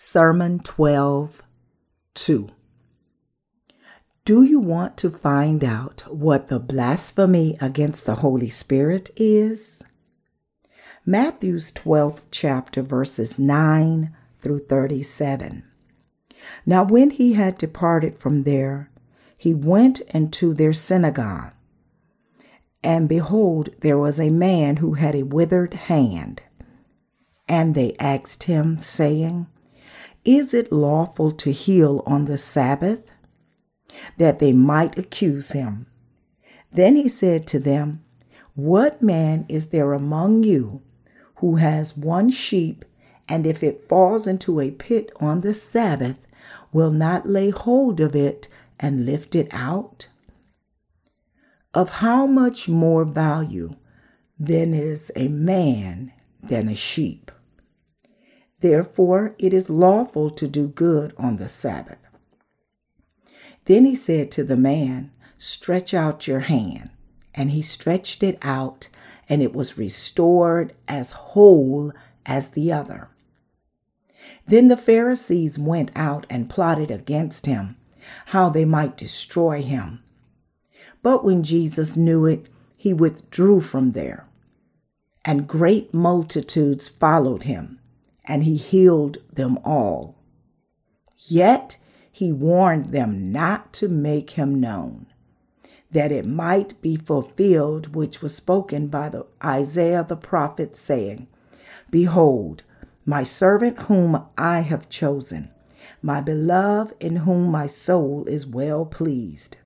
Sermon 0.00 0.60
12 0.60 1.42
2. 2.14 2.48
Do 4.24 4.42
you 4.44 4.60
want 4.60 4.96
to 4.98 5.10
find 5.10 5.64
out 5.64 6.02
what 6.02 6.46
the 6.46 6.60
blasphemy 6.60 7.58
against 7.60 8.06
the 8.06 8.14
Holy 8.14 8.48
Spirit 8.48 9.10
is? 9.16 9.82
Matthew's 11.04 11.72
12th 11.72 12.20
chapter, 12.30 12.80
verses 12.80 13.40
9 13.40 14.14
through 14.40 14.60
37. 14.60 15.64
Now, 16.64 16.84
when 16.84 17.10
he 17.10 17.32
had 17.32 17.58
departed 17.58 18.20
from 18.20 18.44
there, 18.44 18.92
he 19.36 19.52
went 19.52 20.02
into 20.14 20.54
their 20.54 20.72
synagogue. 20.72 21.50
And 22.84 23.08
behold, 23.08 23.70
there 23.80 23.98
was 23.98 24.20
a 24.20 24.30
man 24.30 24.76
who 24.76 24.94
had 24.94 25.16
a 25.16 25.24
withered 25.24 25.74
hand. 25.74 26.40
And 27.48 27.74
they 27.74 27.96
asked 27.98 28.44
him, 28.44 28.78
saying, 28.78 29.48
Is 30.28 30.52
it 30.52 30.70
lawful 30.70 31.30
to 31.30 31.52
heal 31.52 32.02
on 32.04 32.26
the 32.26 32.36
Sabbath? 32.36 33.10
That 34.18 34.40
they 34.40 34.52
might 34.52 34.98
accuse 34.98 35.52
him. 35.52 35.86
Then 36.70 36.96
he 36.96 37.08
said 37.08 37.46
to 37.46 37.58
them, 37.58 38.04
What 38.54 39.00
man 39.00 39.46
is 39.48 39.68
there 39.68 39.94
among 39.94 40.42
you 40.42 40.82
who 41.36 41.56
has 41.56 41.96
one 41.96 42.28
sheep, 42.28 42.84
and 43.26 43.46
if 43.46 43.62
it 43.62 43.88
falls 43.88 44.26
into 44.26 44.60
a 44.60 44.70
pit 44.70 45.10
on 45.18 45.40
the 45.40 45.54
Sabbath, 45.54 46.18
will 46.74 46.90
not 46.90 47.26
lay 47.26 47.48
hold 47.48 47.98
of 47.98 48.14
it 48.14 48.48
and 48.78 49.06
lift 49.06 49.34
it 49.34 49.48
out? 49.50 50.08
Of 51.72 51.88
how 52.04 52.26
much 52.26 52.68
more 52.68 53.06
value 53.06 53.76
then 54.38 54.74
is 54.74 55.10
a 55.16 55.28
man 55.28 56.12
than 56.42 56.68
a 56.68 56.74
sheep? 56.74 57.30
Therefore, 58.60 59.34
it 59.38 59.54
is 59.54 59.70
lawful 59.70 60.30
to 60.30 60.48
do 60.48 60.68
good 60.68 61.14
on 61.16 61.36
the 61.36 61.48
Sabbath. 61.48 61.98
Then 63.66 63.84
he 63.84 63.94
said 63.94 64.30
to 64.32 64.44
the 64.44 64.56
man, 64.56 65.12
Stretch 65.36 65.94
out 65.94 66.26
your 66.26 66.40
hand. 66.40 66.90
And 67.34 67.52
he 67.52 67.62
stretched 67.62 68.24
it 68.24 68.36
out, 68.42 68.88
and 69.28 69.40
it 69.42 69.54
was 69.54 69.78
restored 69.78 70.72
as 70.88 71.12
whole 71.12 71.92
as 72.26 72.50
the 72.50 72.72
other. 72.72 73.10
Then 74.46 74.66
the 74.68 74.76
Pharisees 74.76 75.58
went 75.58 75.92
out 75.94 76.26
and 76.28 76.50
plotted 76.50 76.90
against 76.90 77.46
him, 77.46 77.76
how 78.26 78.48
they 78.48 78.64
might 78.64 78.96
destroy 78.96 79.62
him. 79.62 80.02
But 81.02 81.24
when 81.24 81.44
Jesus 81.44 81.96
knew 81.96 82.24
it, 82.26 82.46
he 82.76 82.92
withdrew 82.92 83.60
from 83.60 83.92
there. 83.92 84.26
And 85.24 85.46
great 85.46 85.94
multitudes 85.94 86.88
followed 86.88 87.44
him 87.44 87.78
and 88.28 88.44
he 88.44 88.56
healed 88.56 89.16
them 89.32 89.58
all. 89.64 90.14
Yet 91.26 91.78
he 92.12 92.32
warned 92.32 92.92
them 92.92 93.32
not 93.32 93.72
to 93.74 93.88
make 93.88 94.30
him 94.30 94.60
known, 94.60 95.06
that 95.90 96.12
it 96.12 96.26
might 96.26 96.80
be 96.82 96.96
fulfilled 96.96 97.96
which 97.96 98.20
was 98.20 98.34
spoken 98.34 98.88
by 98.88 99.08
the 99.08 99.26
Isaiah 99.42 100.04
the 100.06 100.16
prophet, 100.16 100.76
saying, 100.76 101.26
Behold, 101.90 102.62
my 103.06 103.22
servant 103.22 103.78
whom 103.82 104.22
I 104.36 104.60
have 104.60 104.90
chosen, 104.90 105.50
my 106.02 106.20
beloved 106.20 106.94
in 107.00 107.16
whom 107.16 107.50
my 107.50 107.66
soul 107.66 108.26
is 108.26 108.46
well 108.46 108.84
pleased. 108.84 109.56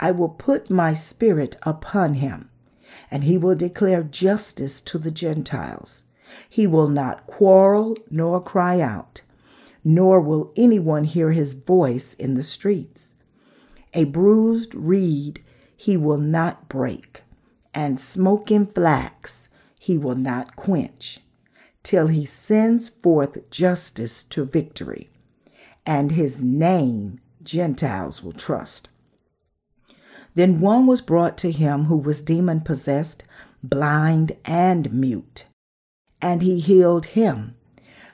I 0.00 0.10
will 0.10 0.28
put 0.28 0.68
my 0.68 0.92
spirit 0.92 1.56
upon 1.62 2.14
him, 2.14 2.50
and 3.10 3.24
he 3.24 3.38
will 3.38 3.54
declare 3.54 4.02
justice 4.02 4.80
to 4.82 4.98
the 4.98 5.12
Gentiles. 5.12 6.02
He 6.48 6.66
will 6.66 6.88
not 6.88 7.26
quarrel 7.26 7.96
nor 8.10 8.40
cry 8.42 8.80
out, 8.80 9.22
nor 9.84 10.20
will 10.20 10.52
anyone 10.56 11.04
hear 11.04 11.32
his 11.32 11.54
voice 11.54 12.14
in 12.14 12.34
the 12.34 12.42
streets. 12.42 13.12
A 13.94 14.04
bruised 14.04 14.74
reed 14.74 15.42
he 15.76 15.96
will 15.96 16.18
not 16.18 16.68
break, 16.68 17.22
and 17.74 18.00
smoking 18.00 18.66
flax 18.66 19.48
he 19.78 19.98
will 19.98 20.14
not 20.14 20.56
quench, 20.56 21.20
till 21.82 22.08
he 22.08 22.24
sends 22.24 22.88
forth 22.88 23.50
justice 23.50 24.24
to 24.24 24.44
victory, 24.44 25.10
and 25.84 26.12
his 26.12 26.40
name 26.40 27.20
Gentiles 27.42 28.22
will 28.22 28.32
trust. 28.32 28.88
Then 30.34 30.60
one 30.60 30.86
was 30.86 31.00
brought 31.00 31.38
to 31.38 31.52
him 31.52 31.84
who 31.84 31.96
was 31.96 32.20
demon 32.20 32.60
possessed, 32.60 33.24
blind, 33.62 34.36
and 34.44 34.92
mute 34.92 35.46
and 36.20 36.42
he 36.42 36.58
healed 36.58 37.06
him, 37.06 37.54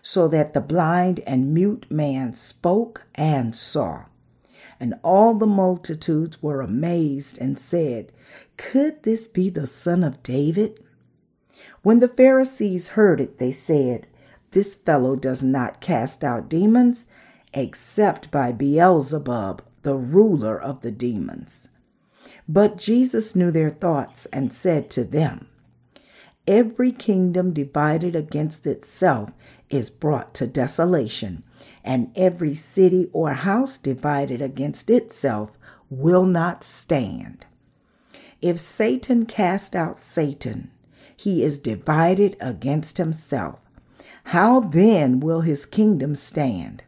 so 0.02 0.28
that 0.28 0.54
the 0.54 0.60
blind 0.60 1.20
and 1.20 1.54
mute 1.54 1.86
man 1.90 2.34
spoke 2.34 3.06
and 3.14 3.54
saw. 3.54 4.04
And 4.80 4.94
all 5.04 5.34
the 5.34 5.46
multitudes 5.46 6.42
were 6.42 6.60
amazed 6.60 7.38
and 7.38 7.58
said, 7.58 8.10
Could 8.56 9.04
this 9.04 9.28
be 9.28 9.48
the 9.48 9.66
son 9.66 10.02
of 10.02 10.22
David? 10.22 10.82
When 11.82 12.00
the 12.00 12.08
Pharisees 12.08 12.90
heard 12.90 13.20
it, 13.20 13.38
they 13.38 13.52
said, 13.52 14.06
This 14.50 14.74
fellow 14.74 15.16
does 15.16 15.42
not 15.42 15.80
cast 15.80 16.24
out 16.24 16.48
demons 16.48 17.06
except 17.54 18.30
by 18.30 18.50
Beelzebub, 18.52 19.62
the 19.82 19.96
ruler 19.96 20.60
of 20.60 20.80
the 20.80 20.90
demons. 20.90 21.69
But 22.48 22.76
Jesus 22.76 23.36
knew 23.36 23.50
their 23.50 23.70
thoughts 23.70 24.26
and 24.32 24.52
said 24.52 24.90
to 24.90 25.04
them, 25.04 25.48
Every 26.47 26.91
kingdom 26.91 27.53
divided 27.53 28.16
against 28.16 28.66
itself 28.66 29.30
is 29.70 29.91
brought 29.91 30.34
to 30.34 30.47
desolation, 30.47 31.44
and 31.84 32.10
every 32.16 32.54
city 32.54 33.08
or 33.12 33.32
house 33.32 33.76
divided 33.76 34.42
against 34.42 34.91
itself 34.91 35.52
will 35.88 36.26
not 36.26 36.64
stand. 36.64 37.47
If 38.41 38.58
Satan 38.58 39.25
cast 39.26 39.76
out 39.76 40.00
Satan, 40.00 40.72
he 41.16 41.44
is 41.44 41.58
divided 41.58 42.36
against 42.41 42.98
himself. 42.98 43.60
How 44.25 44.60
then 44.60 45.20
will 45.20 45.42
his 45.42 45.64
kingdom 45.64 46.16
stand? 46.16 46.82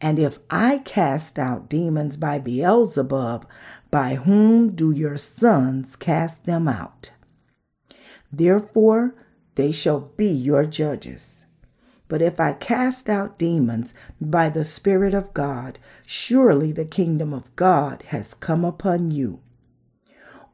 And 0.00 0.18
if 0.18 0.38
I 0.50 0.78
cast 0.78 1.38
out 1.38 1.68
demons 1.68 2.16
by 2.16 2.38
Beelzebub, 2.38 3.46
by 3.90 4.14
whom 4.16 4.74
do 4.74 4.92
your 4.92 5.16
sons 5.16 5.96
cast 5.96 6.44
them 6.44 6.68
out? 6.68 7.10
Therefore, 8.32 9.14
they 9.56 9.70
shall 9.70 10.00
be 10.16 10.28
your 10.28 10.64
judges. 10.64 11.44
But 12.08 12.22
if 12.22 12.40
I 12.40 12.52
cast 12.52 13.08
out 13.08 13.38
demons 13.38 13.94
by 14.20 14.48
the 14.48 14.64
Spirit 14.64 15.14
of 15.14 15.34
God, 15.34 15.78
surely 16.06 16.72
the 16.72 16.84
kingdom 16.84 17.32
of 17.32 17.54
God 17.56 18.02
has 18.08 18.34
come 18.34 18.64
upon 18.64 19.10
you. 19.10 19.40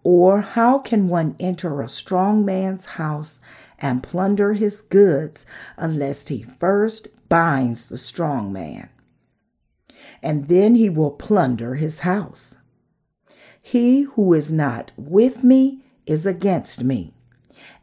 Or 0.04 0.40
how 0.40 0.78
can 0.78 1.08
one 1.08 1.36
enter 1.38 1.80
a 1.80 1.88
strong 1.88 2.44
man's 2.44 2.84
house 2.84 3.40
and 3.78 4.02
plunder 4.02 4.54
his 4.54 4.80
goods 4.80 5.46
unless 5.76 6.26
he 6.26 6.42
first 6.42 7.08
binds 7.28 7.88
the 7.88 7.98
strong 7.98 8.52
man? 8.52 8.88
And 10.22 10.48
then 10.48 10.74
he 10.74 10.88
will 10.88 11.10
plunder 11.10 11.74
his 11.74 12.00
house. 12.00 12.56
He 13.60 14.02
who 14.02 14.32
is 14.32 14.50
not 14.50 14.92
with 14.96 15.44
me 15.44 15.84
is 16.06 16.24
against 16.24 16.82
me 16.82 17.14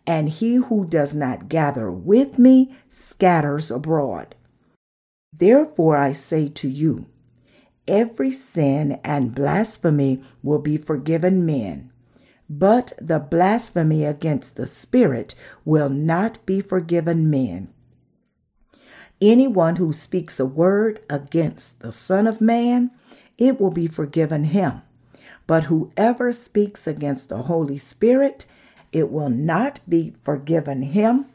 and 0.08 0.30
he 0.30 0.56
who 0.56 0.86
does 0.86 1.14
not 1.14 1.50
gather 1.50 1.92
with 1.92 2.38
me 2.38 2.76
scatters 2.88 3.72
abroad. 3.72 4.36
Therefore 5.34 5.98
I 5.98 6.12
say 6.12 6.48
to 6.50 6.70
you, 6.70 7.08
every 7.88 8.32
sin 8.32 9.00
and 9.04 9.36
blasphemy 9.36 10.24
will 10.42 10.60
be 10.60 10.78
forgiven 10.78 11.46
men, 11.46 11.92
but 12.50 12.94
the 13.02 13.20
blasphemy 13.20 14.04
against 14.06 14.56
the 14.56 14.68
Spirit 14.68 15.36
will 15.64 15.90
not 15.90 16.46
be 16.46 16.62
forgiven 16.62 17.30
men. 17.30 17.70
Anyone 19.22 19.78
who 19.78 19.94
speaks 19.94 20.40
a 20.40 20.46
word 20.46 21.02
against 21.10 21.80
the 21.80 21.92
Son 21.92 22.28
of 22.28 22.42
Man, 22.42 22.92
it 23.38 23.60
will 23.60 23.72
be 23.72 23.88
forgiven 23.88 24.46
him. 24.46 24.82
But 25.48 25.66
whoever 25.66 26.32
speaks 26.32 26.86
against 26.88 27.30
the 27.30 27.44
Holy 27.44 27.78
Spirit, 27.78 28.46
it 28.96 29.12
will 29.12 29.30
not 29.30 29.82
be 29.90 30.16
forgiven 30.24 30.82
him 30.82 31.26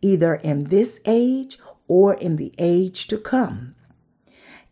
either 0.00 0.36
in 0.36 0.64
this 0.64 1.00
age 1.04 1.58
or 1.88 2.14
in 2.14 2.36
the 2.36 2.54
age 2.56 3.08
to 3.08 3.18
come. 3.18 3.74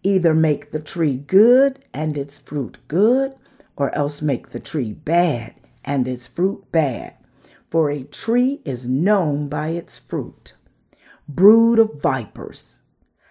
Either 0.04 0.32
make 0.32 0.70
the 0.70 0.78
tree 0.78 1.16
good 1.16 1.84
and 1.92 2.16
its 2.16 2.38
fruit 2.38 2.78
good, 2.86 3.34
or 3.76 3.92
else 3.92 4.22
make 4.22 4.48
the 4.48 4.60
tree 4.60 4.92
bad 4.92 5.52
and 5.84 6.06
its 6.06 6.28
fruit 6.28 6.64
bad. 6.70 7.14
For 7.70 7.90
a 7.90 8.04
tree 8.04 8.60
is 8.64 8.88
known 8.88 9.48
by 9.48 9.70
its 9.70 9.98
fruit. 9.98 10.54
Brood 11.28 11.80
of 11.80 12.00
vipers, 12.00 12.78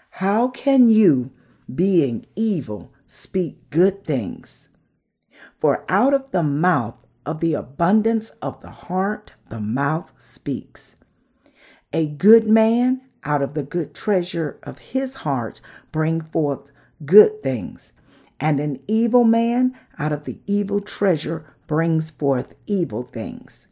how 0.09 0.49
can 0.49 0.89
you, 0.89 1.31
being 1.73 2.25
evil, 2.35 2.91
speak 3.07 3.69
good 3.69 4.03
things? 4.03 4.67
For 5.59 5.85
out 5.87 6.13
of 6.13 6.29
the 6.31 6.43
mouth 6.43 7.06
of 7.27 7.41
the 7.41 7.53
abundance 7.53 8.29
of 8.41 8.61
the 8.61 8.69
heart, 8.69 9.33
the 9.49 9.59
mouth 9.59 10.13
speaks. 10.17 10.95
A 11.91 12.07
good 12.07 12.47
man 12.47 13.01
out 13.25 13.41
of 13.41 13.53
the 13.53 13.63
good 13.63 13.93
treasure 13.93 14.57
of 14.63 14.79
his 14.79 15.15
heart 15.15 15.59
bring 15.91 16.21
forth 16.21 16.71
good 17.05 17.43
things, 17.43 17.91
and 18.39 18.61
an 18.61 18.79
evil 18.87 19.25
man 19.25 19.77
out 19.99 20.13
of 20.13 20.23
the 20.23 20.39
evil 20.47 20.79
treasure 20.79 21.53
brings 21.67 22.09
forth 22.09 22.55
evil 22.65 23.03
things. 23.03 23.67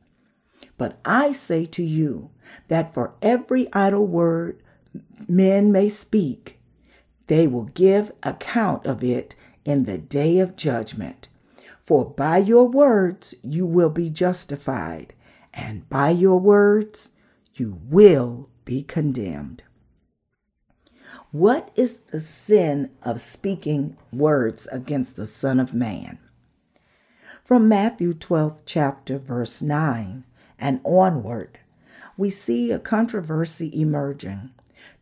But 0.78 1.00
I 1.06 1.31
say 1.31 1.66
to 1.68 1.84
you 1.84 2.31
that 2.68 2.94
for 2.94 3.13
every 3.22 3.74
idle 3.74 4.06
word 4.06 4.62
men 5.30 5.72
may 5.72 5.88
speak, 5.88 6.60
they 7.28 7.48
will 7.48 7.69
give 7.74 8.12
account 8.22 8.86
of 8.86 9.01
it 9.01 9.36
in 9.63 9.86
the 9.86 9.98
day 9.98 10.40
of 10.40 10.58
judgment. 10.58 11.30
For 11.86 12.04
by 12.04 12.40
your 12.40 12.68
words 12.68 13.36
you 13.44 13.66
will 13.66 13.92
be 13.92 14.10
justified, 14.10 15.14
and 15.54 15.88
by 15.88 16.10
your 16.10 16.40
words 16.40 17.12
you 17.54 17.80
will 17.88 18.50
be 18.66 18.82
condemned. 18.82 19.64
What 21.32 21.70
is 21.76 21.96
the 22.00 22.22
sin 22.22 22.90
of 23.04 23.22
speaking 23.22 23.98
words 24.12 24.68
against 24.72 25.16
the 25.16 25.28
Son 25.28 25.60
of 25.60 25.74
Man? 25.74 26.18
From 27.44 27.70
Matthew 27.70 28.14
12th 28.14 28.64
chapter 28.66 29.20
verse 29.20 29.62
9 29.62 30.24
and 30.58 30.82
onward, 30.84 31.60
we 32.18 32.32
see 32.32 32.72
a 32.72 32.80
controversy 32.80 33.80
emerging, 33.80 34.50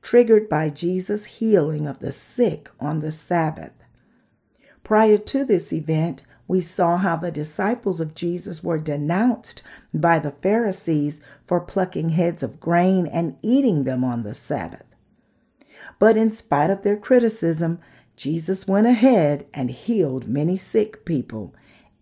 triggered 0.01 0.49
by 0.49 0.67
Jesus' 0.69 1.25
healing 1.25 1.87
of 1.87 1.99
the 1.99 2.11
sick 2.11 2.69
on 2.79 2.99
the 2.99 3.11
Sabbath. 3.11 3.71
Prior 4.83 5.17
to 5.17 5.45
this 5.45 5.71
event, 5.71 6.23
we 6.47 6.61
saw 6.61 6.97
how 6.97 7.15
the 7.15 7.31
disciples 7.31 8.01
of 8.01 8.15
Jesus 8.15 8.63
were 8.63 8.77
denounced 8.77 9.63
by 9.93 10.19
the 10.19 10.31
Pharisees 10.31 11.21
for 11.47 11.59
plucking 11.59 12.09
heads 12.09 12.43
of 12.43 12.59
grain 12.59 13.07
and 13.07 13.37
eating 13.41 13.83
them 13.83 14.03
on 14.03 14.23
the 14.23 14.33
Sabbath. 14.33 14.85
But 15.99 16.17
in 16.17 16.31
spite 16.31 16.69
of 16.69 16.83
their 16.83 16.97
criticism, 16.97 17.79
Jesus 18.15 18.67
went 18.67 18.87
ahead 18.87 19.45
and 19.53 19.71
healed 19.71 20.27
many 20.27 20.57
sick 20.57 21.05
people, 21.05 21.53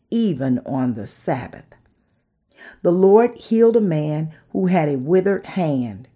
even 0.09 0.59
on 0.65 0.95
the 0.95 1.07
Sabbath. 1.07 1.65
The 2.81 2.91
Lord 2.91 3.37
healed 3.37 3.75
a 3.75 3.81
man 3.81 4.33
who 4.49 4.67
had 4.67 4.89
a 4.89 4.97
withered 4.97 5.45
hand, 5.45 6.07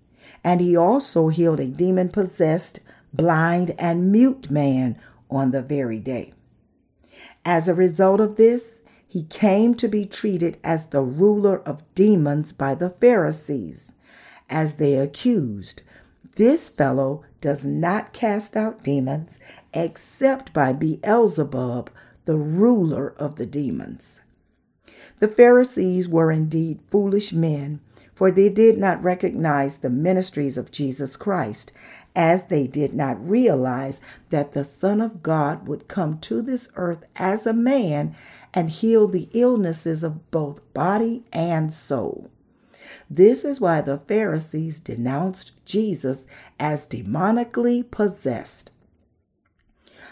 and 0.44 0.62
he 0.62 0.76
also 0.76 1.30
healed 1.30 1.60
a 1.60 1.68
demon 1.68 2.10
possessed, 2.10 2.80
blind, 3.14 3.74
and 3.80 4.12
mute 4.12 4.52
man 4.52 4.98
on 5.30 5.52
the 5.52 5.62
very 5.62 6.00
day. 6.00 6.35
As 7.46 7.68
a 7.68 7.76
result 7.76 8.20
of 8.20 8.38
this, 8.38 8.82
he 9.08 9.24
came 9.24 9.76
to 9.76 9.88
be 9.88 10.06
treated 10.06 10.58
as 10.64 10.88
the 10.88 11.04
ruler 11.04 11.60
of 11.60 11.84
demons 11.94 12.52
by 12.52 12.74
the 12.74 12.90
Pharisees, 12.90 13.94
as 14.50 14.76
they 14.76 14.96
accused. 14.96 15.84
This 16.36 16.68
fellow 16.70 17.24
does 17.40 17.64
not 17.64 18.14
cast 18.14 18.58
out 18.58 18.84
demons 18.84 19.40
except 19.74 20.52
by 20.52 20.74
Beelzebub, 20.74 21.92
the 22.26 22.36
ruler 22.36 23.14
of 23.18 23.36
the 23.36 23.46
demons. 23.46 24.22
The 25.20 25.28
Pharisees 25.28 26.10
were 26.10 26.32
indeed 26.32 26.80
foolish 26.90 27.32
men, 27.32 27.80
for 28.14 28.32
they 28.32 28.50
did 28.50 28.78
not 28.78 29.04
recognize 29.04 29.78
the 29.78 29.90
ministries 29.90 30.58
of 30.58 30.72
Jesus 30.72 31.16
Christ, 31.16 31.72
as 32.16 32.46
they 32.46 32.68
did 32.68 32.94
not 32.94 33.30
realize 33.30 34.02
that 34.30 34.54
the 34.54 34.64
Son 34.64 35.02
of 35.02 35.22
God 35.22 35.68
would 35.68 35.88
come 35.88 36.20
to 36.20 36.42
this 36.42 36.70
earth 36.76 37.04
as 37.16 37.46
a 37.46 37.54
man 37.54 38.16
and 38.54 38.70
heal 38.70 39.08
the 39.08 39.30
illnesses 39.34 40.04
of 40.04 40.32
both 40.32 40.62
body 40.74 41.26
and 41.34 41.74
soul. 41.74 42.30
This 43.10 43.46
is 43.46 43.62
why 43.62 43.82
the 43.82 44.00
Pharisees 44.00 44.80
denounced 44.80 45.52
Jesus 45.66 46.26
as 46.60 46.88
demonically 46.88 47.90
possessed. 47.90 48.72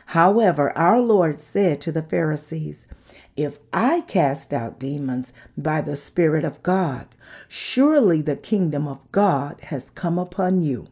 However, 0.08 0.78
our 0.78 1.00
Lord 1.00 1.40
said 1.40 1.80
to 1.82 1.92
the 1.92 2.04
Pharisees, 2.04 2.88
if 3.36 3.58
I 3.72 4.02
cast 4.02 4.54
out 4.54 4.80
demons 4.80 5.34
by 5.58 5.82
the 5.82 5.96
Spirit 5.96 6.44
of 6.44 6.62
God, 6.62 7.08
surely 7.48 8.22
the 8.22 8.36
kingdom 8.36 8.88
of 8.88 9.00
God 9.12 9.60
has 9.62 9.90
come 9.90 10.20
upon 10.20 10.62
you. 10.62 10.88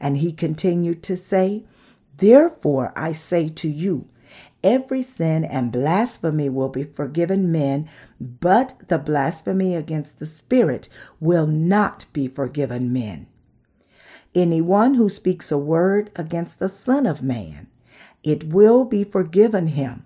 And 0.00 0.16
he 0.18 0.32
continued 0.32 1.02
to 1.04 1.16
say, 1.16 1.64
Therefore 2.16 2.92
I 2.96 3.12
say 3.12 3.48
to 3.50 3.68
you, 3.68 4.08
every 4.62 5.02
sin 5.02 5.44
and 5.44 5.72
blasphemy 5.72 6.48
will 6.48 6.68
be 6.68 6.84
forgiven 6.84 7.52
men, 7.52 7.88
but 8.20 8.74
the 8.88 8.98
blasphemy 8.98 9.74
against 9.74 10.18
the 10.18 10.26
Spirit 10.26 10.88
will 11.18 11.46
not 11.46 12.06
be 12.12 12.28
forgiven 12.28 12.92
men. 12.92 13.26
Anyone 14.34 14.94
who 14.94 15.08
speaks 15.08 15.50
a 15.50 15.58
word 15.58 16.10
against 16.14 16.58
the 16.58 16.68
Son 16.68 17.04
of 17.04 17.22
Man, 17.22 17.66
it 18.22 18.44
will 18.44 18.84
be 18.84 19.02
forgiven 19.02 19.68
him. 19.68 20.04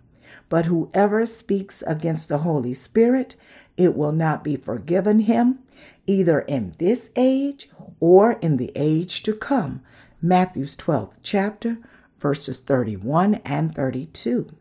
But 0.48 0.66
whoever 0.66 1.26
speaks 1.26 1.82
against 1.86 2.28
the 2.28 2.38
Holy 2.38 2.74
Spirit, 2.74 3.36
it 3.76 3.96
will 3.96 4.12
not 4.12 4.44
be 4.44 4.56
forgiven 4.56 5.20
him, 5.20 5.58
either 6.06 6.40
in 6.40 6.74
this 6.78 7.10
age 7.16 7.68
or 8.04 8.32
in 8.42 8.58
the 8.58 8.70
age 8.76 9.22
to 9.22 9.32
come. 9.32 9.80
Matthew's 10.20 10.76
12th 10.76 11.16
chapter, 11.22 11.78
verses 12.20 12.58
31 12.58 13.36
and 13.46 13.74
32. 13.74 14.54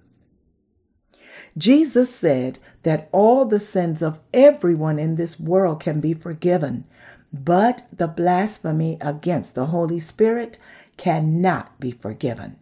Jesus 1.57 2.15
said 2.15 2.57
that 2.83 3.09
all 3.11 3.43
the 3.43 3.59
sins 3.59 4.01
of 4.01 4.21
everyone 4.33 4.97
in 4.97 5.15
this 5.15 5.41
world 5.41 5.81
can 5.81 5.99
be 5.99 6.13
forgiven, 6.13 6.85
but 7.33 7.85
the 7.91 8.07
blasphemy 8.07 8.97
against 9.01 9.55
the 9.55 9.65
Holy 9.65 9.99
Spirit 9.99 10.57
cannot 10.95 11.77
be 11.81 11.91
forgiven. 11.91 12.55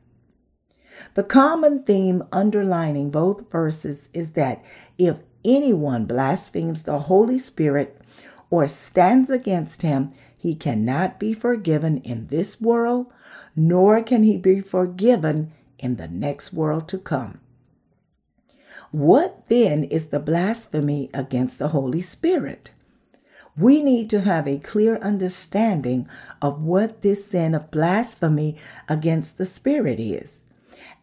The 1.13 1.23
common 1.23 1.83
theme 1.83 2.23
underlining 2.31 3.11
both 3.11 3.51
verses 3.51 4.09
is 4.13 4.31
that 4.31 4.65
if 4.97 5.19
anyone 5.45 6.05
blasphemes 6.05 6.81
the 6.81 7.01
Holy 7.01 7.37
Spirit 7.37 8.01
or 8.49 8.67
stands 8.67 9.29
against 9.29 9.83
him, 9.83 10.11
he 10.41 10.55
cannot 10.55 11.19
be 11.19 11.33
forgiven 11.33 11.99
in 11.99 12.27
this 12.27 12.59
world, 12.59 13.07
nor 13.55 14.01
can 14.01 14.23
he 14.23 14.37
be 14.37 14.61
forgiven 14.61 15.51
in 15.79 15.97
the 15.97 16.07
next 16.07 16.53
world 16.53 16.87
to 16.89 16.97
come. 16.97 17.39
What 18.91 19.47
then 19.47 19.83
is 19.85 20.07
the 20.07 20.19
blasphemy 20.19 21.09
against 21.13 21.59
the 21.59 21.69
Holy 21.69 22.01
Spirit? 22.01 22.71
We 23.57 23.83
need 23.83 24.09
to 24.09 24.21
have 24.21 24.47
a 24.47 24.59
clear 24.59 24.97
understanding 24.97 26.07
of 26.41 26.61
what 26.63 27.01
this 27.01 27.25
sin 27.25 27.53
of 27.53 27.69
blasphemy 27.69 28.57
against 28.87 29.37
the 29.37 29.45
Spirit 29.45 29.99
is 29.99 30.45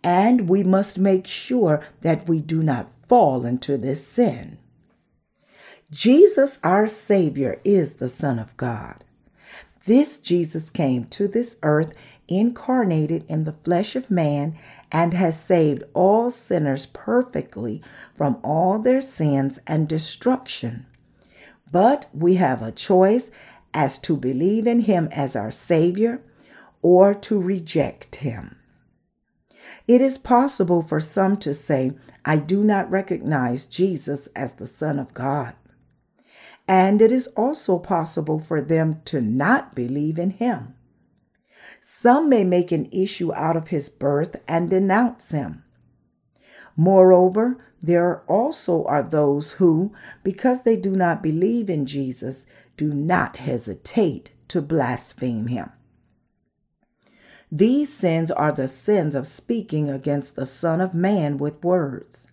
and 0.02 0.48
we 0.48 0.62
must 0.62 0.98
make 0.98 1.26
sure 1.26 1.82
that 2.02 2.28
we 2.28 2.40
do 2.40 2.62
not 2.62 2.90
fall 3.08 3.44
into 3.44 3.76
this 3.76 4.06
sin. 4.06 4.58
Jesus, 5.90 6.58
our 6.62 6.86
Savior, 6.86 7.60
is 7.64 7.94
the 7.94 8.08
Son 8.08 8.38
of 8.38 8.56
God. 8.56 9.04
This 9.88 10.18
Jesus 10.18 10.68
came 10.68 11.06
to 11.06 11.26
this 11.26 11.56
earth 11.62 11.94
incarnated 12.28 13.24
in 13.26 13.44
the 13.44 13.54
flesh 13.64 13.96
of 13.96 14.10
man 14.10 14.54
and 14.92 15.14
has 15.14 15.40
saved 15.42 15.82
all 15.94 16.30
sinners 16.30 16.84
perfectly 16.84 17.80
from 18.14 18.38
all 18.44 18.78
their 18.78 19.00
sins 19.00 19.58
and 19.66 19.88
destruction. 19.88 20.84
But 21.72 22.04
we 22.12 22.34
have 22.34 22.60
a 22.60 22.70
choice 22.70 23.30
as 23.72 23.96
to 24.00 24.14
believe 24.14 24.66
in 24.66 24.80
him 24.80 25.08
as 25.10 25.34
our 25.34 25.50
Savior 25.50 26.20
or 26.82 27.14
to 27.14 27.40
reject 27.40 28.16
him. 28.16 28.56
It 29.86 30.02
is 30.02 30.18
possible 30.18 30.82
for 30.82 31.00
some 31.00 31.38
to 31.38 31.54
say, 31.54 31.92
I 32.26 32.36
do 32.36 32.62
not 32.62 32.90
recognize 32.90 33.64
Jesus 33.64 34.26
as 34.36 34.52
the 34.52 34.66
Son 34.66 34.98
of 34.98 35.14
God. 35.14 35.54
And 36.68 37.00
it 37.00 37.10
is 37.10 37.28
also 37.28 37.78
possible 37.78 38.38
for 38.38 38.60
them 38.60 39.00
to 39.06 39.22
not 39.22 39.74
believe 39.74 40.18
in 40.18 40.30
him. 40.30 40.74
Some 41.80 42.28
may 42.28 42.44
make 42.44 42.70
an 42.70 42.88
issue 42.92 43.32
out 43.34 43.56
of 43.56 43.68
his 43.68 43.88
birth 43.88 44.36
and 44.46 44.68
denounce 44.68 45.30
him. 45.30 45.64
Moreover, 46.76 47.64
there 47.80 48.22
also 48.28 48.84
are 48.84 49.02
those 49.02 49.52
who, 49.52 49.92
because 50.22 50.62
they 50.62 50.76
do 50.76 50.90
not 50.90 51.22
believe 51.22 51.70
in 51.70 51.86
Jesus, 51.86 52.44
do 52.76 52.92
not 52.92 53.38
hesitate 53.38 54.32
to 54.48 54.60
blaspheme 54.60 55.46
him. 55.46 55.70
These 57.50 57.92
sins 57.92 58.30
are 58.30 58.52
the 58.52 58.68
sins 58.68 59.14
of 59.14 59.26
speaking 59.26 59.88
against 59.88 60.36
the 60.36 60.46
Son 60.46 60.80
of 60.80 60.92
Man 60.92 61.38
with 61.38 61.64
words. 61.64 62.26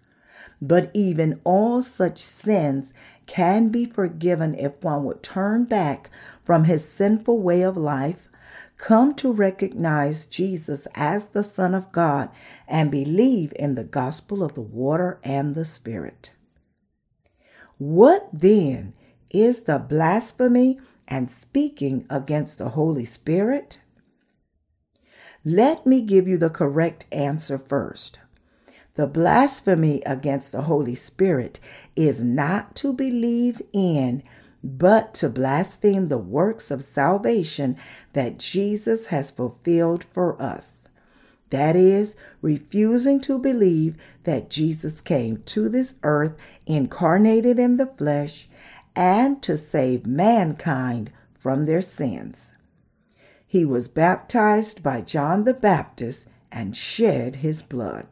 But 0.62 0.92
even 0.94 1.39
all 1.44 1.82
such 1.82 2.18
sins 2.18 2.94
can 3.27 3.70
be 3.70 3.86
forgiven 3.86 4.55
if 4.55 4.84
one 4.84 5.03
would 5.03 5.24
turn 5.24 5.65
back 5.65 6.10
from 6.44 6.65
his 6.65 6.88
sinful 6.88 7.41
way 7.41 7.62
of 7.62 7.75
life, 7.77 8.29
come 8.77 9.15
to 9.15 9.32
recognize 9.32 10.25
Jesus 10.25 10.88
as 10.96 11.27
the 11.27 11.44
Son 11.44 11.74
of 11.74 11.91
God, 11.91 12.29
and 12.67 12.91
believe 12.91 13.53
in 13.55 13.75
the 13.75 13.84
gospel 13.84 14.44
of 14.44 14.53
the 14.53 14.62
water 14.62 15.20
and 15.24 15.55
the 15.55 15.65
Spirit. 15.65 16.34
What 17.77 18.29
then 18.32 18.94
is 19.29 19.63
the 19.63 19.79
blasphemy 19.79 20.79
and 21.08 21.29
speaking 21.29 22.05
against 22.10 22.58
the 22.58 22.70
Holy 22.70 23.05
Spirit? 23.05 23.82
Let 25.44 25.86
me 25.86 26.01
give 26.01 26.27
you 26.27 26.38
the 26.38 26.50
correct 26.50 27.05
answer 27.12 27.58
first. 27.58 28.20
The 28.95 29.07
blasphemy 29.07 30.01
against 30.05 30.53
the 30.53 30.63
Holy 30.63 30.95
Spirit 30.95 31.59
is 31.95 32.23
not 32.23 32.75
to 32.77 32.93
believe 32.93 33.61
in, 33.73 34.23
but 34.63 35.13
to 35.15 35.29
blaspheme 35.29 36.07
the 36.07 36.17
works 36.17 36.71
of 36.71 36.81
salvation 36.81 37.77
that 38.13 38.39
Jesus 38.39 39.07
has 39.07 39.31
fulfilled 39.31 40.05
for 40.05 40.41
us. 40.41 40.87
That 41.49 41.75
is, 41.75 42.15
refusing 42.41 43.19
to 43.21 43.37
believe 43.37 43.95
that 44.23 44.49
Jesus 44.49 45.01
came 45.01 45.43
to 45.43 45.69
this 45.69 45.95
earth 46.03 46.35
incarnated 46.65 47.59
in 47.59 47.77
the 47.77 47.87
flesh 47.97 48.49
and 48.95 49.43
to 49.43 49.57
save 49.57 50.05
mankind 50.05 51.11
from 51.37 51.65
their 51.65 51.81
sins. 51.81 52.53
He 53.45 53.65
was 53.65 53.87
baptized 53.87 54.81
by 54.81 55.01
John 55.01 55.43
the 55.43 55.53
Baptist 55.53 56.27
and 56.51 56.75
shed 56.75 57.37
his 57.37 57.61
blood. 57.61 58.07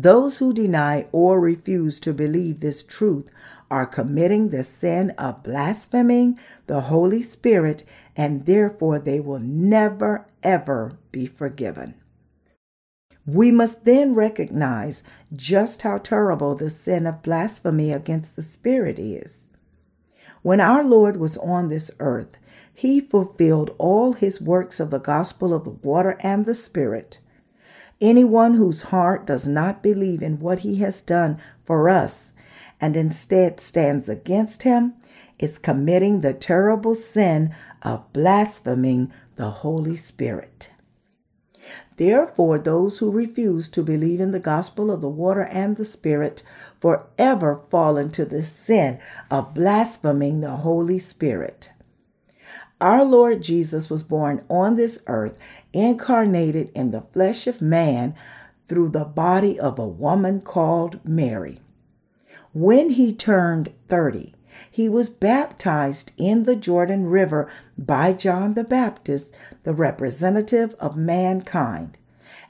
Those 0.00 0.38
who 0.38 0.52
deny 0.52 1.08
or 1.10 1.40
refuse 1.40 1.98
to 2.00 2.12
believe 2.12 2.60
this 2.60 2.84
truth 2.84 3.32
are 3.68 3.84
committing 3.84 4.50
the 4.50 4.62
sin 4.62 5.10
of 5.18 5.42
blaspheming 5.42 6.38
the 6.68 6.82
Holy 6.82 7.20
Spirit, 7.20 7.82
and 8.14 8.46
therefore 8.46 9.00
they 9.00 9.18
will 9.18 9.40
never, 9.40 10.28
ever 10.44 10.92
be 11.10 11.26
forgiven. 11.26 11.94
We 13.26 13.50
must 13.50 13.84
then 13.84 14.14
recognize 14.14 15.02
just 15.32 15.82
how 15.82 15.98
terrible 15.98 16.54
the 16.54 16.70
sin 16.70 17.04
of 17.04 17.22
blasphemy 17.22 17.90
against 17.90 18.36
the 18.36 18.42
Spirit 18.42 19.00
is. 19.00 19.48
When 20.42 20.60
our 20.60 20.84
Lord 20.84 21.16
was 21.16 21.36
on 21.38 21.70
this 21.70 21.90
earth, 21.98 22.38
he 22.72 23.00
fulfilled 23.00 23.74
all 23.78 24.12
his 24.12 24.40
works 24.40 24.78
of 24.78 24.90
the 24.90 25.00
gospel 25.00 25.52
of 25.52 25.64
the 25.64 25.70
water 25.70 26.16
and 26.20 26.46
the 26.46 26.54
Spirit. 26.54 27.18
Anyone 28.00 28.54
whose 28.54 28.82
heart 28.82 29.26
does 29.26 29.46
not 29.46 29.82
believe 29.82 30.22
in 30.22 30.38
what 30.38 30.60
he 30.60 30.76
has 30.76 31.00
done 31.00 31.38
for 31.64 31.88
us 31.88 32.32
and 32.80 32.96
instead 32.96 33.58
stands 33.58 34.08
against 34.08 34.62
him 34.62 34.94
is 35.38 35.58
committing 35.58 36.20
the 36.20 36.32
terrible 36.32 36.94
sin 36.94 37.54
of 37.82 38.12
blaspheming 38.12 39.12
the 39.34 39.50
Holy 39.50 39.96
Spirit. 39.96 40.72
Therefore, 41.96 42.58
those 42.58 42.98
who 42.98 43.10
refuse 43.10 43.68
to 43.70 43.82
believe 43.82 44.20
in 44.20 44.30
the 44.30 44.40
gospel 44.40 44.90
of 44.90 45.00
the 45.00 45.08
water 45.08 45.42
and 45.42 45.76
the 45.76 45.84
Spirit 45.84 46.42
forever 46.80 47.60
fall 47.68 47.96
into 47.96 48.24
the 48.24 48.42
sin 48.42 49.00
of 49.30 49.54
blaspheming 49.54 50.40
the 50.40 50.56
Holy 50.56 50.98
Spirit. 50.98 51.72
Our 52.80 53.04
Lord 53.04 53.42
Jesus 53.42 53.90
was 53.90 54.04
born 54.04 54.44
on 54.48 54.76
this 54.76 55.00
earth, 55.08 55.36
incarnated 55.72 56.70
in 56.74 56.92
the 56.92 57.00
flesh 57.00 57.48
of 57.48 57.60
man 57.60 58.14
through 58.68 58.90
the 58.90 59.04
body 59.04 59.58
of 59.58 59.78
a 59.78 59.88
woman 59.88 60.40
called 60.40 61.00
Mary. 61.04 61.60
When 62.52 62.90
he 62.90 63.12
turned 63.12 63.72
30, 63.88 64.34
he 64.70 64.88
was 64.88 65.08
baptized 65.08 66.12
in 66.16 66.44
the 66.44 66.56
Jordan 66.56 67.06
River 67.06 67.50
by 67.76 68.12
John 68.12 68.54
the 68.54 68.64
Baptist, 68.64 69.34
the 69.64 69.72
representative 69.72 70.74
of 70.74 70.96
mankind. 70.96 71.98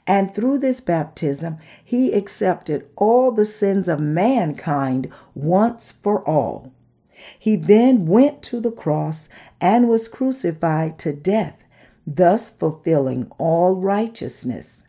And 0.05 0.33
through 0.33 0.59
this 0.59 0.79
baptism, 0.79 1.57
he 1.83 2.13
accepted 2.13 2.87
all 2.95 3.31
the 3.31 3.45
sins 3.45 3.87
of 3.87 3.99
mankind 3.99 5.11
once 5.33 5.91
for 5.91 6.27
all. 6.27 6.71
He 7.37 7.55
then 7.55 8.05
went 8.05 8.41
to 8.43 8.59
the 8.59 8.71
cross 8.71 9.29
and 9.59 9.87
was 9.87 10.07
crucified 10.07 10.97
to 10.99 11.13
death, 11.13 11.63
thus 12.05 12.49
fulfilling 12.49 13.31
all 13.37 13.75
righteousness. 13.75 14.83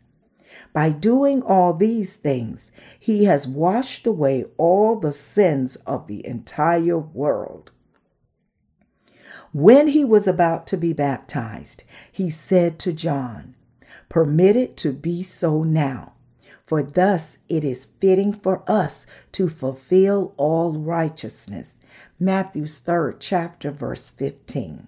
By 0.72 0.90
doing 0.90 1.42
all 1.42 1.72
these 1.72 2.16
things, 2.16 2.70
he 2.98 3.24
has 3.24 3.46
washed 3.46 4.06
away 4.06 4.44
all 4.56 4.96
the 4.96 5.12
sins 5.12 5.76
of 5.86 6.06
the 6.06 6.24
entire 6.26 6.98
world. 6.98 7.72
When 9.52 9.88
he 9.88 10.04
was 10.04 10.28
about 10.28 10.66
to 10.68 10.76
be 10.76 10.92
baptized, 10.92 11.82
he 12.12 12.30
said 12.30 12.78
to 12.80 12.92
John, 12.92 13.56
Permit 14.08 14.54
it 14.56 14.76
to 14.78 14.92
be 14.92 15.22
so 15.22 15.62
now, 15.64 16.12
for 16.64 16.82
thus 16.84 17.38
it 17.48 17.64
is 17.64 17.88
fitting 18.00 18.32
for 18.32 18.62
us 18.70 19.06
to 19.32 19.48
fulfill 19.48 20.34
all 20.36 20.72
righteousness. 20.72 21.78
Matthew's 22.22 22.80
third 22.80 23.18
chapter, 23.18 23.70
verse 23.70 24.10
15. 24.10 24.86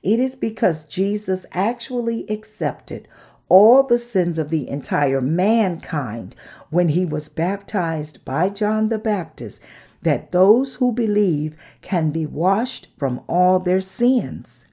It 0.00 0.20
is 0.20 0.36
because 0.36 0.84
Jesus 0.84 1.44
actually 1.50 2.24
accepted 2.28 3.08
all 3.48 3.82
the 3.82 3.98
sins 3.98 4.38
of 4.38 4.48
the 4.48 4.68
entire 4.68 5.20
mankind 5.20 6.36
when 6.70 6.90
he 6.90 7.04
was 7.04 7.28
baptized 7.28 8.24
by 8.24 8.48
John 8.48 8.90
the 8.90 8.98
Baptist 8.98 9.60
that 10.02 10.30
those 10.30 10.76
who 10.76 10.92
believe 10.92 11.56
can 11.82 12.12
be 12.12 12.26
washed 12.26 12.86
from 12.96 13.22
all 13.26 13.58
their 13.58 13.80
sins. 13.80 14.66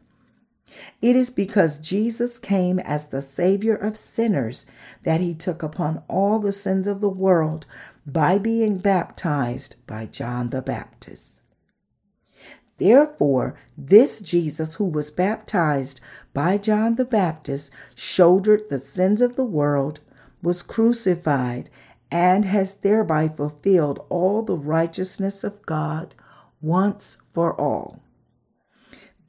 It 1.02 1.16
is 1.16 1.32
because 1.32 1.80
Jesus 1.80 2.38
came 2.38 2.78
as 2.78 3.08
the 3.08 3.24
Savior 3.24 3.76
of 3.76 3.98
sinners 3.98 4.68
that 5.04 5.22
he 5.22 5.34
took 5.34 5.64
upon 5.64 6.04
all 6.08 6.38
the 6.38 6.52
sins 6.52 6.86
of 6.86 7.02
the 7.02 7.10
world 7.10 7.66
by 8.06 8.38
being 8.38 8.78
baptized 8.78 9.76
by 9.88 10.06
John 10.06 10.52
the 10.52 10.62
Baptist. 10.62 11.37
Therefore, 12.78 13.56
this 13.78 14.20
Jesus 14.20 14.76
who 14.76 14.86
was 14.86 15.10
baptized 15.10 16.00
by 16.34 16.58
John 16.58 16.96
the 16.96 17.06
Baptist 17.06 17.72
shouldered 17.96 18.70
the 18.70 18.80
sins 18.80 19.22
of 19.22 19.36
the 19.36 19.46
world, 19.46 20.00
was 20.44 20.62
crucified, 20.62 21.70
and 22.12 22.46
has 22.46 22.76
thereby 22.76 23.28
fulfilled 23.30 24.06
all 24.10 24.44
the 24.44 24.58
righteousness 24.58 25.44
of 25.44 25.66
God 25.66 26.14
once 26.62 27.18
for 27.34 27.60
all. 27.60 28.02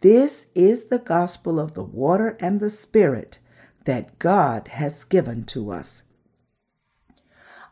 This 0.01 0.47
is 0.55 0.85
the 0.85 0.99
gospel 0.99 1.59
of 1.59 1.75
the 1.75 1.83
water 1.83 2.37
and 2.41 2.61
the 2.61 2.71
Spirit 2.71 3.39
that 3.85 4.19
God 4.19 4.69
has 4.69 5.03
given 5.05 5.45
to 5.47 5.73
us. 5.73 6.03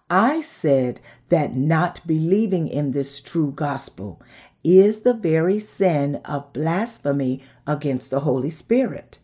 I 0.09 0.41
said 0.41 1.01
that 1.29 1.57
not 1.57 2.07
believing 2.07 2.69
in 2.69 2.93
this 2.93 3.21
true 3.21 3.53
gospel 3.53 4.23
is 4.67 5.03
the 5.03 5.15
very 5.15 5.61
sin 5.61 6.17
of 6.25 6.53
blasphemy 6.53 7.41
against 7.69 8.11
the 8.11 8.21
Holy 8.21 8.51
Spirit. 8.51 9.19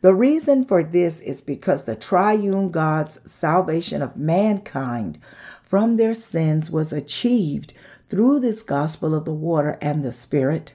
The 0.00 0.14
reason 0.14 0.64
for 0.64 0.82
this 0.82 1.20
is 1.20 1.40
because 1.40 1.84
the 1.84 1.94
triune 1.94 2.72
God's 2.72 3.20
salvation 3.30 4.02
of 4.02 4.16
mankind 4.16 5.20
from 5.62 5.96
their 5.96 6.12
sins 6.12 6.72
was 6.72 6.92
achieved 6.92 7.72
through 8.08 8.40
this 8.40 8.64
gospel 8.64 9.14
of 9.14 9.24
the 9.24 9.32
water 9.32 9.78
and 9.80 10.02
the 10.02 10.12
Spirit, 10.12 10.74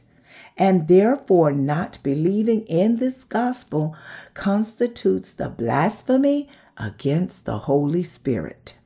and 0.56 0.88
therefore 0.88 1.52
not 1.52 2.00
believing 2.04 2.62
in 2.68 2.96
this 2.96 3.26
gospel 3.26 3.98
constitutes 4.34 5.34
the 5.34 5.50
blasphemy 5.50 6.48
against 6.78 7.46
the 7.46 7.58
Holy 7.60 8.04
Spirit. 8.04 8.78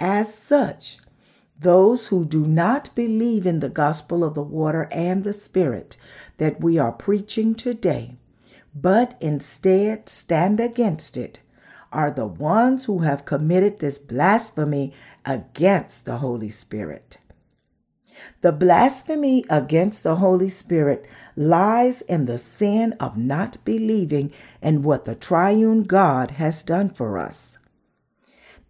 As 0.00 0.34
such, 0.34 0.98
those 1.58 2.08
who 2.08 2.24
do 2.24 2.46
not 2.46 2.94
believe 2.94 3.46
in 3.46 3.60
the 3.60 3.68
gospel 3.68 4.22
of 4.22 4.34
the 4.34 4.42
water 4.42 4.88
and 4.92 5.24
the 5.24 5.32
Spirit 5.32 5.96
that 6.38 6.60
we 6.60 6.78
are 6.78 6.92
preaching 6.92 7.54
today, 7.54 8.16
but 8.74 9.16
instead 9.20 10.08
stand 10.08 10.60
against 10.60 11.16
it, 11.16 11.40
are 11.92 12.10
the 12.10 12.26
ones 12.26 12.84
who 12.84 12.98
have 12.98 13.24
committed 13.24 13.78
this 13.78 13.96
blasphemy 13.98 14.92
against 15.24 16.04
the 16.04 16.18
Holy 16.18 16.50
Spirit. 16.50 17.18
The 18.40 18.52
blasphemy 18.52 19.44
against 19.48 20.02
the 20.02 20.16
Holy 20.16 20.48
Spirit 20.48 21.06
lies 21.36 22.02
in 22.02 22.26
the 22.26 22.38
sin 22.38 22.92
of 22.94 23.16
not 23.16 23.64
believing 23.64 24.32
in 24.60 24.82
what 24.82 25.04
the 25.04 25.14
triune 25.14 25.84
God 25.84 26.32
has 26.32 26.62
done 26.62 26.90
for 26.90 27.18
us. 27.18 27.58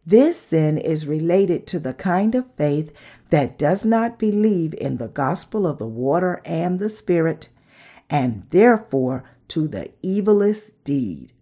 This 0.07 0.39
sin 0.41 0.79
is 0.79 1.09
related 1.09 1.67
to 1.67 1.81
the 1.81 1.93
kind 1.93 2.37
of 2.37 2.47
faith 2.57 2.93
that 3.31 3.59
does 3.59 3.85
not 3.85 4.21
believe 4.21 4.73
in 4.75 4.99
the 4.99 5.09
gospel 5.09 5.67
of 5.67 5.79
the 5.79 5.87
water 5.87 6.41
and 6.45 6.79
the 6.79 6.89
Spirit, 6.89 7.49
and 8.09 8.45
therefore 8.51 9.25
to 9.49 9.67
the 9.67 9.91
evilest 10.05 10.71
deed. 10.85 11.33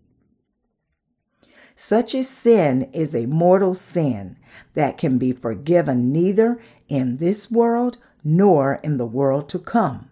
Such 1.77 2.15
a 2.15 2.25
sin 2.25 2.89
is 2.95 3.15
a 3.15 3.27
mortal 3.27 3.75
sin 3.75 4.37
that 4.73 4.97
can 4.97 5.19
be 5.19 5.33
forgiven 5.33 6.11
neither 6.11 6.59
in 6.89 7.19
this 7.19 7.51
world 7.51 7.99
nor 8.23 8.81
in 8.83 8.97
the 8.97 9.07
world 9.07 9.49
to 9.51 9.59
come. 9.59 10.09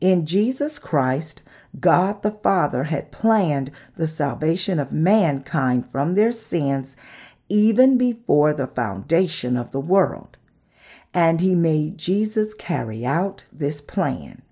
In 0.00 0.26
Jesus 0.26 0.78
Christ, 0.78 1.40
God 1.78 2.22
the 2.22 2.32
Father 2.32 2.84
had 2.84 3.12
planned 3.12 3.70
the 3.96 4.08
salvation 4.08 4.78
of 4.78 4.92
mankind 4.92 5.90
from 5.90 6.14
their 6.14 6.32
sins 6.32 6.96
even 7.50 7.98
before 7.98 8.54
the 8.54 8.66
foundation 8.66 9.56
of 9.56 9.72
the 9.72 9.80
world. 9.80 10.38
And 11.12 11.40
he 11.40 11.54
made 11.54 11.98
Jesus 11.98 12.54
carry 12.54 13.04
out 13.04 13.44
this 13.52 13.80
plan. 13.80 14.42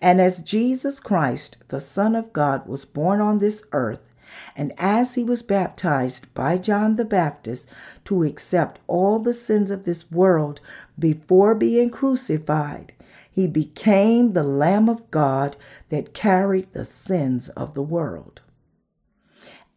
And 0.00 0.20
as 0.20 0.40
Jesus 0.40 0.98
Christ, 0.98 1.58
the 1.68 1.80
Son 1.80 2.16
of 2.16 2.32
God, 2.32 2.66
was 2.66 2.84
born 2.84 3.20
on 3.20 3.38
this 3.38 3.62
earth, 3.72 4.14
and 4.56 4.72
as 4.78 5.14
he 5.14 5.22
was 5.22 5.42
baptized 5.42 6.32
by 6.34 6.58
John 6.58 6.96
the 6.96 7.04
Baptist 7.04 7.68
to 8.04 8.24
accept 8.24 8.80
all 8.86 9.18
the 9.18 9.34
sins 9.34 9.70
of 9.70 9.84
this 9.84 10.10
world 10.10 10.60
before 10.98 11.54
being 11.54 11.90
crucified, 11.90 12.92
he 13.30 13.46
became 13.46 14.32
the 14.32 14.44
Lamb 14.44 14.88
of 14.88 15.10
God 15.10 15.56
that 15.88 16.14
carried 16.14 16.72
the 16.72 16.84
sins 16.84 17.48
of 17.50 17.74
the 17.74 17.82
world. 17.82 18.42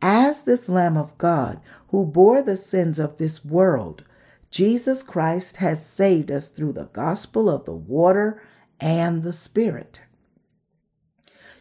As 0.02 0.44
this 0.44 0.70
Lamb 0.70 0.96
of 0.96 1.18
God 1.18 1.60
who 1.90 2.06
bore 2.06 2.42
the 2.42 2.58
sins 2.58 3.00
of 3.00 3.18
this 3.18 3.44
world, 3.46 4.04
Jesus 4.50 5.04
Christ 5.04 5.58
has 5.58 5.86
saved 5.86 6.32
us 6.32 6.50
through 6.50 6.74
the 6.74 6.86
gospel 6.86 7.50
of 7.50 7.66
the 7.66 7.76
water 7.76 8.42
and 8.80 9.24
the 9.24 9.34
Spirit. 9.34 10.02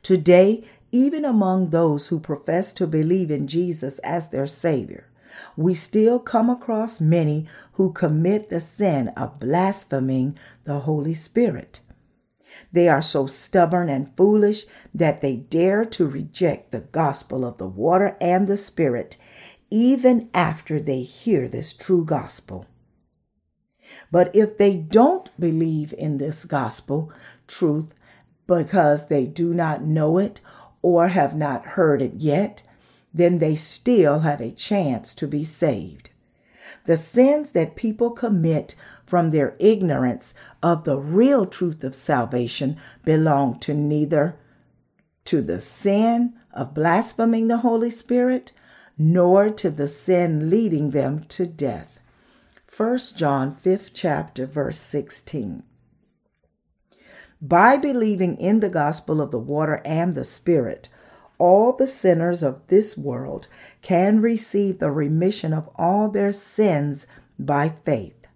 Today, 0.02 0.64
even 0.92 1.24
among 1.24 1.70
those 1.70 2.08
who 2.08 2.20
profess 2.20 2.72
to 2.74 2.86
believe 2.86 3.30
in 3.30 3.46
Jesus 3.46 3.98
as 4.00 4.28
their 4.28 4.46
Savior, 4.46 5.08
we 5.56 5.74
still 5.74 6.18
come 6.18 6.48
across 6.48 7.00
many 7.00 7.46
who 7.72 7.92
commit 7.92 8.48
the 8.48 8.60
sin 8.60 9.08
of 9.08 9.38
blaspheming 9.38 10.38
the 10.64 10.80
Holy 10.80 11.14
Spirit. 11.14 11.80
They 12.72 12.88
are 12.88 13.02
so 13.02 13.26
stubborn 13.26 13.88
and 13.88 14.16
foolish 14.16 14.64
that 14.94 15.20
they 15.20 15.36
dare 15.36 15.84
to 15.84 16.06
reject 16.06 16.70
the 16.70 16.80
gospel 16.80 17.44
of 17.44 17.58
the 17.58 17.68
water 17.68 18.16
and 18.20 18.46
the 18.46 18.56
Spirit 18.56 19.18
even 19.76 20.30
after 20.32 20.80
they 20.80 21.02
hear 21.02 21.46
this 21.46 21.74
true 21.74 22.02
gospel. 22.02 22.64
But 24.10 24.34
if 24.34 24.56
they 24.56 24.74
don't 24.74 25.28
believe 25.38 25.92
in 25.98 26.16
this 26.16 26.46
gospel 26.46 27.12
truth 27.46 27.92
because 28.46 29.08
they 29.08 29.26
do 29.26 29.52
not 29.52 29.84
know 29.84 30.16
it 30.16 30.40
or 30.80 31.08
have 31.08 31.36
not 31.36 31.66
heard 31.76 32.00
it 32.00 32.14
yet, 32.14 32.62
then 33.12 33.36
they 33.36 33.54
still 33.54 34.20
have 34.20 34.40
a 34.40 34.50
chance 34.50 35.12
to 35.12 35.28
be 35.28 35.44
saved. 35.44 36.08
The 36.86 36.96
sins 36.96 37.50
that 37.50 37.76
people 37.76 38.12
commit 38.12 38.76
from 39.04 39.30
their 39.30 39.56
ignorance 39.58 40.32
of 40.62 40.84
the 40.84 40.96
real 40.96 41.44
truth 41.44 41.84
of 41.84 41.94
salvation 41.94 42.78
belong 43.04 43.58
to 43.60 43.74
neither 43.74 44.38
to 45.26 45.42
the 45.42 45.60
sin 45.60 46.32
of 46.54 46.72
blaspheming 46.72 47.48
the 47.48 47.58
Holy 47.58 47.90
Spirit 47.90 48.52
nor 48.98 49.50
to 49.50 49.70
the 49.70 49.88
sin 49.88 50.50
leading 50.50 50.90
them 50.90 51.24
to 51.24 51.46
death. 51.46 52.00
1 52.74 52.98
John 53.16 53.54
5th 53.54 53.90
chapter 53.92 54.46
verse 54.46 54.78
16. 54.78 55.62
By 57.40 57.76
believing 57.76 58.36
in 58.38 58.60
the 58.60 58.68
gospel 58.68 59.20
of 59.20 59.30
the 59.30 59.38
water 59.38 59.82
and 59.84 60.14
the 60.14 60.24
spirit, 60.24 60.88
all 61.38 61.72
the 61.72 61.86
sinners 61.86 62.42
of 62.42 62.66
this 62.68 62.96
world 62.96 63.48
can 63.82 64.20
receive 64.20 64.78
the 64.78 64.90
remission 64.90 65.52
of 65.52 65.68
all 65.76 66.08
their 66.08 66.32
sins 66.32 67.06
by 67.38 67.74
faith. 67.84 68.26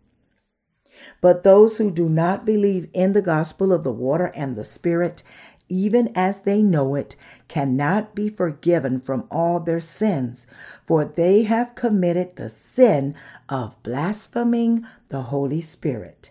But 1.21 1.43
those 1.43 1.79
who 1.79 1.91
do 1.91 2.09
not 2.09 2.45
believe 2.45 2.89
in 2.93 3.13
the 3.13 3.23
gospel 3.23 3.73
of 3.73 3.85
the 3.85 3.93
water 3.93 4.33
and 4.35 4.55
the 4.55 4.65
Spirit, 4.65 5.23
even 5.69 6.13
as 6.15 6.43
they 6.43 6.63
know 6.63 6.95
it, 6.95 7.17
cannot 7.51 8.15
be 8.15 8.29
forgiven 8.29 9.01
from 9.01 9.27
all 9.29 9.59
their 9.59 9.81
sins, 9.81 10.47
for 10.87 11.05
they 11.05 11.43
have 11.43 11.75
committed 11.75 12.37
the 12.37 12.49
sin 12.49 13.13
of 13.49 13.83
blaspheming 13.83 14.87
the 15.09 15.23
Holy 15.23 15.61
Spirit. 15.61 16.31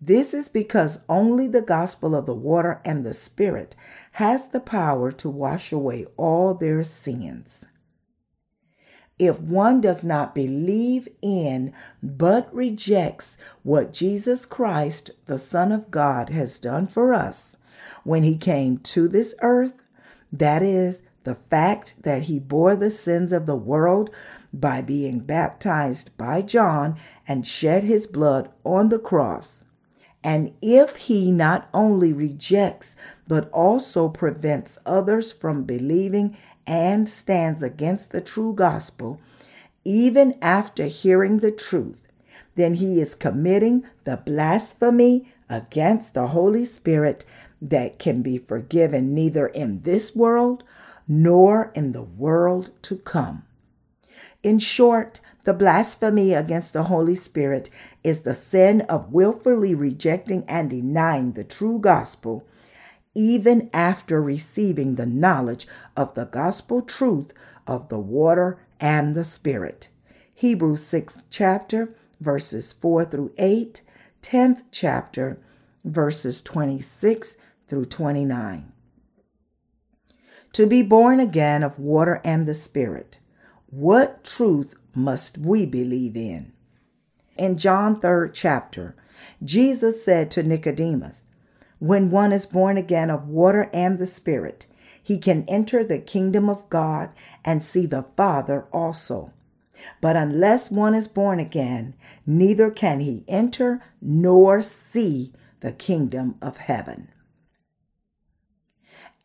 This 0.00 0.34
is 0.34 0.48
because 0.48 1.04
only 1.08 1.46
the 1.46 1.62
gospel 1.62 2.16
of 2.16 2.26
the 2.26 2.34
water 2.34 2.80
and 2.84 3.06
the 3.06 3.14
Spirit 3.14 3.76
has 4.12 4.48
the 4.48 4.58
power 4.58 5.12
to 5.12 5.30
wash 5.30 5.70
away 5.70 6.04
all 6.16 6.52
their 6.52 6.82
sins. 6.82 7.66
If 9.20 9.40
one 9.40 9.80
does 9.80 10.02
not 10.02 10.34
believe 10.34 11.08
in 11.22 11.72
but 12.02 12.52
rejects 12.52 13.38
what 13.62 13.92
Jesus 13.92 14.46
Christ, 14.46 15.12
the 15.26 15.38
Son 15.38 15.70
of 15.70 15.92
God, 15.92 16.30
has 16.30 16.58
done 16.58 16.88
for 16.88 17.14
us 17.14 17.56
when 18.02 18.24
he 18.24 18.36
came 18.36 18.78
to 18.78 19.06
this 19.06 19.36
earth, 19.42 19.74
that 20.32 20.62
is, 20.62 21.02
the 21.24 21.34
fact 21.34 22.02
that 22.02 22.22
he 22.22 22.38
bore 22.38 22.76
the 22.76 22.90
sins 22.90 23.32
of 23.32 23.46
the 23.46 23.56
world 23.56 24.10
by 24.52 24.80
being 24.80 25.20
baptized 25.20 26.16
by 26.16 26.40
John 26.42 26.98
and 27.26 27.46
shed 27.46 27.84
his 27.84 28.06
blood 28.06 28.50
on 28.64 28.88
the 28.88 28.98
cross, 28.98 29.64
and 30.24 30.52
if 30.60 30.96
he 30.96 31.30
not 31.30 31.68
only 31.72 32.12
rejects, 32.12 32.96
but 33.26 33.50
also 33.50 34.08
prevents 34.08 34.78
others 34.84 35.32
from 35.32 35.64
believing 35.64 36.36
and 36.66 37.08
stands 37.08 37.62
against 37.62 38.10
the 38.10 38.20
true 38.20 38.52
gospel, 38.52 39.20
even 39.84 40.36
after 40.42 40.84
hearing 40.86 41.38
the 41.38 41.52
truth, 41.52 42.08
then 42.56 42.74
he 42.74 43.00
is 43.00 43.14
committing 43.14 43.84
the 44.04 44.16
blasphemy 44.16 45.32
against 45.48 46.14
the 46.14 46.28
Holy 46.28 46.64
Spirit 46.64 47.24
that 47.60 47.98
can 47.98 48.22
be 48.22 48.38
forgiven 48.38 49.14
neither 49.14 49.46
in 49.46 49.82
this 49.82 50.14
world 50.14 50.62
nor 51.06 51.72
in 51.74 51.92
the 51.92 52.02
world 52.02 52.70
to 52.82 52.96
come. 52.96 53.44
In 54.42 54.58
short, 54.58 55.20
the 55.44 55.54
blasphemy 55.54 56.34
against 56.34 56.72
the 56.72 56.84
Holy 56.84 57.14
Spirit 57.14 57.70
is 58.04 58.20
the 58.20 58.34
sin 58.34 58.82
of 58.82 59.12
willfully 59.12 59.74
rejecting 59.74 60.44
and 60.46 60.70
denying 60.70 61.32
the 61.32 61.44
true 61.44 61.78
gospel, 61.78 62.46
even 63.14 63.70
after 63.72 64.22
receiving 64.22 64.94
the 64.94 65.06
knowledge 65.06 65.66
of 65.96 66.14
the 66.14 66.26
gospel 66.26 66.82
truth 66.82 67.32
of 67.66 67.88
the 67.88 67.98
water 67.98 68.58
and 68.78 69.14
the 69.14 69.24
Spirit. 69.24 69.88
Hebrews 70.34 70.82
6th 70.82 71.24
chapter, 71.30 71.96
verses 72.20 72.72
4 72.72 73.06
through 73.06 73.32
8, 73.38 73.82
10th 74.22 74.62
chapter, 74.70 75.40
verses 75.84 76.42
26 76.42 77.36
through 77.68 77.84
29. 77.84 78.72
To 80.54 80.66
be 80.66 80.82
born 80.82 81.20
again 81.20 81.62
of 81.62 81.78
water 81.78 82.20
and 82.24 82.46
the 82.46 82.54
Spirit. 82.54 83.20
What 83.66 84.24
truth 84.24 84.74
must 84.94 85.36
we 85.36 85.66
believe 85.66 86.16
in? 86.16 86.52
In 87.36 87.58
John 87.58 88.00
3rd 88.00 88.30
chapter, 88.32 88.96
Jesus 89.44 90.02
said 90.02 90.30
to 90.32 90.42
Nicodemus, 90.42 91.24
When 91.78 92.10
one 92.10 92.32
is 92.32 92.46
born 92.46 92.78
again 92.78 93.10
of 93.10 93.28
water 93.28 93.70
and 93.74 93.98
the 93.98 94.06
Spirit, 94.06 94.66
he 95.00 95.18
can 95.18 95.44
enter 95.46 95.84
the 95.84 95.98
kingdom 95.98 96.48
of 96.48 96.68
God 96.70 97.10
and 97.44 97.62
see 97.62 97.86
the 97.86 98.06
Father 98.16 98.66
also. 98.72 99.32
But 100.00 100.16
unless 100.16 100.70
one 100.70 100.94
is 100.94 101.06
born 101.06 101.38
again, 101.38 101.94
neither 102.26 102.70
can 102.70 103.00
he 103.00 103.24
enter 103.28 103.82
nor 104.00 104.60
see 104.62 105.32
the 105.60 105.72
kingdom 105.72 106.36
of 106.42 106.56
heaven 106.56 107.08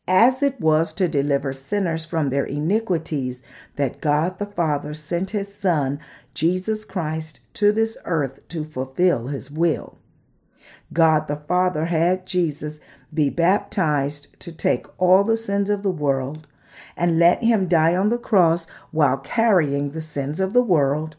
as 0.07 0.43
it 0.43 0.59
was 0.59 0.91
to 0.93 1.07
deliver 1.07 1.53
sinners 1.53 2.05
from 2.05 2.29
their 2.29 2.45
iniquities 2.45 3.41
that 3.75 4.01
God 4.01 4.37
the 4.37 4.45
Father 4.45 4.93
sent 4.93 5.31
his 5.31 5.53
Son, 5.53 5.99
Jesus 6.33 6.83
Christ, 6.83 7.39
to 7.53 7.71
this 7.71 7.97
earth 8.05 8.47
to 8.49 8.65
fulfill 8.65 9.27
his 9.27 9.49
will. 9.49 9.97
God 10.91 11.27
the 11.27 11.37
Father 11.37 11.85
had 11.85 12.25
Jesus 12.25 12.79
be 13.13 13.29
baptized 13.29 14.39
to 14.39 14.51
take 14.51 14.85
all 14.97 15.23
the 15.23 15.37
sins 15.37 15.69
of 15.69 15.83
the 15.83 15.91
world 15.91 16.47
and 16.97 17.19
let 17.19 17.43
him 17.43 17.67
die 17.67 17.95
on 17.95 18.09
the 18.09 18.17
cross 18.17 18.67
while 18.91 19.17
carrying 19.17 19.91
the 19.91 20.01
sins 20.01 20.39
of 20.39 20.53
the 20.53 20.61
world, 20.61 21.15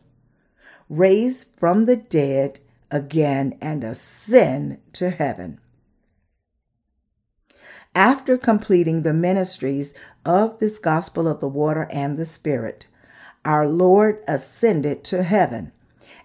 raised 0.88 1.46
from 1.56 1.86
the 1.86 1.96
dead 1.96 2.60
again, 2.90 3.56
and 3.60 3.82
ascend 3.82 4.78
to 4.92 5.10
heaven. 5.10 5.58
After 7.94 8.36
completing 8.36 9.02
the 9.02 9.14
ministries 9.14 9.94
of 10.24 10.58
this 10.58 10.78
gospel 10.78 11.28
of 11.28 11.38
the 11.40 11.48
water 11.48 11.86
and 11.90 12.16
the 12.16 12.24
Spirit, 12.24 12.88
our 13.44 13.68
Lord 13.68 14.22
ascended 14.26 15.04
to 15.04 15.22
heaven. 15.22 15.70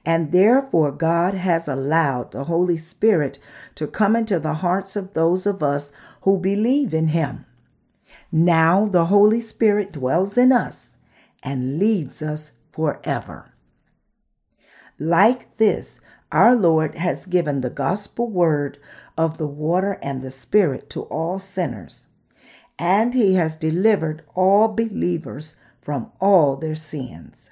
And 0.06 0.32
therefore, 0.32 0.92
God 0.92 1.36
has 1.36 1.68
allowed 1.68 2.32
the 2.32 2.46
Holy 2.46 2.78
Spirit 2.78 3.38
to 3.76 3.86
come 3.86 4.16
into 4.16 4.40
the 4.40 4.56
hearts 4.56 4.96
of 4.96 5.14
those 5.14 5.46
of 5.46 5.62
us 5.62 5.92
who 6.22 6.40
believe 6.40 6.94
in 6.94 7.10
Him. 7.10 7.46
Now, 8.32 8.88
the 8.88 9.06
Holy 9.06 9.42
Spirit 9.42 9.92
dwells 9.92 10.38
in 10.38 10.52
us 10.52 10.96
and 11.44 11.78
leads 11.78 12.22
us 12.22 12.52
forever. 12.72 13.54
Like 14.98 15.58
this, 15.58 16.00
our 16.32 16.56
Lord 16.56 16.96
has 16.96 17.26
given 17.26 17.62
the 17.62 17.70
gospel 17.70 18.30
word 18.30 18.78
of 19.18 19.38
the 19.38 19.48
water 19.48 19.98
and 20.02 20.22
the 20.22 20.32
Spirit 20.32 20.90
to 20.92 21.02
all 21.04 21.40
sinners, 21.40 22.06
and 22.78 23.14
He 23.14 23.34
has 23.36 23.58
delivered 23.58 24.24
all 24.36 24.68
believers 24.68 25.56
from 25.82 26.12
all 26.22 26.56
their 26.56 26.76
sins. 26.76 27.50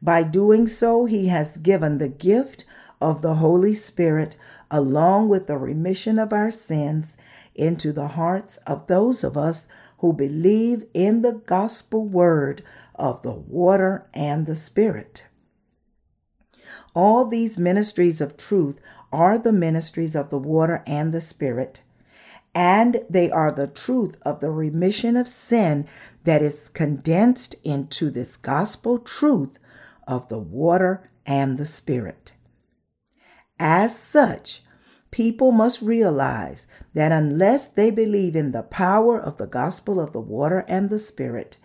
By 0.00 0.22
doing 0.22 0.68
so, 0.68 1.06
He 1.06 1.28
has 1.28 1.56
given 1.56 1.98
the 1.98 2.08
gift 2.08 2.64
of 3.00 3.22
the 3.22 3.34
Holy 3.34 3.74
Spirit, 3.74 4.36
along 4.70 5.28
with 5.28 5.46
the 5.46 5.58
remission 5.58 6.18
of 6.18 6.32
our 6.32 6.50
sins, 6.50 7.16
into 7.54 7.92
the 7.92 8.08
hearts 8.08 8.56
of 8.66 8.86
those 8.86 9.24
of 9.24 9.36
us 9.36 9.66
who 9.98 10.12
believe 10.12 10.84
in 10.94 11.22
the 11.22 11.32
gospel 11.32 12.06
word 12.06 12.62
of 12.94 13.22
the 13.22 13.32
water 13.32 14.06
and 14.14 14.46
the 14.46 14.54
Spirit. 14.54 15.26
All 16.94 17.24
these 17.24 17.58
ministries 17.58 18.20
of 18.20 18.36
truth 18.36 18.80
are 19.12 19.38
the 19.38 19.52
ministries 19.52 20.14
of 20.14 20.30
the 20.30 20.38
water 20.38 20.82
and 20.86 21.12
the 21.12 21.20
Spirit, 21.20 21.82
and 22.54 23.04
they 23.08 23.30
are 23.30 23.52
the 23.52 23.66
truth 23.66 24.16
of 24.22 24.40
the 24.40 24.50
remission 24.50 25.16
of 25.16 25.28
sin 25.28 25.86
that 26.24 26.42
is 26.42 26.68
condensed 26.68 27.54
into 27.64 28.10
this 28.10 28.36
gospel 28.36 28.98
truth 28.98 29.58
of 30.06 30.28
the 30.28 30.38
water 30.38 31.10
and 31.26 31.58
the 31.58 31.66
Spirit. 31.66 32.32
As 33.58 33.96
such, 33.96 34.62
people 35.10 35.52
must 35.52 35.80
realize 35.80 36.66
that 36.92 37.12
unless 37.12 37.68
they 37.68 37.90
believe 37.90 38.34
in 38.34 38.52
the 38.52 38.62
power 38.62 39.18
of 39.20 39.36
the 39.36 39.46
gospel 39.46 40.00
of 40.00 40.12
the 40.12 40.20
water 40.20 40.64
and 40.66 40.90
the 40.90 40.98
Spirit, 40.98 41.56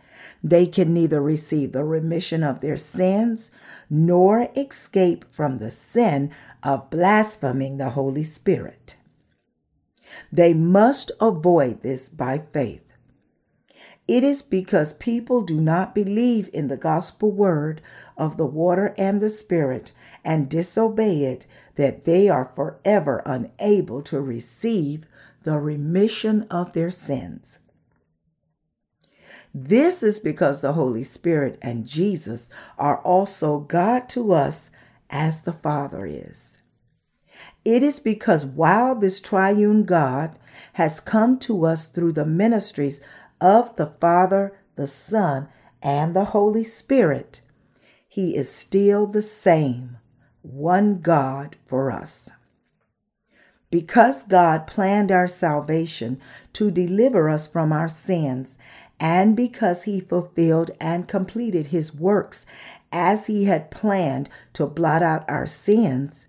they 0.44 0.66
can 0.66 0.94
neither 0.94 1.22
receive 1.22 1.72
the 1.72 1.84
remission 1.84 2.44
of 2.44 2.62
their 2.62 2.78
sins 2.78 3.52
nor 3.90 4.50
escape 4.56 5.26
from 5.32 5.58
the 5.58 5.72
sin 5.72 6.32
of 6.64 6.90
blaspheming 6.90 7.78
the 7.78 7.90
Holy 7.90 8.24
Spirit. 8.24 8.96
They 10.32 10.54
must 10.54 11.12
avoid 11.20 11.82
this 11.82 12.10
by 12.10 12.44
faith. 12.52 12.84
It 14.08 14.24
is 14.24 14.42
because 14.42 14.94
people 14.94 15.42
do 15.42 15.62
not 15.62 15.94
believe 15.94 16.50
in 16.52 16.68
the 16.68 16.78
gospel 16.78 17.32
word 17.32 17.80
of 18.18 18.38
the 18.38 18.46
water 18.46 18.96
and 18.98 19.22
the 19.22 19.30
Spirit 19.30 19.92
and 20.24 20.50
disobey 20.50 21.26
it 21.26 21.46
that 21.76 22.06
they 22.06 22.28
are 22.28 22.52
forever 22.56 23.22
unable 23.26 24.02
to 24.02 24.20
receive 24.20 25.06
the 25.44 25.60
remission 25.60 26.48
of 26.50 26.74
their 26.74 26.90
sins. 26.90 27.60
This 29.54 30.04
is 30.04 30.20
because 30.20 30.62
the 30.62 30.74
Holy 30.74 31.04
Spirit 31.04 31.58
and 31.62 31.88
Jesus 31.88 32.50
are 32.78 33.00
also 33.00 33.60
God 33.60 34.08
to 34.10 34.34
us 34.34 34.70
as 35.10 35.42
the 35.42 35.54
Father 35.54 36.06
is. 36.06 36.58
It 37.66 37.84
is 37.84 38.00
because 38.00 38.46
while 38.46 38.96
this 38.96 39.20
triune 39.20 39.84
God 39.84 40.38
has 40.74 41.00
come 41.00 41.40
to 41.40 41.66
us 41.66 41.88
through 41.88 42.14
the 42.14 42.26
ministries 42.26 43.02
of 43.42 43.76
the 43.76 43.88
Father, 44.00 44.58
the 44.76 44.88
Son, 44.88 45.50
and 45.82 46.16
the 46.16 46.26
Holy 46.26 46.64
Spirit, 46.64 47.42
he 48.08 48.36
is 48.36 48.52
still 48.52 49.08
the 49.08 49.22
same, 49.22 49.98
one 50.42 51.00
God 51.00 51.58
for 51.66 51.92
us. 51.92 52.30
Because 53.72 54.24
God 54.24 54.66
planned 54.66 55.12
our 55.12 55.28
salvation 55.28 56.20
to 56.54 56.72
deliver 56.72 57.30
us 57.30 57.48
from 57.48 57.72
our 57.72 57.88
sins 57.88 58.58
and 59.00 59.36
because 59.36 59.84
he 59.84 60.00
fulfilled 60.00 60.72
and 60.80 61.08
completed 61.08 61.68
his 61.68 61.94
works 61.94 62.46
as 62.92 63.28
he 63.28 63.46
had 63.46 63.72
planned 63.72 64.30
to 64.54 64.66
blot 64.66 65.02
out 65.02 65.30
our 65.30 65.46
sins, 65.46 66.28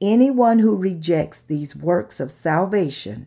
anyone 0.00 0.60
who 0.60 0.76
rejects 0.76 1.40
these 1.40 1.76
works 1.76 2.20
of 2.20 2.30
salvation, 2.30 3.26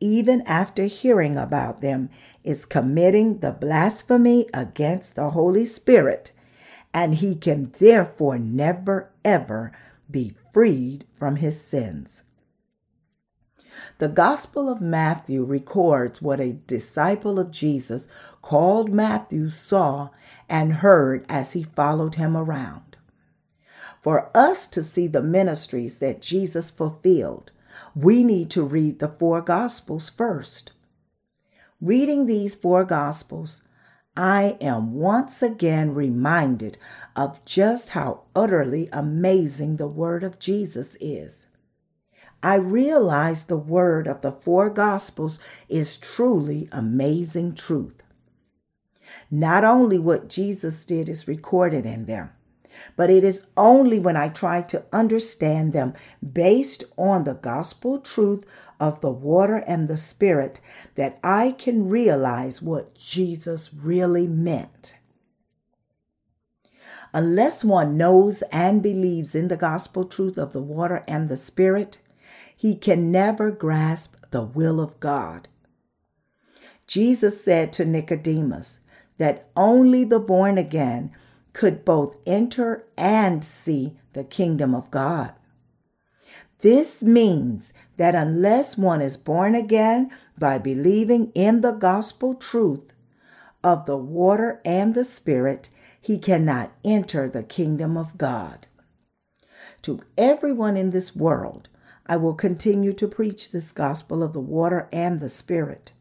even 0.00 0.42
after 0.42 0.84
hearing 0.84 1.36
about 1.36 1.80
them, 1.80 2.10
is 2.42 2.64
committing 2.64 3.38
the 3.38 3.52
blasphemy 3.52 4.48
against 4.52 5.14
the 5.14 5.30
Holy 5.30 5.66
Spirit, 5.66 6.32
and 6.92 7.16
he 7.16 7.34
can 7.34 7.72
therefore 7.78 8.38
never 8.38 9.10
ever 9.24 9.72
be 10.10 10.34
freed 10.52 11.04
from 11.18 11.36
his 11.36 11.60
sins. 11.60 12.24
The 13.98 14.08
Gospel 14.08 14.68
of 14.68 14.80
Matthew 14.80 15.44
records 15.44 16.20
what 16.22 16.40
a 16.40 16.54
disciple 16.66 17.38
of 17.38 17.50
Jesus 17.50 18.08
called 18.42 18.92
Matthew 18.92 19.50
saw 19.50 20.10
and 20.48 20.74
heard 20.74 21.24
as 21.28 21.52
he 21.52 21.62
followed 21.62 22.16
him 22.16 22.36
around. 22.36 22.96
For 24.02 24.30
us 24.34 24.66
to 24.68 24.82
see 24.82 25.06
the 25.06 25.22
ministries 25.22 25.98
that 25.98 26.22
Jesus 26.22 26.70
fulfilled, 26.70 27.52
we 27.94 28.24
need 28.24 28.50
to 28.50 28.62
read 28.62 28.98
the 28.98 29.08
four 29.08 29.42
Gospels 29.42 30.08
first. 30.08 30.72
Reading 31.80 32.26
these 32.26 32.54
four 32.54 32.84
Gospels, 32.84 33.62
I 34.16 34.56
am 34.60 34.94
once 34.94 35.42
again 35.42 35.94
reminded 35.94 36.78
of 37.14 37.44
just 37.44 37.90
how 37.90 38.22
utterly 38.34 38.88
amazing 38.92 39.76
the 39.76 39.86
Word 39.86 40.24
of 40.24 40.38
Jesus 40.38 40.96
is. 41.00 41.46
I 42.42 42.54
realize 42.54 43.44
the 43.44 43.56
word 43.56 44.06
of 44.06 44.22
the 44.22 44.32
four 44.32 44.70
gospels 44.70 45.38
is 45.68 45.98
truly 45.98 46.68
amazing 46.72 47.54
truth. 47.54 48.02
Not 49.30 49.64
only 49.64 49.98
what 49.98 50.28
Jesus 50.28 50.84
did 50.84 51.08
is 51.08 51.28
recorded 51.28 51.84
in 51.84 52.06
them, 52.06 52.30
but 52.96 53.10
it 53.10 53.24
is 53.24 53.42
only 53.56 53.98
when 53.98 54.16
I 54.16 54.28
try 54.28 54.62
to 54.62 54.84
understand 54.92 55.72
them 55.72 55.92
based 56.32 56.84
on 56.96 57.24
the 57.24 57.34
gospel 57.34 57.98
truth 57.98 58.46
of 58.78 59.00
the 59.02 59.10
water 59.10 59.56
and 59.66 59.86
the 59.86 59.98
spirit 59.98 60.60
that 60.94 61.18
I 61.22 61.52
can 61.52 61.88
realize 61.88 62.62
what 62.62 62.94
Jesus 62.94 63.74
really 63.74 64.26
meant. 64.26 64.94
Unless 67.12 67.64
one 67.64 67.96
knows 67.96 68.42
and 68.52 68.82
believes 68.82 69.34
in 69.34 69.48
the 69.48 69.56
gospel 69.56 70.04
truth 70.04 70.38
of 70.38 70.52
the 70.52 70.62
water 70.62 71.04
and 71.08 71.28
the 71.28 71.36
spirit, 71.36 71.98
he 72.60 72.74
can 72.74 73.10
never 73.10 73.50
grasp 73.50 74.16
the 74.32 74.42
will 74.42 74.80
of 74.80 75.00
God. 75.00 75.48
Jesus 76.86 77.42
said 77.42 77.72
to 77.72 77.86
Nicodemus 77.86 78.80
that 79.16 79.48
only 79.56 80.04
the 80.04 80.18
born 80.18 80.58
again 80.58 81.10
could 81.54 81.86
both 81.86 82.18
enter 82.26 82.84
and 82.98 83.42
see 83.42 83.96
the 84.12 84.24
kingdom 84.24 84.74
of 84.74 84.90
God. 84.90 85.32
This 86.58 87.02
means 87.02 87.72
that 87.96 88.14
unless 88.14 88.76
one 88.76 89.00
is 89.00 89.16
born 89.16 89.54
again 89.54 90.10
by 90.36 90.58
believing 90.58 91.32
in 91.34 91.62
the 91.62 91.72
gospel 91.72 92.34
truth 92.34 92.92
of 93.64 93.86
the 93.86 93.96
water 93.96 94.60
and 94.66 94.94
the 94.94 95.06
spirit, 95.06 95.70
he 95.98 96.18
cannot 96.18 96.72
enter 96.84 97.26
the 97.26 97.42
kingdom 97.42 97.96
of 97.96 98.18
God. 98.18 98.66
To 99.80 100.02
everyone 100.18 100.76
in 100.76 100.90
this 100.90 101.16
world, 101.16 101.69
I 102.10 102.16
will 102.16 102.34
continue 102.34 102.92
to 102.94 103.06
preach 103.06 103.52
this 103.52 103.70
gospel 103.70 104.24
of 104.24 104.32
the 104.32 104.40
water 104.40 104.88
and 104.92 105.20
the 105.20 105.28
spirit 105.28 105.92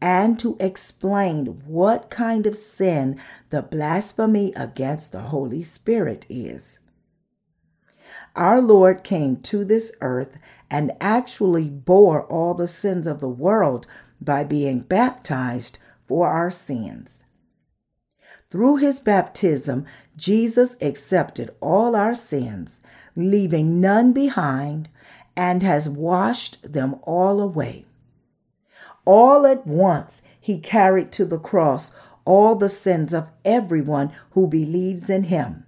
and 0.00 0.36
to 0.40 0.56
explain 0.58 1.46
what 1.64 2.10
kind 2.10 2.44
of 2.44 2.56
sin 2.56 3.20
the 3.50 3.62
blasphemy 3.62 4.52
against 4.56 5.12
the 5.12 5.20
Holy 5.20 5.62
Spirit 5.62 6.26
is. 6.28 6.80
Our 8.34 8.60
Lord 8.60 9.04
came 9.04 9.36
to 9.42 9.64
this 9.64 9.92
earth 10.00 10.38
and 10.68 10.90
actually 11.00 11.68
bore 11.68 12.24
all 12.24 12.54
the 12.54 12.66
sins 12.66 13.06
of 13.06 13.20
the 13.20 13.28
world 13.28 13.86
by 14.20 14.42
being 14.42 14.80
baptized 14.80 15.78
for 16.04 16.26
our 16.26 16.50
sins. 16.50 17.22
Through 18.50 18.76
his 18.78 18.98
baptism, 18.98 19.86
Jesus 20.16 20.74
accepted 20.80 21.54
all 21.60 21.94
our 21.94 22.16
sins, 22.16 22.80
leaving 23.14 23.80
none 23.80 24.12
behind, 24.12 24.88
and 25.36 25.62
has 25.62 25.88
washed 25.88 26.58
them 26.62 26.96
all 27.02 27.40
away. 27.40 27.84
All 29.04 29.46
at 29.46 29.66
once 29.66 30.22
he 30.40 30.58
carried 30.58 31.12
to 31.12 31.24
the 31.24 31.38
cross 31.38 31.92
all 32.24 32.54
the 32.54 32.68
sins 32.68 33.12
of 33.12 33.28
everyone 33.44 34.12
who 34.30 34.46
believes 34.46 35.10
in 35.10 35.24
him, 35.24 35.64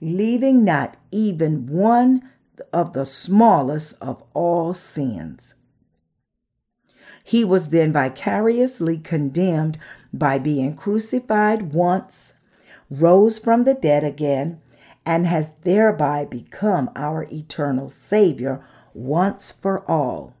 leaving 0.00 0.64
not 0.64 0.96
even 1.10 1.66
one 1.66 2.28
of 2.72 2.92
the 2.92 3.04
smallest 3.04 3.96
of 4.00 4.22
all 4.34 4.74
sins. 4.74 5.54
He 7.24 7.44
was 7.44 7.68
then 7.68 7.92
vicariously 7.92 8.98
condemned 8.98 9.78
by 10.12 10.38
being 10.38 10.76
crucified 10.76 11.72
once, 11.72 12.34
rose 12.90 13.38
from 13.38 13.64
the 13.64 13.74
dead 13.74 14.04
again, 14.04 14.60
and 15.04 15.26
has 15.26 15.52
thereby 15.62 16.24
become 16.24 16.90
our 16.94 17.24
eternal 17.32 17.88
Savior 17.88 18.64
once 18.94 19.50
for 19.50 19.88
all. 19.90 20.34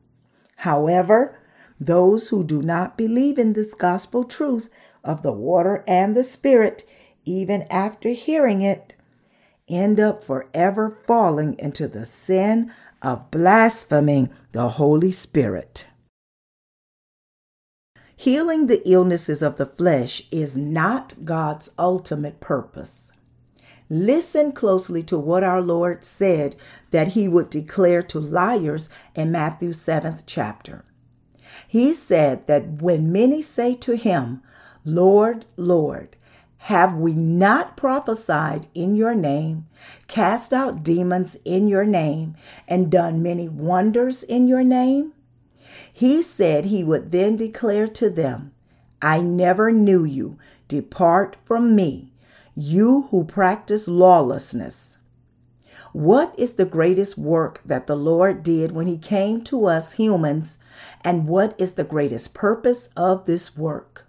However, 0.56 1.38
those 1.80 2.28
who 2.28 2.44
do 2.44 2.62
not 2.62 2.96
believe 2.96 3.38
in 3.38 3.52
this 3.52 3.74
gospel 3.74 4.24
truth 4.24 4.68
of 5.04 5.22
the 5.22 5.32
water 5.32 5.84
and 5.86 6.16
the 6.16 6.24
Spirit, 6.24 6.84
even 7.24 7.62
after 7.70 8.10
hearing 8.10 8.62
it, 8.62 8.92
end 9.68 9.98
up 9.98 10.22
forever 10.22 10.98
falling 11.06 11.58
into 11.58 11.88
the 11.88 12.06
sin 12.06 12.72
of 13.00 13.30
blaspheming 13.30 14.30
the 14.52 14.68
Holy 14.70 15.12
Spirit. 15.12 15.86
Healing 18.16 18.66
the 18.66 18.88
illnesses 18.88 19.42
of 19.42 19.56
the 19.56 19.66
flesh 19.66 20.22
is 20.30 20.56
not 20.56 21.24
God's 21.24 21.70
ultimate 21.78 22.40
purpose. 22.40 23.11
Listen 23.94 24.52
closely 24.52 25.02
to 25.02 25.18
what 25.18 25.44
our 25.44 25.60
Lord 25.60 26.02
said 26.02 26.56
that 26.92 27.08
he 27.08 27.28
would 27.28 27.50
declare 27.50 28.02
to 28.04 28.18
liars 28.18 28.88
in 29.14 29.30
Matthew 29.30 29.72
7th 29.72 30.22
chapter. 30.24 30.86
He 31.68 31.92
said 31.92 32.46
that 32.46 32.80
when 32.80 33.12
many 33.12 33.42
say 33.42 33.74
to 33.74 33.94
him, 33.94 34.42
Lord, 34.82 35.44
Lord, 35.58 36.16
have 36.56 36.94
we 36.94 37.12
not 37.12 37.76
prophesied 37.76 38.66
in 38.72 38.96
your 38.96 39.14
name, 39.14 39.66
cast 40.08 40.54
out 40.54 40.82
demons 40.82 41.36
in 41.44 41.68
your 41.68 41.84
name, 41.84 42.34
and 42.66 42.90
done 42.90 43.22
many 43.22 43.46
wonders 43.46 44.22
in 44.22 44.48
your 44.48 44.64
name? 44.64 45.12
He 45.92 46.22
said 46.22 46.64
he 46.64 46.82
would 46.82 47.12
then 47.12 47.36
declare 47.36 47.88
to 47.88 48.08
them, 48.08 48.54
I 49.02 49.20
never 49.20 49.70
knew 49.70 50.02
you. 50.02 50.38
Depart 50.66 51.36
from 51.44 51.76
me, 51.76 52.11
you 52.54 53.08
who 53.10 53.24
practice 53.24 53.88
lawlessness. 53.88 54.98
What 55.92 56.34
is 56.38 56.54
the 56.54 56.66
greatest 56.66 57.16
work 57.16 57.60
that 57.64 57.86
the 57.86 57.96
Lord 57.96 58.42
did 58.42 58.72
when 58.72 58.86
He 58.86 58.98
came 58.98 59.42
to 59.44 59.66
us 59.66 59.94
humans, 59.94 60.58
and 61.02 61.26
what 61.26 61.54
is 61.58 61.72
the 61.72 61.84
greatest 61.84 62.34
purpose 62.34 62.88
of 62.96 63.24
this 63.24 63.56
work? 63.56 64.06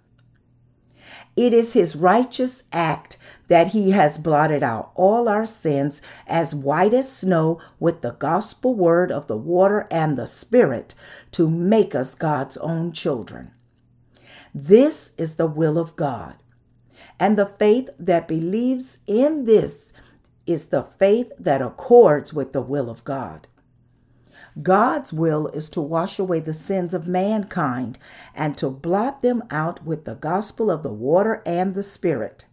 It 1.36 1.52
is 1.52 1.72
His 1.72 1.96
righteous 1.96 2.64
act 2.72 3.16
that 3.48 3.68
He 3.68 3.90
has 3.90 4.18
blotted 4.18 4.62
out 4.62 4.92
all 4.94 5.28
our 5.28 5.46
sins 5.46 6.00
as 6.26 6.54
white 6.54 6.94
as 6.94 7.10
snow 7.10 7.60
with 7.78 8.02
the 8.02 8.12
gospel 8.12 8.74
word 8.74 9.10
of 9.10 9.26
the 9.26 9.36
water 9.36 9.86
and 9.90 10.16
the 10.16 10.26
Spirit 10.26 10.94
to 11.32 11.48
make 11.48 11.94
us 11.94 12.14
God's 12.14 12.56
own 12.58 12.92
children. 12.92 13.52
This 14.54 15.10
is 15.18 15.34
the 15.34 15.46
will 15.46 15.78
of 15.78 15.96
God. 15.96 16.36
And 17.18 17.38
the 17.38 17.46
faith 17.46 17.90
that 17.98 18.28
believes 18.28 18.98
in 19.06 19.44
this 19.44 19.92
is 20.46 20.66
the 20.66 20.82
faith 20.82 21.32
that 21.38 21.62
accords 21.62 22.34
with 22.34 22.52
the 22.52 22.60
will 22.60 22.90
of 22.90 23.04
God. 23.04 23.48
God's 24.62 25.12
will 25.12 25.48
is 25.48 25.68
to 25.70 25.80
wash 25.80 26.18
away 26.18 26.38
the 26.40 26.54
sins 26.54 26.94
of 26.94 27.08
mankind 27.08 27.98
and 28.34 28.56
to 28.58 28.70
blot 28.70 29.22
them 29.22 29.42
out 29.50 29.84
with 29.84 30.04
the 30.04 30.14
gospel 30.14 30.70
of 30.70 30.82
the 30.82 30.92
water 30.92 31.42
and 31.44 31.74
the 31.74 31.82
Spirit, 31.82 32.44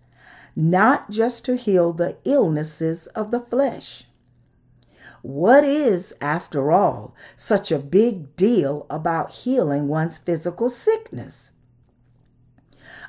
not 0.56 1.12
just 1.12 1.46
to 1.46 1.56
heal 1.56 1.94
the 1.94 2.18
illnesses 2.24 3.08
of 3.08 3.30
the 3.30 3.40
flesh. 3.40 4.06
What 5.22 5.64
is, 5.64 6.14
after 6.20 6.72
all, 6.72 7.14
such 7.36 7.72
a 7.72 7.78
big 7.78 8.36
deal 8.36 8.88
about 8.90 9.32
healing 9.32 9.88
one's 9.88 10.18
physical 10.18 10.70
sickness? 10.70 11.52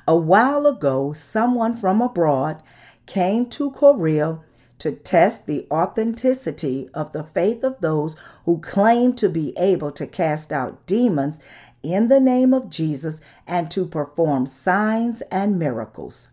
A 0.05 0.17
while 0.17 0.67
ago, 0.67 1.13
someone 1.13 1.77
from 1.77 2.01
abroad 2.01 2.61
came 3.05 3.45
to 3.51 3.71
Korea 3.71 4.39
to 4.79 4.91
test 4.91 5.45
the 5.45 5.65
authenticity 5.71 6.89
of 6.93 7.13
the 7.13 7.23
faith 7.23 7.63
of 7.63 7.79
those 7.79 8.17
who 8.43 8.59
claim 8.59 9.13
to 9.13 9.29
be 9.29 9.57
able 9.57 9.93
to 9.93 10.05
cast 10.05 10.51
out 10.51 10.85
demons 10.85 11.39
in 11.83 12.09
the 12.09 12.19
name 12.19 12.53
of 12.53 12.69
Jesus 12.69 13.21
and 13.47 13.71
to 13.71 13.85
perform 13.85 14.45
signs 14.45 15.21
and 15.31 15.57
miracles. 15.57 16.27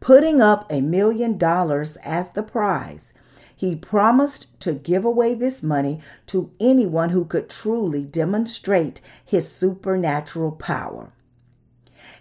Putting 0.00 0.40
up 0.42 0.66
a 0.68 0.80
million 0.80 1.38
dollars 1.38 1.96
as 1.98 2.30
the 2.30 2.42
prize, 2.42 3.12
he 3.54 3.76
promised 3.76 4.48
to 4.60 4.72
give 4.72 5.04
away 5.04 5.34
this 5.34 5.62
money 5.62 6.00
to 6.26 6.50
anyone 6.58 7.10
who 7.10 7.24
could 7.24 7.48
truly 7.48 8.04
demonstrate 8.04 9.00
his 9.24 9.48
supernatural 9.48 10.50
power. 10.50 11.12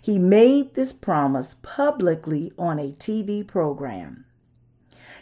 He 0.07 0.17
made 0.17 0.73
this 0.73 0.93
promise 0.93 1.57
publicly 1.61 2.53
on 2.57 2.79
a 2.79 2.93
TV 2.93 3.45
program. 3.45 4.23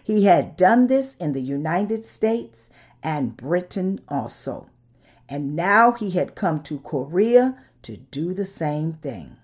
He 0.04 0.26
had 0.26 0.56
done 0.56 0.86
this 0.86 1.16
in 1.16 1.34
the 1.34 1.42
United 1.42 2.06
States 2.06 2.70
and 3.02 3.36
Britain 3.36 4.00
also. 4.08 4.70
And 5.28 5.56
now 5.56 5.94
he 5.94 6.12
had 6.12 6.36
come 6.36 6.62
to 6.62 6.78
Korea 6.78 7.58
to 7.82 7.98
do 7.98 8.32
the 8.36 8.46
same 8.46 8.94
thing. 8.94 9.38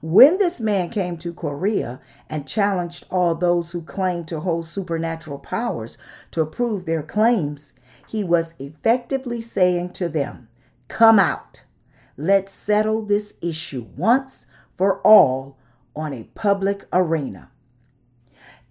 When 0.00 0.38
this 0.38 0.58
man 0.58 0.88
came 0.88 1.18
to 1.18 1.34
Korea 1.34 2.00
and 2.30 2.48
challenged 2.48 3.04
all 3.10 3.34
those 3.34 3.72
who 3.72 3.82
claimed 3.82 4.26
to 4.28 4.40
hold 4.40 4.64
supernatural 4.64 5.38
powers 5.38 5.98
to 6.30 6.46
prove 6.46 6.86
their 6.86 7.02
claims, 7.02 7.74
he 8.08 8.24
was 8.24 8.54
effectively 8.58 9.42
saying 9.42 9.92
to 9.92 10.08
them, 10.08 10.48
Come 10.88 11.18
out. 11.18 11.64
Let's 12.20 12.52
settle 12.52 13.02
this 13.02 13.34
issue 13.40 13.86
once 13.96 14.48
for 14.76 15.00
all 15.02 15.56
on 15.94 16.12
a 16.12 16.24
public 16.34 16.84
arena. 16.92 17.52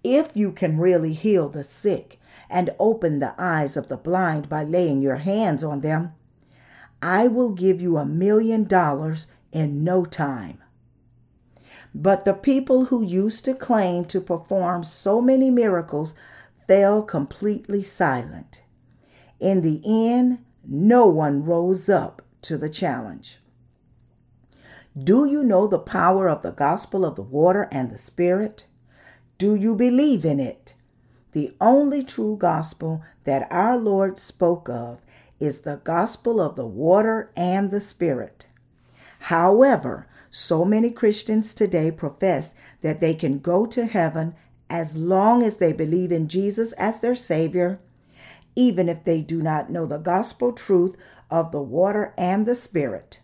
If 0.04 0.36
you 0.36 0.52
can 0.52 0.78
really 0.78 1.14
heal 1.14 1.48
the 1.48 1.64
sick 1.64 2.20
and 2.50 2.74
open 2.78 3.20
the 3.20 3.34
eyes 3.38 3.74
of 3.74 3.88
the 3.88 3.96
blind 3.96 4.50
by 4.50 4.64
laying 4.64 5.00
your 5.00 5.16
hands 5.16 5.64
on 5.64 5.80
them, 5.80 6.12
I 7.00 7.26
will 7.26 7.48
give 7.48 7.80
you 7.80 7.96
a 7.96 8.04
million 8.04 8.64
dollars 8.64 9.28
in 9.50 9.82
no 9.82 10.04
time. 10.04 10.62
But 11.94 12.26
the 12.26 12.34
people 12.34 12.86
who 12.86 13.02
used 13.02 13.46
to 13.46 13.54
claim 13.54 14.04
to 14.06 14.20
perform 14.20 14.84
so 14.84 15.22
many 15.22 15.48
miracles 15.48 16.14
fell 16.66 17.00
completely 17.02 17.82
silent. 17.82 18.60
In 19.40 19.62
the 19.62 19.80
end, 19.86 20.44
no 20.66 21.06
one 21.06 21.44
rose 21.44 21.88
up 21.88 22.20
to 22.48 22.56
the 22.56 22.70
challenge. 22.70 23.40
Do 24.98 25.26
you 25.26 25.44
know 25.44 25.66
the 25.66 25.78
power 25.78 26.28
of 26.28 26.40
the 26.40 26.50
gospel 26.50 27.04
of 27.04 27.14
the 27.14 27.22
water 27.22 27.68
and 27.70 27.90
the 27.90 27.98
spirit? 27.98 28.64
Do 29.36 29.54
you 29.54 29.74
believe 29.74 30.24
in 30.24 30.40
it? 30.40 30.72
The 31.32 31.54
only 31.60 32.02
true 32.02 32.38
gospel 32.38 33.02
that 33.24 33.46
our 33.50 33.76
Lord 33.76 34.18
spoke 34.18 34.66
of 34.70 35.02
is 35.38 35.60
the 35.60 35.76
gospel 35.84 36.40
of 36.40 36.56
the 36.56 36.66
water 36.66 37.30
and 37.36 37.70
the 37.70 37.80
spirit. 37.80 38.46
However, 39.20 40.06
so 40.30 40.64
many 40.64 40.90
Christians 40.90 41.52
today 41.52 41.90
profess 41.90 42.54
that 42.80 43.00
they 43.00 43.12
can 43.12 43.40
go 43.40 43.66
to 43.66 43.84
heaven 43.84 44.34
as 44.70 44.96
long 44.96 45.42
as 45.42 45.58
they 45.58 45.74
believe 45.74 46.10
in 46.10 46.28
Jesus 46.28 46.72
as 46.72 47.00
their 47.00 47.14
Savior, 47.14 47.78
even 48.56 48.88
if 48.88 49.04
they 49.04 49.20
do 49.20 49.42
not 49.42 49.68
know 49.68 49.84
the 49.84 49.98
gospel 49.98 50.52
truth 50.52 50.96
of 51.30 51.52
the 51.52 51.62
water 51.62 52.14
and 52.16 52.46
the 52.46 52.54
Spirit. 52.54 53.20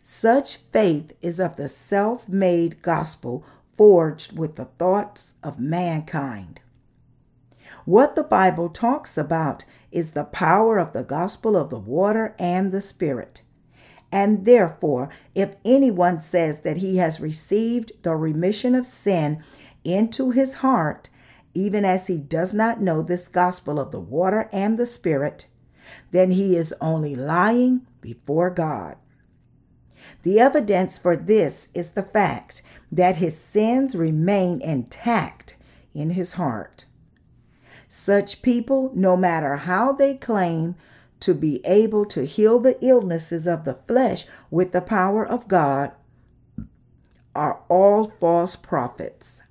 Such 0.00 0.56
faith 0.56 1.12
is 1.20 1.40
of 1.40 1.56
the 1.56 1.68
self 1.68 2.28
made 2.28 2.82
gospel 2.82 3.44
forged 3.76 4.38
with 4.38 4.56
the 4.56 4.66
thoughts 4.66 5.34
of 5.42 5.58
mankind. 5.58 6.60
What 7.84 8.16
the 8.16 8.24
Bible 8.24 8.68
talks 8.68 9.18
about 9.18 9.64
is 9.90 10.12
the 10.12 10.24
power 10.24 10.78
of 10.78 10.92
the 10.92 11.02
gospel 11.02 11.56
of 11.56 11.70
the 11.70 11.78
water 11.78 12.34
and 12.38 12.72
the 12.72 12.80
Spirit. 12.80 13.42
And 14.12 14.44
therefore, 14.44 15.10
if 15.34 15.56
anyone 15.64 16.20
says 16.20 16.60
that 16.60 16.78
he 16.78 16.98
has 16.98 17.20
received 17.20 17.92
the 18.02 18.14
remission 18.14 18.74
of 18.74 18.86
sin 18.86 19.42
into 19.84 20.30
his 20.30 20.56
heart, 20.56 21.10
even 21.54 21.84
as 21.84 22.06
he 22.06 22.18
does 22.18 22.54
not 22.54 22.80
know 22.80 23.02
this 23.02 23.28
gospel 23.28 23.80
of 23.80 23.90
the 23.90 24.00
water 24.00 24.48
and 24.52 24.78
the 24.78 24.86
Spirit, 24.86 25.46
then 26.10 26.30
he 26.30 26.56
is 26.56 26.74
only 26.80 27.14
lying 27.14 27.86
before 28.00 28.50
God. 28.50 28.96
The 30.22 30.40
evidence 30.40 30.98
for 30.98 31.16
this 31.16 31.68
is 31.74 31.90
the 31.90 32.02
fact 32.02 32.62
that 32.92 33.16
his 33.16 33.36
sins 33.36 33.94
remain 33.94 34.60
intact 34.60 35.56
in 35.94 36.10
his 36.10 36.34
heart. 36.34 36.84
Such 37.88 38.42
people, 38.42 38.90
no 38.94 39.16
matter 39.16 39.56
how 39.56 39.92
they 39.92 40.14
claim 40.14 40.76
to 41.20 41.34
be 41.34 41.64
able 41.64 42.04
to 42.06 42.26
heal 42.26 42.58
the 42.58 42.82
illnesses 42.84 43.46
of 43.46 43.64
the 43.64 43.78
flesh 43.88 44.26
with 44.50 44.72
the 44.72 44.80
power 44.80 45.26
of 45.26 45.48
God, 45.48 45.92
are 47.34 47.60
all 47.68 48.12
false 48.18 48.56
prophets. 48.56 49.42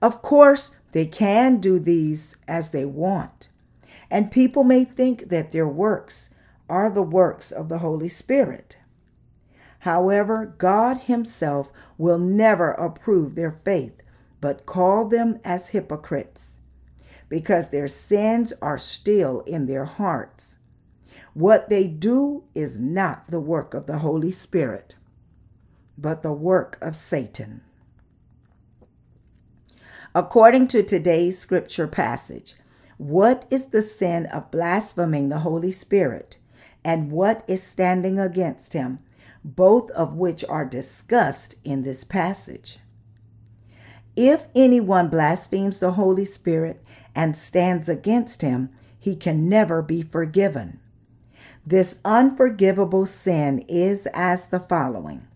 Of 0.00 0.22
course, 0.22 0.76
they 0.92 1.06
can 1.06 1.58
do 1.58 1.78
these 1.78 2.36
as 2.48 2.70
they 2.70 2.84
want, 2.84 3.48
and 4.12 4.30
people 4.30 4.62
may 4.62 4.84
think 4.84 5.30
that 5.30 5.52
their 5.52 5.66
works 5.66 6.28
are 6.68 6.90
the 6.90 7.02
works 7.02 7.50
of 7.50 7.70
the 7.70 7.78
Holy 7.78 8.08
Spirit. 8.08 8.76
However, 9.80 10.54
God 10.58 10.98
Himself 10.98 11.72
will 11.96 12.18
never 12.18 12.72
approve 12.72 13.34
their 13.34 13.58
faith, 13.64 14.02
but 14.38 14.66
call 14.66 15.08
them 15.08 15.40
as 15.44 15.70
hypocrites, 15.70 16.58
because 17.30 17.70
their 17.70 17.88
sins 17.88 18.52
are 18.60 18.76
still 18.76 19.40
in 19.40 19.64
their 19.64 19.86
hearts. 19.86 20.58
What 21.32 21.70
they 21.70 21.86
do 21.86 22.44
is 22.54 22.78
not 22.78 23.28
the 23.28 23.40
work 23.40 23.72
of 23.72 23.86
the 23.86 24.00
Holy 24.00 24.30
Spirit, 24.30 24.94
but 25.96 26.20
the 26.20 26.34
work 26.34 26.76
of 26.82 26.94
Satan. 26.94 27.62
According 30.14 30.68
to 30.68 30.82
today's 30.82 31.38
scripture 31.38 31.88
passage, 31.88 32.56
what 33.08 33.46
is 33.50 33.66
the 33.66 33.82
sin 33.82 34.26
of 34.26 34.50
blaspheming 34.50 35.28
the 35.28 35.40
Holy 35.40 35.72
Spirit, 35.72 36.36
and 36.84 37.10
what 37.10 37.44
is 37.48 37.62
standing 37.62 38.18
against 38.18 38.72
him? 38.72 39.00
both 39.44 39.90
of 39.90 40.14
which 40.14 40.44
are 40.48 40.64
discussed 40.64 41.56
in 41.64 41.82
this 41.82 42.04
passage. 42.04 42.78
If 44.14 44.46
anyone 44.54 45.08
blasphemes 45.08 45.80
the 45.80 45.92
Holy 45.92 46.24
Spirit 46.24 46.82
and 47.14 47.36
stands 47.36 47.88
against 47.88 48.42
him, 48.42 48.70
he 48.98 49.16
can 49.16 49.48
never 49.48 49.82
be 49.82 50.02
forgiven. 50.02 50.78
This 51.66 51.96
unforgivable 52.04 53.06
sin 53.06 53.60
is 53.68 54.06
as 54.12 54.46
the 54.48 54.60
following 54.60 55.26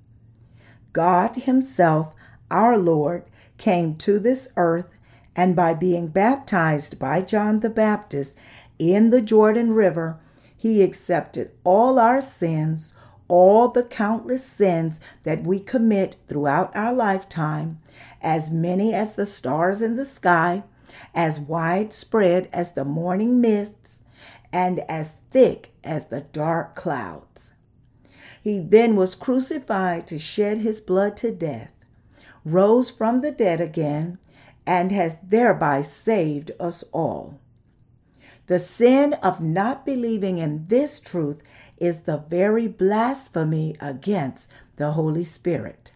God 0.93 1.37
Himself, 1.37 2.15
our 2.51 2.79
Lord, 2.79 3.25
came 3.59 3.97
to 3.97 4.19
this 4.19 4.49
earth, 4.57 4.96
and 5.37 5.55
by 5.55 5.75
being 5.75 6.09
baptized 6.09 6.99
by 6.99 7.21
John 7.21 7.61
the 7.61 7.71
Baptist 7.71 8.35
in 8.79 9.11
the 9.11 9.21
Jordan 9.21 9.73
River, 9.73 10.19
He 10.57 10.83
accepted 10.83 11.51
all 11.63 11.99
our 11.99 12.23
sins, 12.23 12.95
all 13.29 13.69
the 13.69 13.83
countless 13.83 14.45
sins 14.45 14.99
that 15.25 15.45
we 15.45 15.61
commit 15.61 16.17
throughout 16.27 16.75
our 16.75 16.93
lifetime, 16.93 17.79
as 18.23 18.51
many 18.51 18.95
as 18.95 19.15
the 19.15 19.27
stars 19.27 19.83
in 19.83 19.97
the 19.97 20.07
sky, 20.07 20.63
as 21.15 21.39
widespread 21.39 22.49
as 22.53 22.73
the 22.73 22.85
morning 22.85 23.41
mists, 23.41 24.03
and 24.53 24.81
as 24.89 25.17
thick 25.31 25.73
as 25.85 26.07
the 26.07 26.23
dark 26.23 26.75
clouds. 26.75 27.53
He 28.43 28.59
then 28.61 28.97
was 28.97 29.15
crucified 29.15 30.07
to 30.07 30.19
shed 30.19 30.59
his 30.59 30.81
blood 30.81 31.17
to 31.19 31.33
death, 31.33 31.73
rose 32.45 32.89
from 32.89 33.21
the 33.21 33.33
dead 33.33 33.61
again, 33.61 34.19
and 34.67 34.91
has 34.93 35.19
thereby 35.23 35.81
saved 35.83 36.51
us 36.59 36.85
all. 36.93 37.39
The 38.47 38.59
sin 38.59 39.15
of 39.15 39.41
not 39.41 39.85
believing 39.85 40.39
in 40.39 40.67
this 40.69 41.01
truth 41.01 41.43
is 41.79 42.03
the 42.03 42.19
very 42.19 42.69
blasphemy 42.69 43.77
against 43.81 44.49
the 44.77 44.93
Holy 44.93 45.25
Spirit. 45.25 45.93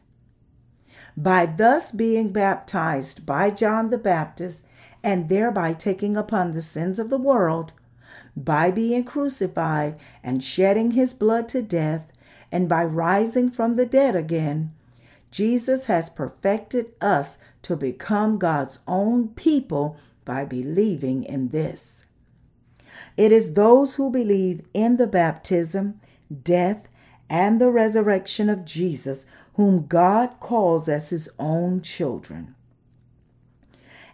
By 1.16 1.46
thus 1.46 1.90
being 1.90 2.32
baptized 2.32 3.26
by 3.26 3.50
John 3.50 3.90
the 3.90 3.98
Baptist 3.98 4.64
and 5.02 5.28
thereby 5.28 5.72
taking 5.72 6.16
upon 6.16 6.52
the 6.52 6.62
sins 6.62 6.98
of 6.98 7.10
the 7.10 7.18
world, 7.18 7.72
by 8.36 8.70
being 8.70 9.04
crucified 9.04 9.98
and 10.22 10.42
shedding 10.42 10.92
his 10.92 11.12
blood 11.12 11.48
to 11.50 11.62
death, 11.62 12.06
and 12.52 12.68
by 12.68 12.84
rising 12.84 13.50
from 13.50 13.76
the 13.76 13.86
dead 13.86 14.16
again, 14.16 14.72
Jesus 15.30 15.86
has 15.86 16.10
perfected 16.10 16.86
us 17.00 17.38
to 17.62 17.76
become 17.76 18.38
God's 18.38 18.78
own 18.86 19.28
people 19.28 19.96
by 20.24 20.44
believing 20.44 21.24
in 21.24 21.48
this. 21.48 22.04
It 23.16 23.32
is 23.32 23.54
those 23.54 23.96
who 23.96 24.10
believe 24.10 24.66
in 24.74 24.96
the 24.96 25.06
baptism, 25.06 26.00
death, 26.42 26.88
and 27.28 27.60
the 27.60 27.70
resurrection 27.70 28.48
of 28.48 28.64
Jesus 28.64 29.26
whom 29.54 29.86
God 29.86 30.40
calls 30.40 30.88
as 30.88 31.10
his 31.10 31.28
own 31.38 31.82
children. 31.82 32.54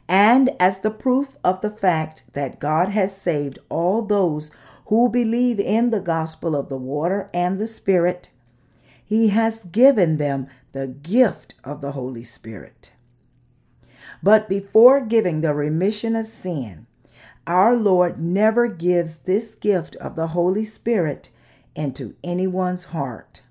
And 0.09 0.51
as 0.61 0.81
the 0.81 0.91
proof 0.91 1.37
of 1.43 1.61
the 1.61 1.71
fact 1.71 2.25
that 2.33 2.61
God 2.61 2.91
has 2.91 3.17
saved 3.17 3.59
all 3.69 4.03
those 4.03 4.51
who 4.87 5.09
believe 5.09 5.59
in 5.59 5.91
the 5.91 6.01
gospel 6.01 6.55
of 6.55 6.69
the 6.69 6.77
water 6.77 7.29
and 7.35 7.61
the 7.61 7.67
Spirit, 7.67 8.29
he 9.05 9.29
has 9.29 9.65
given 9.65 10.17
them 10.17 10.49
the 10.73 10.87
gift 10.87 11.55
of 11.65 11.81
the 11.81 11.93
Holy 11.93 12.25
Spirit. 12.25 12.93
But 14.27 14.49
before 14.49 15.03
giving 15.03 15.41
the 15.41 15.55
remission 15.55 16.17
of 16.17 16.27
sin, 16.27 16.89
our 17.47 17.77
Lord 17.77 18.21
never 18.21 18.67
gives 18.67 19.19
this 19.19 19.55
gift 19.55 19.95
of 20.01 20.17
the 20.17 20.27
Holy 20.27 20.65
Spirit 20.65 21.31
into 21.77 22.17
anyone's 22.25 22.87
heart. 22.87 23.43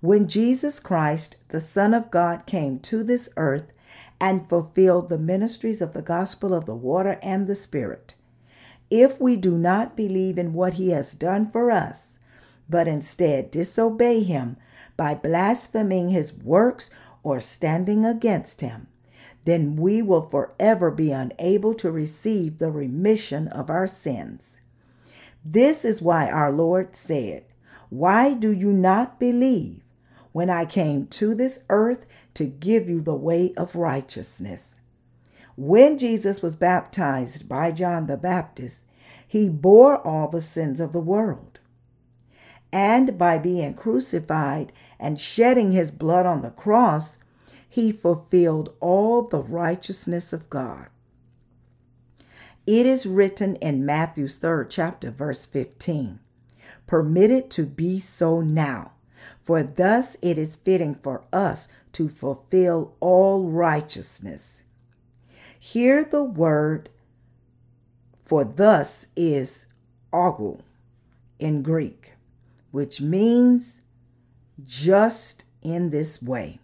When 0.00 0.26
Jesus 0.26 0.80
Christ, 0.80 1.36
the 1.50 1.60
Son 1.60 1.94
of 1.94 2.10
God, 2.10 2.46
came 2.46 2.80
to 2.80 3.04
this 3.04 3.28
earth 3.36 3.72
and 4.20 4.48
fulfilled 4.48 5.08
the 5.08 5.18
ministries 5.18 5.80
of 5.80 5.92
the 5.92 6.02
gospel 6.02 6.52
of 6.52 6.66
the 6.66 6.74
water 6.74 7.20
and 7.22 7.46
the 7.46 7.54
Spirit, 7.54 8.16
if 8.90 9.20
we 9.20 9.36
do 9.36 9.56
not 9.56 9.96
believe 9.96 10.36
in 10.36 10.52
what 10.52 10.72
he 10.72 10.90
has 10.90 11.14
done 11.14 11.48
for 11.48 11.70
us, 11.70 12.18
but 12.68 12.88
instead 12.88 13.52
disobey 13.52 14.24
him 14.24 14.56
by 14.96 15.14
blaspheming 15.14 16.08
his 16.08 16.34
works 16.34 16.90
or 17.22 17.38
standing 17.38 18.04
against 18.04 18.62
him, 18.62 18.88
then 19.44 19.76
we 19.76 20.02
will 20.02 20.28
forever 20.28 20.90
be 20.90 21.12
unable 21.12 21.74
to 21.74 21.90
receive 21.90 22.58
the 22.58 22.70
remission 22.70 23.48
of 23.48 23.70
our 23.70 23.86
sins. 23.86 24.58
This 25.44 25.84
is 25.84 26.02
why 26.02 26.28
our 26.28 26.52
Lord 26.52 26.94
said, 26.94 27.44
Why 27.88 28.34
do 28.34 28.52
you 28.52 28.72
not 28.72 29.18
believe 29.18 29.80
when 30.32 30.50
I 30.50 30.64
came 30.64 31.06
to 31.06 31.34
this 31.34 31.60
earth 31.70 32.06
to 32.34 32.44
give 32.44 32.88
you 32.88 33.00
the 33.00 33.14
way 33.14 33.54
of 33.56 33.74
righteousness? 33.74 34.76
When 35.56 35.98
Jesus 35.98 36.42
was 36.42 36.56
baptized 36.56 37.48
by 37.48 37.72
John 37.72 38.06
the 38.06 38.16
Baptist, 38.16 38.84
he 39.26 39.48
bore 39.48 39.98
all 40.06 40.28
the 40.28 40.42
sins 40.42 40.80
of 40.80 40.92
the 40.92 41.00
world. 41.00 41.60
And 42.72 43.18
by 43.18 43.38
being 43.38 43.74
crucified 43.74 44.72
and 44.98 45.18
shedding 45.18 45.72
his 45.72 45.90
blood 45.90 46.26
on 46.26 46.42
the 46.42 46.50
cross, 46.50 47.18
he 47.70 47.92
fulfilled 47.92 48.74
all 48.80 49.22
the 49.22 49.42
righteousness 49.42 50.32
of 50.32 50.50
God. 50.50 50.88
It 52.66 52.84
is 52.84 53.06
written 53.06 53.54
in 53.56 53.86
Matthew's 53.86 54.36
third 54.36 54.68
chapter, 54.68 55.10
verse 55.10 55.46
15 55.46 56.18
Permit 56.88 57.30
it 57.30 57.50
to 57.50 57.64
be 57.64 58.00
so 58.00 58.40
now, 58.40 58.92
for 59.44 59.62
thus 59.62 60.16
it 60.20 60.36
is 60.36 60.56
fitting 60.56 60.96
for 60.96 61.22
us 61.32 61.68
to 61.92 62.08
fulfill 62.08 62.96
all 62.98 63.48
righteousness. 63.48 64.64
Hear 65.56 66.02
the 66.02 66.24
word, 66.24 66.88
for 68.24 68.44
thus 68.44 69.06
is 69.14 69.66
augul 70.12 70.62
in 71.38 71.62
Greek, 71.62 72.14
which 72.72 73.00
means 73.00 73.80
just 74.64 75.44
in 75.62 75.90
this 75.90 76.20
way 76.20 76.58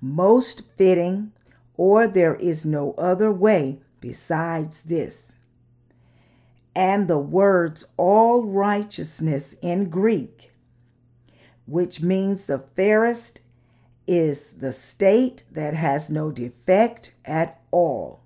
most 0.00 0.62
fitting, 0.76 1.32
or 1.76 2.06
there 2.06 2.36
is 2.36 2.64
no 2.64 2.92
other 2.92 3.30
way 3.30 3.80
besides 4.00 4.82
this. 4.82 5.32
And 6.74 7.08
the 7.08 7.18
words 7.18 7.84
all 7.96 8.44
righteousness 8.44 9.54
in 9.62 9.88
Greek, 9.88 10.52
which 11.66 12.00
means 12.00 12.46
the 12.46 12.58
fairest, 12.58 13.40
is 14.06 14.54
the 14.54 14.72
state 14.72 15.42
that 15.50 15.74
has 15.74 16.10
no 16.10 16.30
defect 16.30 17.14
at 17.24 17.60
all. 17.70 18.20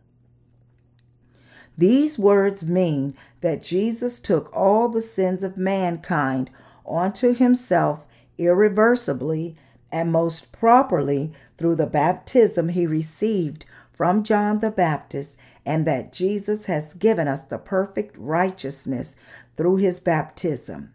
These 1.79 2.19
words 2.19 2.65
mean 2.65 3.15
that 3.41 3.63
Jesus 3.63 4.21
took 4.21 4.55
all 4.55 4.89
the 4.89 5.01
sins 5.01 5.43
of 5.43 5.57
mankind 5.57 6.51
onto 6.85 7.33
himself 7.33 8.07
irreversibly 8.37 9.57
and 9.93 10.13
most 10.13 10.53
properly 10.53 11.33
through 11.57 11.77
the 11.77 11.87
baptism 11.87 12.69
he 12.69 12.87
received 12.87 13.65
from 13.93 14.23
John 14.23 14.61
the 14.61 14.71
Baptist, 14.71 15.37
and 15.67 15.87
that 15.87 16.13
Jesus 16.13 16.67
has 16.67 16.95
given 16.95 17.29
us 17.29 17.43
the 17.43 17.59
perfect 17.59 18.17
righteousness 18.17 19.15
through 19.57 19.77
his 19.77 20.01
baptism. 20.01 20.95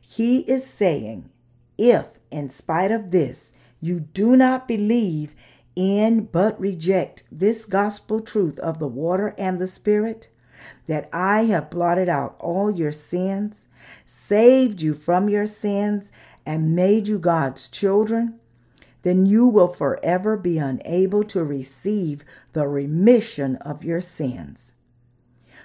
He 0.00 0.40
is 0.40 0.64
saying, 0.64 1.30
if, 1.76 2.06
in 2.30 2.48
spite 2.50 2.92
of 2.92 3.10
this, 3.10 3.52
you 3.80 3.98
do 3.98 4.36
not 4.36 4.68
believe 4.68 5.34
in 5.74 6.24
but 6.26 6.60
reject 6.60 7.24
this 7.32 7.64
gospel 7.64 8.20
truth 8.20 8.58
of 8.60 8.78
the 8.78 8.86
water 8.86 9.34
and 9.36 9.58
the 9.58 9.66
Spirit, 9.66 10.28
that 10.86 11.08
I 11.12 11.44
have 11.46 11.70
blotted 11.70 12.08
out 12.08 12.36
all 12.38 12.70
your 12.70 12.92
sins, 12.92 13.66
saved 14.04 14.80
you 14.80 14.94
from 14.94 15.28
your 15.28 15.46
sins, 15.46 16.12
and 16.44 16.74
made 16.74 17.08
you 17.08 17.18
God's 17.18 17.68
children, 17.68 18.38
then 19.02 19.26
you 19.26 19.46
will 19.46 19.68
forever 19.68 20.36
be 20.36 20.58
unable 20.58 21.24
to 21.24 21.42
receive 21.42 22.24
the 22.52 22.68
remission 22.68 23.56
of 23.56 23.84
your 23.84 24.00
sins. 24.00 24.72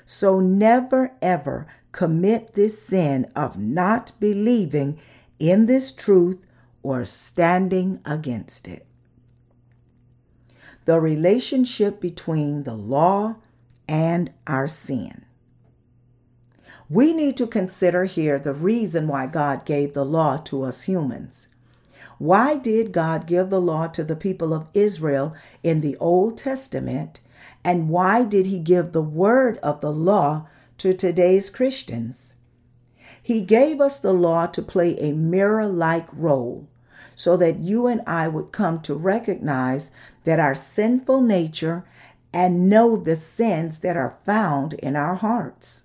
So 0.05 0.39
never 0.39 1.11
ever 1.21 1.67
commit 1.91 2.53
this 2.53 2.81
sin 2.81 3.31
of 3.35 3.57
not 3.57 4.11
believing 4.19 4.99
in 5.39 5.65
this 5.65 5.91
truth 5.91 6.45
or 6.81 7.05
standing 7.05 7.99
against 8.05 8.67
it. 8.67 8.85
The 10.85 10.99
relationship 10.99 11.99
between 11.99 12.63
the 12.63 12.75
law 12.75 13.35
and 13.87 14.31
our 14.47 14.67
sin. 14.67 15.26
We 16.89 17.11
need 17.11 17.35
to 17.37 17.47
consider 17.47 18.05
here 18.05 18.39
the 18.39 18.53
reason 18.53 19.07
why 19.09 19.27
God 19.27 19.65
gave 19.65 19.93
the 19.93 20.05
law 20.05 20.37
to 20.45 20.63
us 20.63 20.83
humans. 20.83 21.49
Why 22.17 22.55
did 22.55 22.93
God 22.93 23.27
give 23.27 23.49
the 23.49 23.59
law 23.59 23.87
to 23.87 24.05
the 24.05 24.15
people 24.15 24.53
of 24.53 24.67
Israel 24.73 25.35
in 25.63 25.81
the 25.81 25.97
Old 25.97 26.37
Testament? 26.37 27.19
And 27.61 27.89
why 27.89 28.23
did 28.23 28.45
He 28.45 28.59
give 28.59 28.93
the 28.93 29.01
word 29.01 29.57
of 29.57 29.81
the 29.81 29.91
law 29.91 30.47
to 30.77 30.93
today's 30.93 31.49
Christians? 31.49 32.33
He 33.21 33.41
gave 33.41 33.81
us 33.81 33.99
the 33.99 34.13
law 34.13 34.47
to 34.47 34.61
play 34.61 34.97
a 34.97 35.11
mirror 35.11 35.67
like 35.67 36.07
role 36.13 36.67
so 37.13 37.35
that 37.35 37.59
you 37.59 37.87
and 37.87 38.01
I 38.07 38.29
would 38.29 38.53
come 38.53 38.79
to 38.83 38.93
recognize 38.93 39.91
that 40.23 40.39
our 40.39 40.55
sinful 40.55 41.19
nature 41.19 41.83
and 42.31 42.69
know 42.69 42.95
the 42.95 43.17
sins 43.17 43.79
that 43.79 43.97
are 43.97 44.17
found 44.23 44.75
in 44.75 44.95
our 44.95 45.15
hearts. 45.15 45.83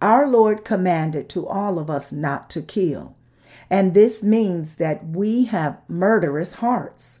Our 0.00 0.28
Lord 0.28 0.64
commanded 0.64 1.28
to 1.30 1.46
all 1.46 1.78
of 1.78 1.90
us 1.90 2.12
not 2.12 2.48
to 2.50 2.62
kill, 2.62 3.16
and 3.68 3.94
this 3.94 4.22
means 4.22 4.76
that 4.76 5.06
we 5.06 5.46
have 5.46 5.80
murderous 5.88 6.54
hearts. 6.54 7.20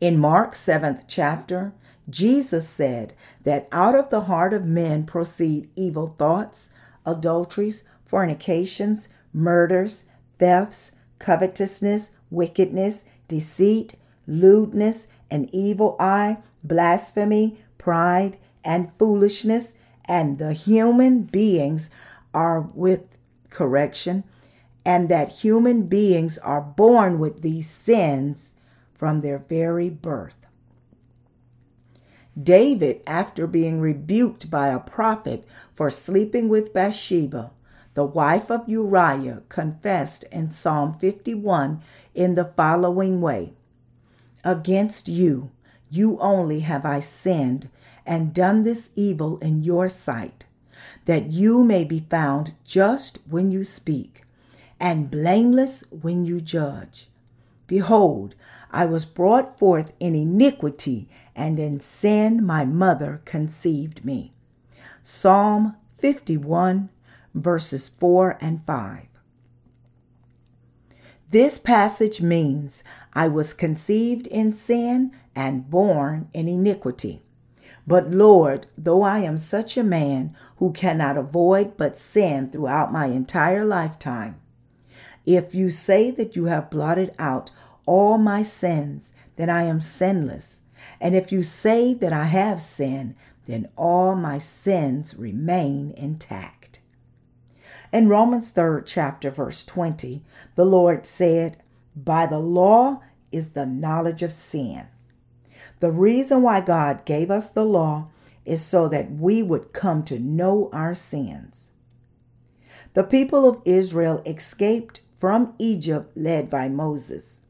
In 0.00 0.18
Mark 0.18 0.54
seventh 0.54 1.04
chapter, 1.08 1.72
Jesus 2.10 2.68
said 2.68 3.14
that 3.44 3.66
out 3.72 3.94
of 3.94 4.10
the 4.10 4.22
heart 4.22 4.52
of 4.52 4.66
men 4.66 5.06
proceed 5.06 5.70
evil 5.74 6.14
thoughts, 6.18 6.70
adulteries, 7.06 7.82
fornications, 8.04 9.08
murders, 9.32 10.04
thefts, 10.38 10.92
covetousness, 11.18 12.10
wickedness, 12.30 13.04
deceit, 13.26 13.94
lewdness, 14.26 15.08
an 15.30 15.48
evil 15.52 15.96
eye, 15.98 16.38
blasphemy, 16.62 17.58
pride, 17.78 18.36
and 18.62 18.90
foolishness, 18.98 19.72
and 20.08 20.38
the 20.38 20.52
human 20.52 21.22
beings 21.22 21.90
are 22.32 22.60
with 22.60 23.04
correction, 23.50 24.24
and 24.84 25.08
that 25.08 25.28
human 25.28 25.82
beings 25.84 26.38
are 26.38 26.60
born 26.60 27.18
with 27.18 27.42
these 27.42 27.68
sins 27.68 28.54
from 28.94 29.20
their 29.20 29.38
very 29.38 29.90
birth. 29.90 30.46
David, 32.40 33.00
after 33.06 33.46
being 33.46 33.80
rebuked 33.80 34.50
by 34.50 34.68
a 34.68 34.78
prophet 34.78 35.46
for 35.74 35.90
sleeping 35.90 36.48
with 36.48 36.74
Bathsheba, 36.74 37.50
the 37.94 38.04
wife 38.04 38.50
of 38.50 38.68
Uriah, 38.68 39.42
confessed 39.48 40.24
in 40.30 40.50
Psalm 40.50 40.98
51 40.98 41.80
in 42.14 42.34
the 42.34 42.44
following 42.44 43.22
way 43.22 43.54
Against 44.44 45.08
you, 45.08 45.50
you 45.88 46.18
only 46.20 46.60
have 46.60 46.84
I 46.84 47.00
sinned 47.00 47.70
and 48.06 48.32
done 48.32 48.62
this 48.62 48.90
evil 48.94 49.38
in 49.38 49.62
your 49.62 49.88
sight, 49.88 50.46
that 51.04 51.30
you 51.30 51.64
may 51.64 51.84
be 51.84 52.06
found 52.08 52.54
just 52.64 53.18
when 53.28 53.50
you 53.50 53.64
speak 53.64 54.22
and 54.78 55.10
blameless 55.10 55.84
when 55.90 56.24
you 56.24 56.40
judge. 56.40 57.08
Behold, 57.66 58.34
I 58.70 58.84
was 58.84 59.04
brought 59.04 59.58
forth 59.58 59.92
in 59.98 60.14
iniquity, 60.14 61.08
and 61.34 61.58
in 61.58 61.80
sin 61.80 62.44
my 62.44 62.64
mother 62.64 63.22
conceived 63.24 64.04
me. 64.04 64.32
Psalm 65.02 65.76
51, 65.98 66.90
verses 67.34 67.88
4 67.88 68.38
and 68.40 68.64
5. 68.66 69.06
This 71.30 71.58
passage 71.58 72.20
means 72.20 72.84
I 73.12 73.28
was 73.28 73.52
conceived 73.52 74.26
in 74.28 74.52
sin 74.52 75.12
and 75.34 75.68
born 75.68 76.28
in 76.32 76.48
iniquity. 76.48 77.22
But 77.86 78.10
Lord, 78.10 78.66
though 78.76 79.02
I 79.02 79.20
am 79.20 79.38
such 79.38 79.76
a 79.76 79.84
man 79.84 80.34
who 80.56 80.72
cannot 80.72 81.16
avoid 81.16 81.76
but 81.76 81.96
sin 81.96 82.50
throughout 82.50 82.92
my 82.92 83.06
entire 83.06 83.64
lifetime, 83.64 84.40
if 85.24 85.54
you 85.54 85.70
say 85.70 86.10
that 86.12 86.34
you 86.34 86.46
have 86.46 86.70
blotted 86.70 87.14
out 87.18 87.50
all 87.84 88.18
my 88.18 88.42
sins, 88.42 89.12
then 89.36 89.50
I 89.50 89.62
am 89.62 89.80
sinless. 89.80 90.60
And 91.00 91.14
if 91.14 91.30
you 91.30 91.42
say 91.42 91.94
that 91.94 92.12
I 92.12 92.24
have 92.24 92.60
sinned, 92.60 93.14
then 93.46 93.68
all 93.76 94.16
my 94.16 94.38
sins 94.38 95.16
remain 95.16 95.92
intact. 95.96 96.80
In 97.92 98.08
Romans 98.08 98.52
3rd 98.52 98.82
chapter, 98.86 99.30
verse 99.30 99.64
20, 99.64 100.24
the 100.56 100.64
Lord 100.64 101.06
said, 101.06 101.62
By 101.94 102.26
the 102.26 102.40
law 102.40 103.00
is 103.30 103.50
the 103.50 103.66
knowledge 103.66 104.22
of 104.22 104.32
sin. 104.32 104.86
The 105.80 105.92
reason 105.92 106.42
why 106.42 106.60
God 106.60 107.04
gave 107.04 107.30
us 107.30 107.50
the 107.50 107.64
law 107.64 108.08
is 108.44 108.62
so 108.62 108.88
that 108.88 109.12
we 109.12 109.42
would 109.42 109.72
come 109.72 110.02
to 110.04 110.18
know 110.18 110.70
our 110.72 110.94
sins. 110.94 111.70
The 112.94 113.04
people 113.04 113.46
of 113.48 113.60
Israel 113.64 114.22
escaped 114.24 115.02
from 115.18 115.54
Egypt 115.58 116.16
led 116.16 116.48
by 116.48 116.68
Moses. 116.68 117.40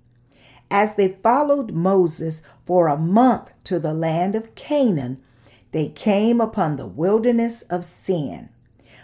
As 0.70 0.94
they 0.94 1.16
followed 1.22 1.72
Moses 1.72 2.42
for 2.64 2.88
a 2.88 2.96
month 2.96 3.52
to 3.64 3.78
the 3.78 3.94
land 3.94 4.34
of 4.34 4.54
Canaan, 4.56 5.22
they 5.70 5.88
came 5.88 6.40
upon 6.40 6.76
the 6.76 6.86
wilderness 6.86 7.62
of 7.62 7.84
Sin, 7.84 8.48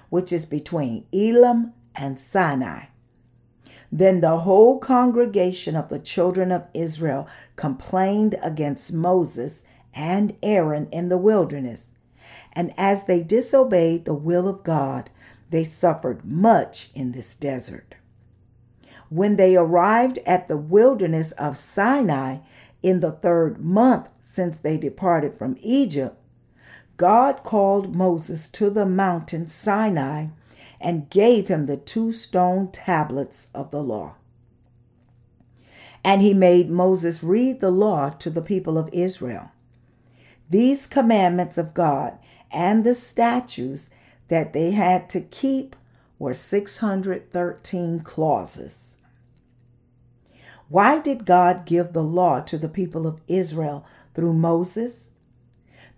which 0.09 0.33
is 0.33 0.47
between 0.47 1.05
Elim 1.13 1.73
and 1.95 2.19
Sinai. 2.19 2.87
Then 3.95 4.23
the 4.23 4.39
whole 4.39 4.79
congregation 4.79 5.77
of 5.77 5.91
the 5.91 5.99
children 5.99 6.51
of 6.51 6.67
Israel 6.73 7.29
complained 7.57 8.37
against 8.43 8.91
Moses 8.91 9.65
and 9.93 10.35
Aaron 10.43 10.89
in 10.91 11.11
the 11.11 11.19
wilderness. 11.19 11.91
And 12.55 12.73
as 12.79 13.05
they 13.05 13.23
disobeyed 13.23 14.07
the 14.07 14.15
will 14.15 14.49
of 14.49 14.65
God, 14.65 15.11
they 15.51 15.63
suffered 15.63 16.25
much 16.25 16.91
in 16.95 17.13
this 17.13 17.35
desert. 17.35 17.95
When 19.11 19.37
they 19.37 19.57
arrived 19.57 20.19
at 20.25 20.49
the 20.49 20.57
wilderness 20.57 21.33
of 21.33 21.59
Sinai 21.59 22.39
in 22.83 23.01
the 23.01 23.13
third 23.13 23.63
month 23.63 24.09
since 24.23 24.57
they 24.57 24.79
departed 24.79 25.37
from 25.37 25.59
Egypt, 25.61 26.17
God 26.97 27.43
called 27.43 27.95
Moses 27.95 28.49
to 28.49 28.71
the 28.71 28.87
mountain 28.87 29.47
Sinai 29.47 30.29
and 30.83 31.09
gave 31.11 31.49
him 31.49 31.67
the 31.67 31.77
two 31.77 32.13
stone 32.13 32.71
tablets 32.71 33.49
of 33.55 33.71
the 33.71 33.83
law. 33.83 34.17
And 36.05 36.21
he 36.21 36.35
made 36.35 36.69
Moses 36.69 37.23
read 37.23 37.61
the 37.61 37.71
law 37.71 38.11
to 38.11 38.29
the 38.29 38.43
people 38.43 38.77
of 38.77 38.91
Israel. 38.93 39.53
These 40.51 40.87
commandments 40.87 41.57
of 41.57 41.75
God 41.75 42.19
and 42.51 42.85
the 42.85 42.95
statutes 42.95 43.89
that 44.29 44.53
they 44.53 44.73
had 44.73 45.09
to 45.11 45.21
keep 45.21 45.77
were 46.19 46.35
613 46.35 48.01
clauses. 48.01 48.97
Why 50.69 51.01
did 51.01 51.27
God 51.27 51.67
give 51.67 51.93
the 51.93 52.03
law 52.03 52.41
to 52.41 52.57
the 52.57 52.69
people 52.69 53.07
of 53.07 53.21
Israel 53.29 53.85
through 54.15 54.33
Moses? 54.33 55.11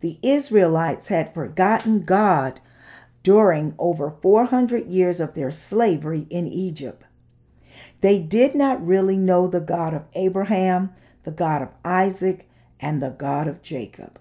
The 0.01 0.19
Israelites 0.23 1.09
had 1.09 1.33
forgotten 1.33 2.05
God 2.05 2.61
during 3.25 3.75
over 3.79 4.11
400 4.23 4.87
years 4.87 5.19
of 5.19 5.35
their 5.35 5.51
slavery 5.51 6.29
in 6.31 6.47
Egypt. 6.47 7.03
They 8.01 8.21
did 8.21 8.55
not 8.55 8.87
really 8.87 9.17
know 9.17 9.49
the 9.49 9.61
God 9.61 9.95
of 9.95 10.05
Abraham, 10.13 10.93
the 11.25 11.33
God 11.33 11.63
of 11.63 11.71
Isaac, 11.85 12.47
and 12.79 13.03
the 13.03 13.11
God 13.11 13.49
of 13.49 13.63
Jacob. 13.63 14.21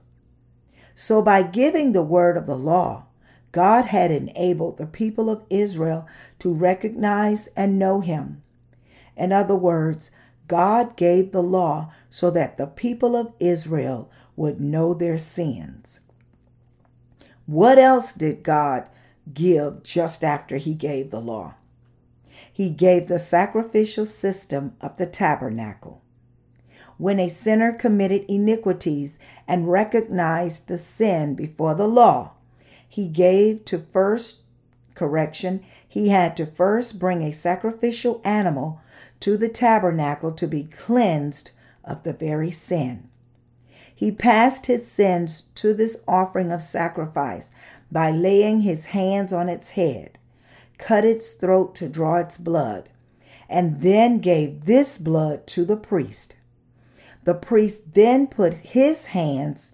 So, 0.96 1.22
by 1.22 1.44
giving 1.44 1.92
the 1.92 2.02
word 2.02 2.38
of 2.38 2.46
the 2.46 2.58
law, 2.58 3.08
God 3.52 3.86
had 3.86 4.10
enabled 4.10 4.78
the 4.78 4.86
people 4.86 5.30
of 5.30 5.44
Israel 5.50 6.08
to 6.40 6.54
recognize 6.54 7.48
and 7.58 7.78
know 7.78 8.00
Him. 8.00 8.42
In 9.18 9.34
other 9.34 9.56
words, 9.56 10.12
God 10.48 10.96
gave 10.96 11.32
the 11.32 11.44
law 11.44 11.92
so 12.10 12.32
that 12.32 12.58
the 12.58 12.68
people 12.68 13.16
of 13.16 13.34
Israel 13.40 14.10
would 14.36 14.62
know 14.62 14.94
their 14.94 15.18
sins. 15.18 16.00
What 17.46 17.78
else 17.78 18.14
did 18.14 18.44
God 18.44 18.90
give 19.32 19.84
just 19.84 20.24
after 20.24 20.58
He 20.58 20.74
gave 20.74 21.12
the 21.12 21.22
law? 21.22 21.56
He 22.52 22.70
gave 22.70 23.08
the 23.08 23.20
sacrificial 23.20 24.06
system 24.06 24.76
of 24.82 24.98
the 24.98 25.06
tabernacle. 25.06 26.02
When 26.98 27.20
a 27.20 27.28
sinner 27.28 27.74
committed 27.74 28.26
iniquities 28.28 29.18
and 29.48 29.72
recognized 29.72 30.68
the 30.68 30.78
sin 30.78 31.36
before 31.36 31.74
the 31.74 31.88
law, 31.88 32.34
he 32.88 33.08
gave 33.08 33.66
to 33.66 33.80
first 33.80 34.42
correction, 34.94 35.64
he 35.88 36.10
had 36.10 36.38
to 36.38 36.46
first 36.46 37.00
bring 37.00 37.24
a 37.24 37.32
sacrificial 37.32 38.22
animal 38.24 38.80
to 39.20 39.38
the 39.38 39.50
tabernacle 39.50 40.32
to 40.34 40.48
be 40.48 40.66
cleansed 40.66 41.52
of 41.84 42.04
the 42.04 42.14
very 42.14 42.52
sin. 42.52 43.10
He 43.96 44.12
passed 44.12 44.68
his 44.68 44.86
sins 44.86 45.44
to 45.56 45.74
this 45.74 45.98
offering 46.08 46.52
of 46.52 46.62
sacrifice 46.62 47.52
by 47.94 48.12
laying 48.12 48.62
his 48.62 48.88
hands 48.88 49.32
on 49.32 49.48
its 49.48 49.72
head, 49.72 50.18
cut 50.78 51.06
its 51.06 51.34
throat 51.34 51.76
to 51.76 51.88
draw 51.88 52.16
its 52.16 52.38
blood, 52.38 52.90
and 53.48 53.82
then 53.82 54.20
gave 54.20 54.66
this 54.66 54.98
blood 54.98 55.48
to 55.48 55.64
the 55.64 55.78
priest. 55.78 56.36
The 57.24 57.36
priest 57.36 57.94
then 57.94 58.28
put 58.28 58.54
his 58.54 59.08
hands, 59.08 59.74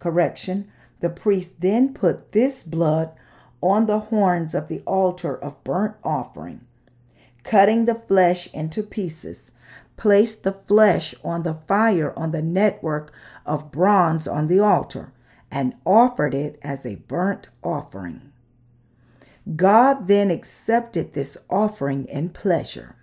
correction, 0.00 0.72
the 0.98 1.10
priest 1.10 1.60
then 1.60 1.94
put 1.94 2.32
this 2.32 2.64
blood 2.64 3.12
on 3.62 3.86
the 3.86 4.00
horns 4.00 4.54
of 4.54 4.66
the 4.68 4.80
altar 4.86 5.36
of 5.36 5.62
burnt 5.62 5.94
offering 6.02 6.62
cutting 7.48 7.86
the 7.86 7.94
flesh 7.94 8.46
into 8.52 8.82
pieces, 8.82 9.50
placed 9.96 10.44
the 10.44 10.52
flesh 10.52 11.14
on 11.24 11.44
the 11.44 11.54
fire 11.54 12.12
on 12.14 12.30
the 12.30 12.42
network 12.42 13.10
of 13.46 13.72
bronze 13.72 14.28
on 14.28 14.48
the 14.48 14.60
altar, 14.60 15.10
and 15.50 15.74
offered 15.84 16.34
it 16.34 16.58
as 16.62 16.84
a 16.84 16.96
burnt 16.96 17.48
offering. 17.62 18.32
God 19.56 20.08
then 20.08 20.30
accepted 20.30 21.12
this 21.12 21.38
offering 21.48 22.04
in 22.06 22.30
pleasure. 22.30 22.96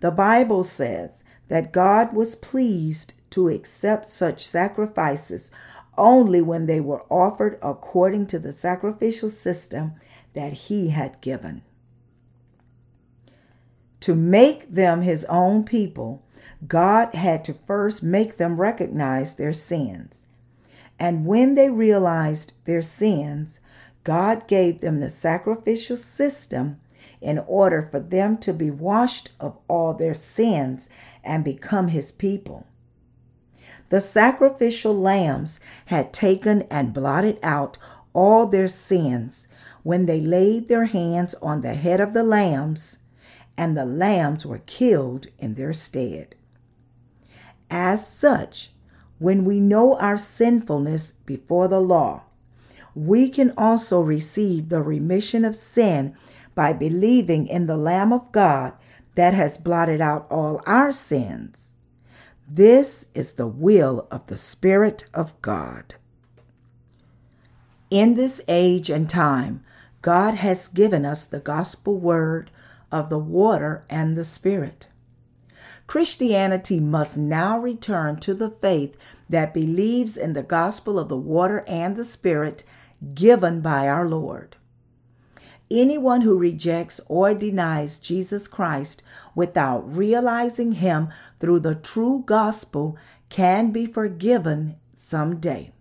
The 0.00 0.10
Bible 0.10 0.64
says 0.64 1.22
that 1.48 1.72
God 1.72 2.12
was 2.12 2.34
pleased 2.34 3.14
to 3.30 3.48
accept 3.48 4.08
such 4.08 4.46
sacrifices 4.46 5.50
only 5.96 6.42
when 6.42 6.66
they 6.66 6.80
were 6.80 7.04
offered 7.10 7.58
according 7.62 8.26
to 8.26 8.38
the 8.38 8.52
sacrificial 8.52 9.28
system 9.28 9.92
that 10.32 10.52
He 10.52 10.88
had 10.90 11.20
given. 11.20 11.62
To 14.00 14.14
make 14.14 14.70
them 14.70 15.02
His 15.02 15.24
own 15.26 15.64
people, 15.64 16.22
God 16.66 17.14
had 17.14 17.44
to 17.46 17.54
first 17.54 18.02
make 18.02 18.36
them 18.36 18.60
recognize 18.60 19.34
their 19.34 19.52
sins. 19.52 20.22
And 20.98 21.26
when 21.26 21.54
they 21.54 21.70
realized 21.70 22.54
their 22.64 22.82
sins, 22.82 23.60
God 24.04 24.46
gave 24.46 24.80
them 24.80 25.00
the 25.00 25.10
sacrificial 25.10 25.96
system 25.96 26.80
in 27.20 27.38
order 27.38 27.82
for 27.82 28.00
them 28.00 28.38
to 28.38 28.52
be 28.52 28.70
washed 28.70 29.32
of 29.40 29.58
all 29.68 29.94
their 29.94 30.14
sins 30.14 30.88
and 31.24 31.44
become 31.44 31.88
his 31.88 32.12
people. 32.12 32.66
The 33.88 34.00
sacrificial 34.00 34.94
lambs 34.94 35.60
had 35.86 36.12
taken 36.12 36.62
and 36.70 36.92
blotted 36.92 37.38
out 37.42 37.78
all 38.12 38.46
their 38.46 38.68
sins 38.68 39.48
when 39.82 40.06
they 40.06 40.20
laid 40.20 40.68
their 40.68 40.86
hands 40.86 41.34
on 41.42 41.60
the 41.60 41.74
head 41.74 42.00
of 42.00 42.12
the 42.12 42.24
lambs, 42.24 42.98
and 43.56 43.76
the 43.76 43.84
lambs 43.84 44.44
were 44.44 44.60
killed 44.66 45.28
in 45.38 45.54
their 45.54 45.72
stead. 45.72 46.34
As 47.70 48.06
such, 48.06 48.72
when 49.18 49.44
we 49.44 49.60
know 49.60 49.96
our 49.98 50.18
sinfulness 50.18 51.12
before 51.24 51.68
the 51.68 51.80
law, 51.80 52.24
we 52.94 53.28
can 53.28 53.52
also 53.56 54.00
receive 54.00 54.68
the 54.68 54.82
remission 54.82 55.44
of 55.44 55.54
sin 55.54 56.16
by 56.54 56.72
believing 56.72 57.46
in 57.46 57.66
the 57.66 57.76
Lamb 57.76 58.12
of 58.12 58.32
God 58.32 58.72
that 59.14 59.34
has 59.34 59.58
blotted 59.58 60.00
out 60.00 60.26
all 60.30 60.62
our 60.66 60.92
sins. 60.92 61.70
This 62.48 63.06
is 63.14 63.32
the 63.32 63.46
will 63.46 64.06
of 64.10 64.26
the 64.28 64.36
Spirit 64.36 65.06
of 65.12 65.40
God. 65.42 65.96
In 67.90 68.14
this 68.14 68.40
age 68.48 68.88
and 68.90 69.08
time, 69.08 69.64
God 70.02 70.34
has 70.34 70.68
given 70.68 71.04
us 71.04 71.24
the 71.24 71.40
gospel 71.40 71.98
word 71.98 72.50
of 72.92 73.10
the 73.10 73.18
water 73.18 73.84
and 73.90 74.16
the 74.16 74.24
Spirit. 74.24 74.88
Christianity 75.86 76.80
must 76.80 77.16
now 77.16 77.58
return 77.58 78.18
to 78.20 78.34
the 78.34 78.50
faith 78.50 78.96
that 79.28 79.54
believes 79.54 80.16
in 80.16 80.32
the 80.32 80.42
gospel 80.42 80.98
of 80.98 81.08
the 81.08 81.16
water 81.16 81.64
and 81.66 81.96
the 81.96 82.04
Spirit 82.04 82.64
given 83.14 83.60
by 83.60 83.88
our 83.88 84.08
Lord. 84.08 84.56
Anyone 85.70 86.20
who 86.20 86.38
rejects 86.38 87.00
or 87.08 87.34
denies 87.34 87.98
Jesus 87.98 88.46
Christ 88.46 89.02
without 89.34 89.80
realizing 89.92 90.72
Him 90.72 91.08
through 91.40 91.60
the 91.60 91.74
true 91.74 92.22
gospel 92.24 92.96
can 93.28 93.70
be 93.72 93.86
forgiven 93.86 94.76
someday. 94.94 95.72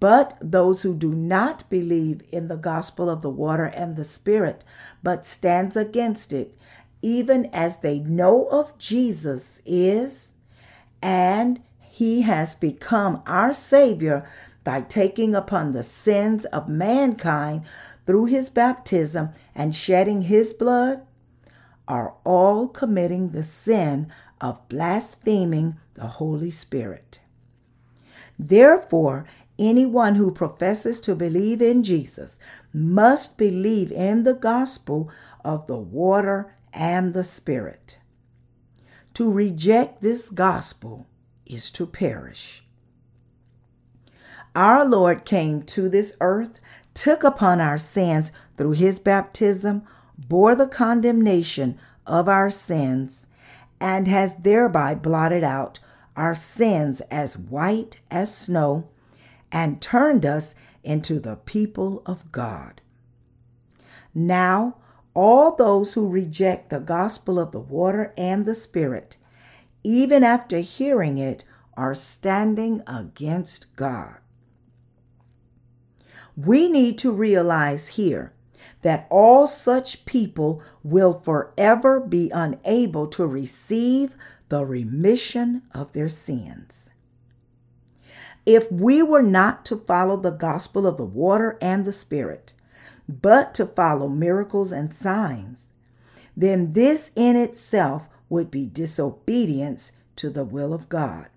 But 0.00 0.38
those 0.40 0.82
who 0.82 0.94
do 0.94 1.12
not 1.12 1.68
believe 1.68 2.22
in 2.30 2.46
the 2.46 2.56
gospel 2.56 3.10
of 3.10 3.22
the 3.22 3.30
water 3.30 3.64
and 3.64 3.96
the 3.96 4.04
Spirit, 4.04 4.64
but 5.02 5.26
stands 5.26 5.76
against 5.76 6.32
it, 6.32 6.56
even 7.02 7.46
as 7.52 7.78
they 7.78 7.98
know 7.98 8.46
of 8.48 8.76
Jesus 8.78 9.60
is, 9.64 10.32
and 11.02 11.60
he 11.80 12.22
has 12.22 12.54
become 12.54 13.22
our 13.26 13.52
Savior 13.52 14.28
by 14.64 14.80
taking 14.80 15.34
upon 15.34 15.72
the 15.72 15.82
sins 15.82 16.44
of 16.46 16.68
mankind 16.68 17.62
through 18.06 18.26
his 18.26 18.48
baptism 18.48 19.30
and 19.54 19.74
shedding 19.74 20.22
his 20.22 20.52
blood 20.52 21.02
are 21.86 22.14
all 22.24 22.68
committing 22.68 23.30
the 23.30 23.42
sin 23.42 24.12
of 24.40 24.68
blaspheming 24.68 25.76
the 25.94 26.06
Holy 26.06 26.50
Spirit. 26.50 27.20
Therefore, 28.38 29.24
anyone 29.58 30.14
who 30.14 30.30
professes 30.30 31.00
to 31.00 31.14
believe 31.14 31.60
in 31.60 31.82
Jesus 31.82 32.38
must 32.72 33.38
believe 33.38 33.90
in 33.90 34.22
the 34.22 34.34
gospel 34.34 35.10
of 35.44 35.66
the 35.66 35.78
water 35.78 36.54
and 36.72 37.14
the 37.14 37.24
Spirit. 37.24 37.98
To 39.14 39.32
reject 39.32 40.00
this 40.00 40.30
gospel 40.30 41.06
is 41.46 41.70
to 41.70 41.86
perish. 41.86 42.64
Our 44.54 44.84
Lord 44.84 45.24
came 45.24 45.62
to 45.64 45.88
this 45.88 46.16
earth 46.20 46.60
took 46.98 47.22
upon 47.22 47.60
our 47.60 47.78
sins 47.78 48.32
through 48.56 48.72
his 48.72 48.98
baptism, 48.98 49.82
bore 50.18 50.56
the 50.56 50.66
condemnation 50.66 51.78
of 52.04 52.28
our 52.28 52.50
sins, 52.50 53.26
and 53.80 54.08
has 54.08 54.34
thereby 54.34 54.96
blotted 54.96 55.44
out 55.44 55.78
our 56.16 56.34
sins 56.34 57.00
as 57.02 57.38
white 57.38 58.00
as 58.10 58.34
snow 58.34 58.88
and 59.52 59.80
turned 59.80 60.26
us 60.26 60.56
into 60.82 61.20
the 61.20 61.36
people 61.36 62.02
of 62.04 62.32
God. 62.32 62.80
Now, 64.12 64.78
all 65.14 65.56
those 65.56 65.94
who 65.94 66.08
reject 66.08 66.70
the 66.70 66.80
gospel 66.80 67.38
of 67.38 67.52
the 67.52 67.60
water 67.60 68.12
and 68.16 68.44
the 68.44 68.54
Spirit, 68.54 69.16
even 69.82 70.22
after 70.22 70.58
hearing 70.58 71.18
it, 71.18 71.44
are 71.76 71.94
standing 71.94 72.82
against 72.86 73.74
God. 73.76 74.16
We 76.36 76.68
need 76.68 76.98
to 76.98 77.10
realize 77.12 77.88
here 77.88 78.32
that 78.82 79.06
all 79.10 79.46
such 79.48 80.04
people 80.04 80.62
will 80.82 81.20
forever 81.20 82.00
be 82.00 82.30
unable 82.30 83.08
to 83.08 83.26
receive 83.26 84.16
the 84.48 84.64
remission 84.64 85.62
of 85.72 85.92
their 85.92 86.08
sins. 86.08 86.90
If 88.46 88.70
we 88.70 89.02
were 89.02 89.22
not 89.22 89.64
to 89.66 89.76
follow 89.76 90.16
the 90.16 90.30
gospel 90.30 90.86
of 90.86 90.96
the 90.96 91.04
water 91.04 91.58
and 91.60 91.84
the 91.84 91.92
Spirit, 91.92 92.54
but 93.08 93.54
to 93.54 93.66
follow 93.66 94.08
miracles 94.08 94.70
and 94.70 94.92
signs, 94.92 95.68
then 96.36 96.74
this 96.74 97.10
in 97.16 97.36
itself 97.36 98.08
would 98.28 98.50
be 98.50 98.66
disobedience 98.66 99.92
to 100.16 100.30
the 100.30 100.44
will 100.44 100.74
of 100.74 100.88
God. 100.88 101.28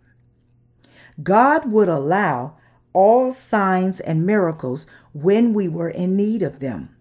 God 1.23 1.71
would 1.71 1.89
allow 1.89 2.57
all 2.93 3.31
signs 3.31 3.99
and 3.99 4.25
miracles 4.25 4.85
when 5.13 5.53
we 5.53 5.67
were 5.67 5.89
in 5.89 6.15
need 6.15 6.41
of 6.41 6.59
them. 6.59 6.95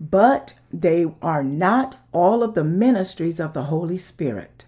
But 0.00 0.54
they 0.72 1.06
are 1.20 1.42
not 1.42 1.96
all 2.12 2.42
of 2.42 2.54
the 2.54 2.64
ministries 2.64 3.40
of 3.40 3.52
the 3.52 3.64
Holy 3.64 3.98
Spirit. 3.98 4.64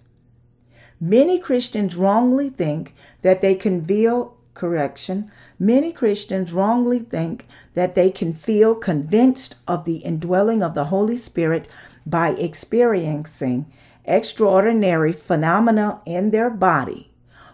Many 1.01 1.39
Christians 1.39 1.97
wrongly 1.97 2.51
think 2.51 2.95
that 3.23 3.41
they 3.41 3.55
can 3.55 3.85
feel 3.85 4.37
correction. 4.55 5.31
Many 5.61 5.93
Christians 5.93 6.53
wrongly 6.53 6.99
think 6.99 7.47
that 7.75 7.95
they 7.95 8.11
can 8.11 8.33
feel 8.33 8.75
convinced 8.75 9.55
of 9.69 9.85
the 9.85 9.99
indwelling 9.99 10.61
of 10.61 10.75
the 10.75 10.87
Holy 10.87 11.17
Spirit 11.17 11.69
by 12.05 12.31
experiencing 12.31 13.71
extraordinary 14.05 15.13
phenomena 15.13 16.01
in 16.05 16.33
their 16.33 16.51
body 16.51 17.11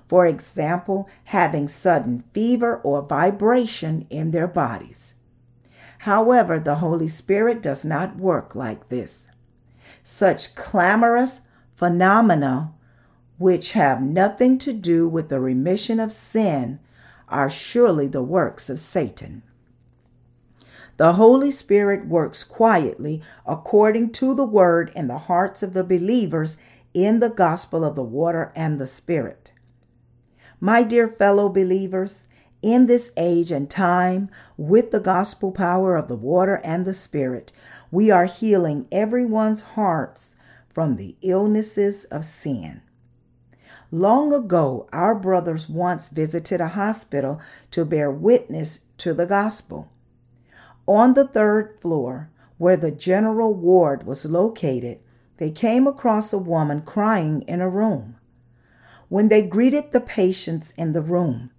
for 0.09 0.26
example, 0.26 1.09
having 1.24 1.68
sudden 1.68 2.24
fever 2.32 2.76
or 2.82 3.02
vibration 3.02 4.07
in 4.09 4.30
their 4.30 4.46
bodies. 4.46 5.14
However, 6.00 6.61
the 6.61 6.76
Holy 6.76 7.09
Spirit 7.09 7.61
does 7.61 7.84
not 7.84 8.16
work 8.16 8.54
like 8.54 8.88
this. 8.88 9.28
Such 10.04 10.54
clamorous 10.54 11.40
phenomena, 11.74 12.72
which 13.38 13.72
have 13.72 14.00
nothing 14.00 14.59
to 14.59 14.72
do 14.72 15.09
with 15.09 15.28
the 15.28 15.40
remission 15.40 15.98
of 15.98 16.12
sin, 16.12 16.78
are 17.29 17.51
surely 17.51 18.07
the 18.07 18.22
works 18.22 18.70
of 18.70 18.81
Satan. 18.81 19.43
The 20.97 21.14
Holy 21.14 21.51
Spirit 21.51 22.07
works 22.07 22.43
quietly 22.43 23.22
according 23.45 24.12
to 24.12 24.35
the 24.35 24.47
word 24.47 24.91
in 24.97 25.09
the 25.09 25.18
hearts 25.18 25.62
of 25.62 25.74
the 25.74 25.85
believers 25.85 26.57
in 26.95 27.20
the 27.20 27.29
gospel 27.29 27.85
of 27.85 27.95
the 27.95 28.03
water 28.03 28.51
and 28.57 28.79
the 28.79 28.87
Spirit. 28.87 29.53
My 30.59 30.83
dear 30.83 31.07
fellow 31.07 31.51
believers, 31.51 32.24
in 32.62 32.87
this 32.87 33.11
age 33.18 33.51
and 33.51 33.68
time, 33.68 34.31
with 34.57 34.91
the 34.91 35.01
gospel 35.01 35.53
power 35.53 35.97
of 35.97 36.09
the 36.09 36.16
water 36.16 36.62
and 36.64 36.87
the 36.87 36.95
Spirit, 36.95 37.53
we 37.91 38.11
are 38.11 38.24
healing 38.24 38.89
everyone's 38.91 39.62
hearts 39.62 40.35
from 40.70 40.97
the 40.97 41.16
illnesses 41.20 42.05
of 42.07 42.24
sin. 42.24 42.81
Long 43.91 44.32
ago, 44.32 44.89
our 44.93 45.14
brothers 45.14 45.68
once 45.68 46.09
visited 46.09 46.61
a 46.61 46.68
hospital 46.68 47.41
to 47.70 47.84
bear 47.84 48.11
witness 48.11 48.80
to 48.99 49.14
the 49.14 49.26
gospel. 49.26 49.91
On 50.87 51.14
the 51.14 51.26
third 51.26 51.80
floor, 51.80 52.30
where 52.59 52.76
the 52.76 52.91
general 52.91 53.55
ward 53.55 54.05
was 54.05 54.24
located, 54.24 54.99
they 55.37 55.51
came 55.51 55.87
across 55.87 56.32
a 56.32 56.39
woman 56.39 56.82
crying 56.82 57.43
in 57.43 57.61
a 57.61 57.68
room. 57.68 58.16
When 59.09 59.28
they 59.28 59.43
greeted 59.43 59.93
the 59.93 60.01
patients 60.01 60.72
in 60.76 60.93
the 60.93 61.03
room, 61.03 61.51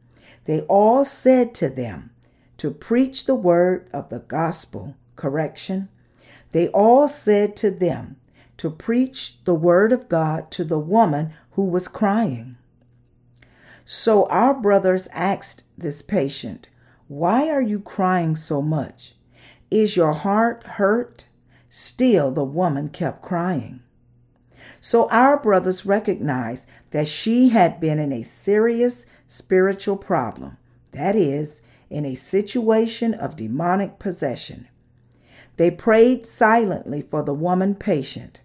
they 0.46 0.62
all 0.62 1.06
said 1.06 1.54
to 1.56 1.70
them 1.70 2.12
to 2.58 2.72
preach 2.72 3.26
the 3.26 3.36
word 3.36 3.88
of 3.94 4.10
the 4.10 4.20
gospel, 4.20 4.96
correction. 5.16 5.90
They 6.52 6.68
all 6.70 7.08
said 7.08 7.56
to 7.58 7.72
them 7.72 8.18
to 8.58 8.70
preach 8.70 9.38
the 9.46 9.54
word 9.54 9.92
of 9.92 10.10
God 10.10 10.50
to 10.52 10.64
the 10.64 10.80
woman 10.80 11.34
who 11.58 11.64
was 11.64 11.88
crying. 11.88 12.56
So 13.84 14.28
our 14.28 14.54
brothers 14.54 15.08
asked 15.12 15.64
this 15.76 16.04
patient, 16.04 16.70
Why 17.08 17.50
are 17.50 17.64
you 17.64 17.80
crying 17.80 18.36
so 18.36 18.62
much? 18.62 19.16
Is 19.72 19.98
your 19.98 20.14
heart 20.14 20.64
hurt? 20.64 21.26
Still, 21.68 22.30
the 22.30 22.44
woman 22.44 22.90
kept 22.90 23.24
crying. 23.24 23.82
So 24.80 25.10
our 25.10 25.42
brothers 25.42 25.84
recognized 25.84 26.68
that 26.92 27.08
she 27.08 27.50
had 27.50 27.80
been 27.80 27.98
in 27.98 28.14
a 28.14 28.22
serious 28.22 29.08
spiritual 29.26 29.98
problem, 29.98 30.58
that 30.92 31.16
is, 31.16 31.64
in 31.90 32.06
a 32.06 32.14
situation 32.14 33.16
of 33.16 33.36
demonic 33.36 33.98
possession. 33.98 34.68
They 35.56 35.72
prayed 35.72 36.28
silently 36.28 37.02
for 37.02 37.24
the 37.24 37.34
woman 37.34 37.74
patient. 37.74 38.42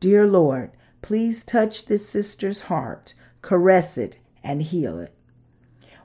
Dear 0.00 0.26
Lord, 0.26 0.72
please 1.02 1.44
touch 1.44 1.86
this 1.86 2.08
sister's 2.08 2.62
heart, 2.62 3.14
caress 3.42 3.96
it, 3.96 4.18
and 4.42 4.62
heal 4.62 4.98
it. 4.98 5.14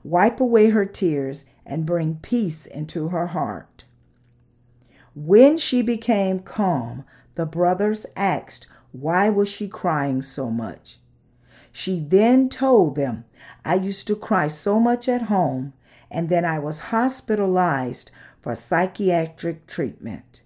Wipe 0.03 0.39
away 0.39 0.69
her 0.69 0.85
tears 0.85 1.45
and 1.65 1.85
bring 1.85 2.17
peace 2.17 2.65
into 2.65 3.09
her 3.09 3.27
heart. 3.27 3.85
When 5.15 5.57
she 5.57 5.81
became 5.81 6.39
calm, 6.39 7.05
the 7.35 7.45
brothers 7.45 8.05
asked 8.15 8.67
why 8.91 9.29
was 9.29 9.49
she 9.49 9.67
crying 9.67 10.21
so 10.21 10.49
much. 10.49 10.99
She 11.71 11.99
then 11.99 12.47
told 12.47 12.95
them, 12.95 13.25
I 13.65 13.75
used 13.75 14.07
to 14.07 14.15
cry 14.15 14.47
so 14.47 14.79
much 14.79 15.09
at 15.09 15.23
home, 15.23 15.73
and 16.09 16.29
then 16.29 16.45
I 16.45 16.59
was 16.59 16.79
hospitalized 16.79 18.11
for 18.41 18.55
psychiatric 18.55 19.67
treatment. 19.67 20.41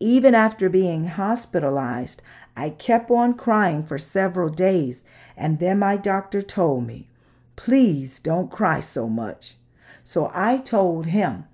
Even 0.00 0.34
after 0.34 0.68
being 0.68 1.06
hospitalized, 1.06 2.22
I 2.56 2.70
kept 2.70 3.10
on 3.10 3.34
crying 3.34 3.82
for 3.84 3.98
several 3.98 4.48
days, 4.48 5.04
and 5.36 5.58
then 5.58 5.78
my 5.78 5.96
doctor 5.96 6.42
told 6.42 6.86
me, 6.86 7.08
Please 7.56 8.18
don't 8.18 8.50
cry 8.50 8.80
so 8.80 9.08
much. 9.08 9.56
So 10.04 10.30
I 10.34 10.58
told 10.58 11.06
him, 11.06 11.44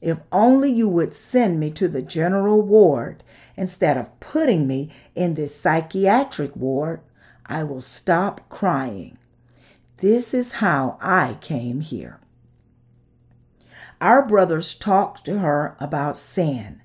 If 0.00 0.18
only 0.32 0.70
you 0.70 0.88
would 0.88 1.14
send 1.14 1.60
me 1.60 1.70
to 1.72 1.88
the 1.88 2.02
general 2.02 2.62
ward 2.62 3.22
instead 3.56 3.96
of 3.96 4.18
putting 4.20 4.66
me 4.66 4.90
in 5.14 5.34
this 5.34 5.58
psychiatric 5.60 6.56
ward, 6.56 7.00
I 7.46 7.64
will 7.64 7.80
stop 7.80 8.48
crying. 8.48 9.18
This 9.98 10.32
is 10.32 10.52
how 10.52 10.96
I 11.00 11.38
came 11.40 11.80
here. 11.80 12.20
Our 14.00 14.24
brothers 14.24 14.74
talked 14.74 15.24
to 15.24 15.40
her 15.40 15.76
about 15.80 16.16
sin, 16.16 16.82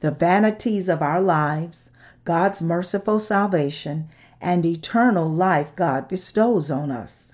the 0.00 0.10
vanities 0.10 0.88
of 0.88 1.00
our 1.00 1.20
lives, 1.20 1.88
God's 2.24 2.60
merciful 2.60 3.18
salvation, 3.18 4.08
and 4.40 4.64
eternal 4.66 5.28
life 5.30 5.74
God 5.76 6.08
bestows 6.08 6.70
on 6.70 6.90
us. 6.90 7.32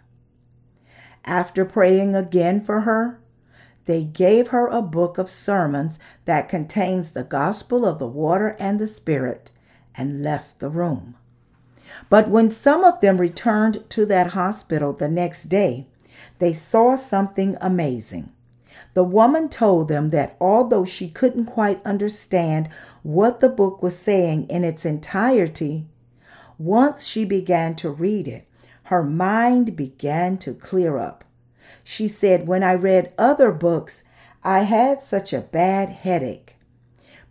After 1.25 1.65
praying 1.65 2.15
again 2.15 2.65
for 2.65 2.83
her, 2.83 3.21
they 3.87 4.05
gave 4.05 4.49
her 4.49 4.67
a 4.67 4.83
book 4.83 5.17
of 5.17 5.31
sermons 5.31 5.99
that 6.27 6.49
contains 6.49 7.13
the 7.13 7.25
gospel 7.25 7.87
of 7.87 7.99
the 7.99 8.07
water 8.07 8.57
and 8.59 8.79
the 8.79 8.87
spirit 8.87 9.51
and 9.95 10.23
left 10.23 10.59
the 10.59 10.69
room. 10.69 11.17
But 12.11 12.29
when 12.29 12.51
some 12.51 12.85
of 12.85 13.01
them 13.01 13.19
returned 13.19 13.89
to 13.91 14.07
that 14.07 14.29
hospital 14.29 14.93
the 14.93 15.09
next 15.09 15.45
day, 15.45 15.87
they 16.39 16.53
saw 16.53 16.97
something 16.97 17.57
amazing. 17.61 18.31
The 18.95 19.05
woman 19.05 19.49
told 19.49 19.89
them 19.89 20.11
that 20.11 20.37
although 20.41 20.85
she 20.85 21.09
couldn't 21.09 21.47
quite 21.47 21.85
understand 21.85 22.69
what 23.03 23.41
the 23.41 23.49
book 23.49 23.83
was 23.83 23.99
saying 23.99 24.49
in 24.49 24.65
its 24.65 24.85
entirety, 24.85 25.87
once 26.59 27.07
she 27.07 27.25
began 27.25 27.75
to 27.77 27.91
read 27.91 28.27
it, 28.27 28.47
her 28.85 29.05
mind 29.05 29.77
began 29.77 30.39
to 30.39 30.55
clear 30.55 30.99
up. 30.99 31.25
She 31.85 32.09
said, 32.09 32.47
When 32.47 32.63
I 32.63 32.75
read 32.75 33.13
other 33.19 33.53
books, 33.53 34.03
I 34.43 34.61
had 34.61 35.03
such 35.03 35.33
a 35.33 35.41
bad 35.41 35.91
headache. 35.91 36.57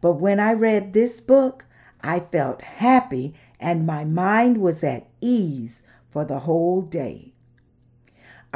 But 0.02 0.14
when 0.14 0.40
I 0.40 0.54
read 0.54 0.94
this 0.94 1.20
book, 1.20 1.66
I 2.02 2.20
felt 2.20 2.62
happy 2.62 3.34
and 3.60 3.86
my 3.86 4.06
mind 4.06 4.60
was 4.60 4.84
at 4.84 5.08
ease 5.20 5.82
for 6.10 6.24
the 6.26 6.40
whole 6.40 6.82
day. 6.82 7.34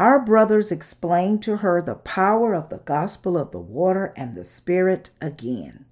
Our 0.01 0.19
brothers 0.19 0.71
explained 0.71 1.43
to 1.43 1.57
her 1.57 1.79
the 1.79 1.93
power 1.93 2.55
of 2.55 2.69
the 2.69 2.79
gospel 2.79 3.37
of 3.37 3.51
the 3.51 3.59
water 3.59 4.15
and 4.17 4.35
the 4.35 4.43
Spirit 4.43 5.11
again. 5.21 5.85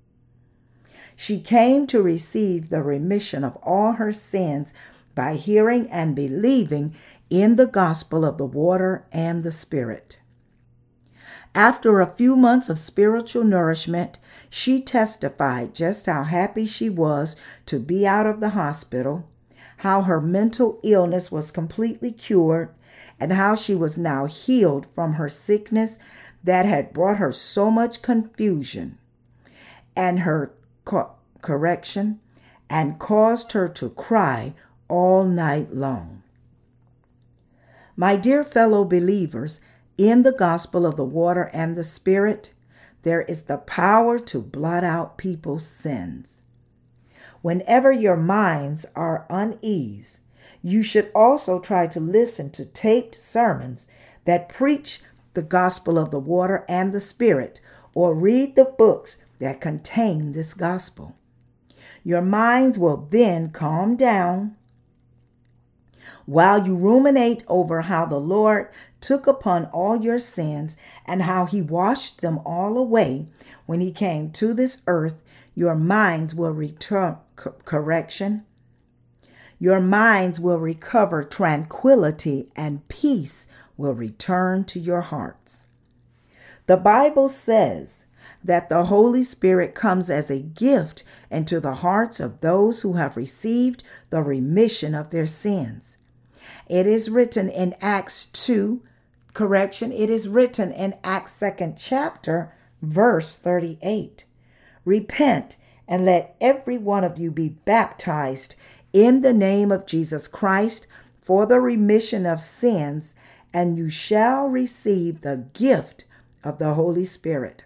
She 1.15 1.39
came 1.39 1.85
to 1.85 2.01
receive 2.01 2.69
the 2.69 2.81
remission 2.81 3.43
of 3.43 3.55
all 3.57 3.91
her 3.91 4.11
sins 4.11 4.73
by 5.13 5.35
hearing 5.35 5.87
and 5.91 6.15
believing 6.15 6.95
in 7.29 7.55
the 7.55 7.67
gospel 7.67 8.25
of 8.25 8.39
the 8.39 8.47
water 8.47 9.05
and 9.11 9.43
the 9.43 9.51
Spirit. 9.51 10.19
After 11.53 12.01
a 12.01 12.15
few 12.15 12.35
months 12.35 12.67
of 12.67 12.79
spiritual 12.79 13.43
nourishment, 13.43 14.17
she 14.49 14.81
testified 14.81 15.75
just 15.75 16.07
how 16.07 16.23
happy 16.23 16.65
she 16.65 16.89
was 16.89 17.35
to 17.67 17.77
be 17.77 18.07
out 18.07 18.25
of 18.25 18.39
the 18.39 18.49
hospital, 18.49 19.29
how 19.77 20.01
her 20.01 20.19
mental 20.19 20.79
illness 20.81 21.31
was 21.31 21.51
completely 21.51 22.11
cured, 22.11 22.73
and 23.19 23.33
how 23.33 23.55
she 23.55 23.75
was 23.75 23.97
now 23.97 24.25
healed 24.25 24.87
from 24.95 25.13
her 25.13 25.29
sickness 25.29 25.99
that 26.43 26.65
had 26.65 26.93
brought 26.93 27.17
her 27.17 27.31
so 27.31 27.69
much 27.69 28.01
confusion 28.01 28.97
and 29.95 30.19
her 30.19 30.53
co- 30.85 31.11
correction 31.41 32.19
and 32.69 32.99
caused 32.99 33.51
her 33.51 33.67
to 33.67 33.89
cry 33.89 34.53
all 34.87 35.25
night 35.25 35.73
long. 35.73 36.23
My 37.95 38.15
dear 38.15 38.43
fellow 38.43 38.85
believers, 38.85 39.59
in 39.97 40.23
the 40.23 40.31
gospel 40.31 40.85
of 40.85 40.95
the 40.95 41.03
water 41.03 41.49
and 41.51 41.75
the 41.75 41.83
spirit, 41.83 42.53
there 43.01 43.23
is 43.23 43.43
the 43.43 43.57
power 43.57 44.17
to 44.19 44.41
blot 44.41 44.83
out 44.83 45.17
people's 45.17 45.65
sins. 45.65 46.41
Whenever 47.41 47.91
your 47.91 48.17
minds 48.17 48.85
are 48.95 49.25
unease, 49.29 50.19
you 50.61 50.83
should 50.83 51.11
also 51.13 51.59
try 51.59 51.87
to 51.87 51.99
listen 51.99 52.49
to 52.51 52.65
taped 52.65 53.19
sermons 53.19 53.87
that 54.25 54.49
preach 54.49 55.01
the 55.33 55.41
gospel 55.41 55.97
of 55.97 56.11
the 56.11 56.19
water 56.19 56.65
and 56.67 56.91
the 56.91 56.99
spirit, 56.99 57.61
or 57.93 58.13
read 58.13 58.55
the 58.55 58.65
books 58.65 59.17
that 59.39 59.61
contain 59.61 60.31
this 60.31 60.53
gospel. 60.53 61.15
Your 62.03 62.21
minds 62.21 62.77
will 62.77 63.07
then 63.09 63.49
calm 63.49 63.95
down 63.95 64.55
while 66.25 66.65
you 66.65 66.75
ruminate 66.75 67.43
over 67.47 67.81
how 67.81 68.05
the 68.05 68.19
Lord 68.19 68.69
took 69.01 69.27
upon 69.27 69.65
all 69.65 70.01
your 70.01 70.19
sins 70.19 70.77
and 71.05 71.23
how 71.23 71.45
he 71.45 71.61
washed 71.61 72.21
them 72.21 72.39
all 72.45 72.77
away 72.77 73.27
when 73.65 73.81
he 73.81 73.91
came 73.91 74.31
to 74.33 74.53
this 74.53 74.81
earth, 74.87 75.21
your 75.55 75.75
minds 75.75 76.35
will 76.35 76.53
return 76.53 77.17
correction. 77.35 78.45
Your 79.59 79.81
minds 79.81 80.39
will 80.39 80.57
recover 80.57 81.23
tranquility 81.23 82.49
and 82.55 82.87
peace 82.87 83.45
will 83.75 83.93
return 83.93 84.63
to 84.65 84.79
your 84.79 85.01
hearts. 85.01 85.67
The 86.65 86.77
Bible 86.77 87.27
says 87.27 88.05
that 88.43 88.69
the 88.69 88.85
Holy 88.85 89.23
Spirit 89.23 89.75
comes 89.75 90.09
as 90.09 90.29
a 90.29 90.39
gift 90.39 91.03
into 91.29 91.59
the 91.59 91.75
hearts 91.75 92.19
of 92.21 92.39
those 92.39 92.81
who 92.81 92.93
have 92.93 93.17
received 93.17 93.83
the 94.11 94.21
remission 94.21 94.95
of 94.95 95.09
their 95.09 95.25
sins. 95.25 95.97
It 96.67 96.87
is 96.87 97.09
written 97.09 97.49
in 97.49 97.75
Acts 97.81 98.25
2, 98.25 98.81
correction, 99.33 99.91
it 99.91 100.09
is 100.09 100.29
written 100.29 100.71
in 100.71 100.95
Acts 101.03 101.37
2nd 101.37 101.75
chapter, 101.77 102.53
verse 102.81 103.37
38. 103.37 104.25
Repent 104.85 105.57
and 105.87 106.05
let 106.05 106.35
every 106.39 106.77
one 106.77 107.03
of 107.03 107.17
you 107.17 107.31
be 107.31 107.49
baptized 107.49 108.55
in 108.93 109.21
the 109.21 109.33
name 109.33 109.71
of 109.71 109.85
Jesus 109.85 110.27
Christ 110.27 110.87
for 111.21 111.45
the 111.45 111.59
remission 111.59 112.25
of 112.25 112.39
sins, 112.39 113.13
and 113.53 113.77
you 113.77 113.89
shall 113.89 114.47
receive 114.47 115.21
the 115.21 115.45
gift 115.53 116.05
of 116.43 116.57
the 116.57 116.73
Holy 116.73 117.05
Spirit. 117.05 117.65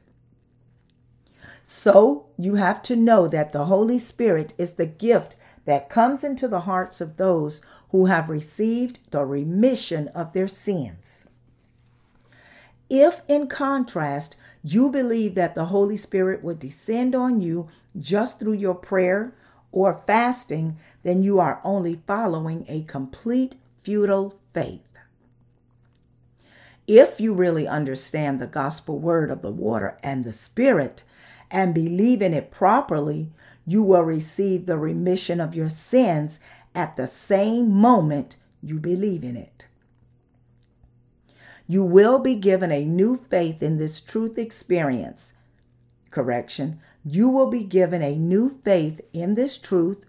So 1.64 2.28
you 2.38 2.56
have 2.56 2.84
to 2.84 2.96
know 2.96 3.28
that 3.28 3.52
the 3.52 3.66
Holy 3.66 3.98
Spirit 3.98 4.54
is 4.58 4.74
the 4.74 4.86
gift 4.86 5.36
that 5.66 5.90
comes 5.90 6.24
into 6.24 6.48
the 6.48 6.62
hearts 6.62 7.00
of 7.00 7.18
those 7.18 7.62
who 7.90 8.08
have 8.08 8.28
received 8.30 9.00
the 9.12 9.24
remission 9.24 10.10
of 10.10 10.34
their 10.34 10.48
sins. 10.48 11.28
If, 12.90 13.22
in 13.28 13.48
contrast, 13.48 14.36
you 14.64 14.90
believe 14.90 15.36
that 15.36 15.56
the 15.56 15.66
Holy 15.66 15.98
Spirit 15.98 16.44
would 16.44 16.60
descend 16.60 17.16
on 17.16 17.42
you 17.42 17.70
just 17.98 18.40
through 18.40 18.54
your 18.54 18.76
prayer 18.76 19.34
or 19.74 20.02
fasting, 20.08 20.78
then 21.02 21.24
you 21.24 21.40
are 21.40 21.60
only 21.66 22.00
following 22.08 22.64
a 22.70 22.84
complete 22.84 23.56
futile 23.82 24.40
faith. 24.54 24.88
If 26.88 27.20
you 27.20 27.34
really 27.34 27.68
understand 27.68 28.40
the 28.40 28.48
gospel 28.48 29.00
word 29.00 29.32
of 29.32 29.42
the 29.42 29.52
water 29.52 29.98
and 30.04 30.24
the 30.24 30.32
Spirit, 30.32 31.04
and 31.50 31.74
believe 31.74 32.22
in 32.22 32.34
it 32.34 32.52
properly, 32.52 33.32
you 33.66 33.84
will 33.84 34.02
receive 34.02 34.66
the 34.66 34.78
remission 34.78 35.40
of 35.40 35.54
your 35.54 35.70
sins 35.70 36.40
at 36.76 36.96
the 36.96 37.08
same 37.08 37.70
moment 37.70 38.38
you 38.62 38.80
believe 38.80 39.24
in 39.24 39.38
it. 39.38 39.68
You 41.68 41.84
will 41.84 42.20
be 42.20 42.36
given 42.36 42.72
a 42.72 42.84
new 42.84 43.18
faith 43.30 43.64
in 43.64 43.78
this 43.78 44.02
truth 44.02 44.38
experience. 44.38 45.34
Correction. 46.12 46.82
You 47.06 47.30
will 47.30 47.48
be 47.50 47.64
given 47.64 48.02
a 48.02 48.16
new 48.16 48.60
faith 48.64 49.02
in 49.12 49.36
this 49.36 49.58
truth, 49.58 50.06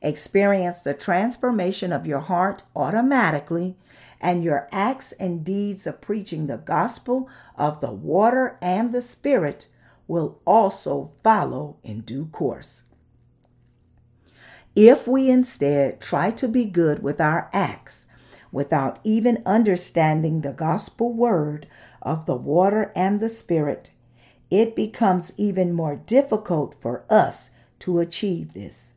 experience 0.00 0.80
the 0.80 0.94
transformation 0.94 1.92
of 1.92 2.06
your 2.06 2.20
heart 2.20 2.62
automatically, 2.74 3.76
and 4.20 4.42
your 4.42 4.68
acts 4.72 5.12
and 5.12 5.44
deeds 5.44 5.86
of 5.86 6.00
preaching 6.00 6.46
the 6.46 6.56
gospel 6.56 7.28
of 7.56 7.80
the 7.80 7.92
water 7.92 8.58
and 8.62 8.90
the 8.90 9.02
Spirit 9.02 9.66
will 10.06 10.40
also 10.46 11.12
follow 11.22 11.76
in 11.82 12.00
due 12.00 12.26
course. 12.26 12.84
If 14.74 15.06
we 15.06 15.30
instead 15.30 16.00
try 16.00 16.30
to 16.32 16.48
be 16.48 16.64
good 16.64 17.02
with 17.02 17.20
our 17.20 17.50
acts 17.52 18.06
without 18.50 18.98
even 19.04 19.42
understanding 19.44 20.40
the 20.40 20.52
gospel 20.52 21.12
word 21.12 21.66
of 22.00 22.26
the 22.26 22.36
water 22.36 22.92
and 22.96 23.20
the 23.20 23.28
Spirit, 23.28 23.90
it 24.54 24.76
becomes 24.76 25.32
even 25.36 25.72
more 25.72 25.96
difficult 25.96 26.76
for 26.80 27.04
us 27.10 27.50
to 27.80 27.98
achieve 27.98 28.54
this. 28.54 28.92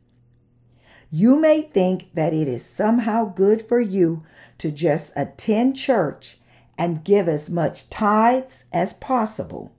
You 1.10 1.36
may 1.36 1.62
think 1.62 2.14
that 2.14 2.32
it 2.32 2.46
is 2.46 2.64
somehow 2.64 3.24
good 3.24 3.66
for 3.66 3.80
you 3.80 4.22
to 4.58 4.70
just 4.70 5.12
attend 5.16 5.74
church 5.74 6.38
and 6.78 7.02
give 7.02 7.28
as 7.28 7.50
much 7.50 7.90
tithes 7.90 8.66
as 8.72 8.92
possible, 8.92 9.72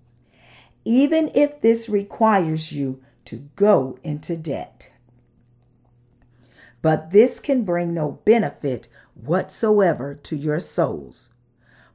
even 0.83 1.31
if 1.33 1.61
this 1.61 1.87
requires 1.87 2.73
you 2.73 3.01
to 3.23 3.47
go 3.55 3.97
into 4.03 4.35
debt. 4.35 4.91
But 6.81 7.11
this 7.11 7.39
can 7.39 7.63
bring 7.63 7.93
no 7.93 8.19
benefit 8.25 8.89
whatsoever 9.13 10.13
to 10.23 10.35
your 10.35 10.59
souls, 10.59 11.29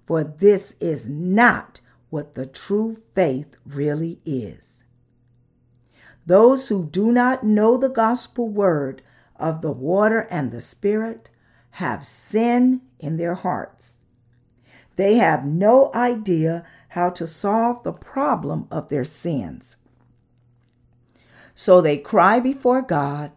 for 0.07 0.25
this 0.25 0.75
is 0.81 1.07
not 1.07 1.83
what 2.11 2.35
the 2.35 2.47
true 2.47 3.03
faith 3.15 3.57
really 3.67 4.21
is. 4.25 4.85
Those 6.27 6.69
who 6.69 6.87
do 6.87 7.13
not 7.13 7.45
know 7.45 7.77
the 7.77 7.89
gospel 7.89 8.49
word 8.49 9.03
of 9.37 9.61
the 9.61 9.73
water 9.73 10.27
and 10.31 10.51
the 10.51 10.61
Spirit 10.61 11.31
have 11.73 12.07
sin 12.07 12.81
in 12.99 13.17
their 13.17 13.35
hearts. 13.35 13.99
They 14.97 15.17
have 15.17 15.45
no 15.45 15.91
idea 15.93 16.65
how 16.91 17.11
to 17.11 17.27
solve 17.27 17.83
the 17.83 17.93
problem 17.93 18.69
of 18.71 18.89
their 18.89 19.05
sins. 19.05 19.77
So 21.55 21.81
they 21.81 21.99
cry 21.99 22.41
before 22.41 22.83
God, 22.83 23.33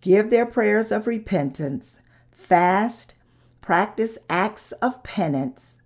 give 0.00 0.30
their 0.30 0.46
prayers 0.46 0.92
of 0.92 1.06
repentance, 1.06 2.00
fast, 2.30 3.14
practice 3.60 4.18
acts 4.28 4.72
of 4.72 5.02
penance, 5.02 5.78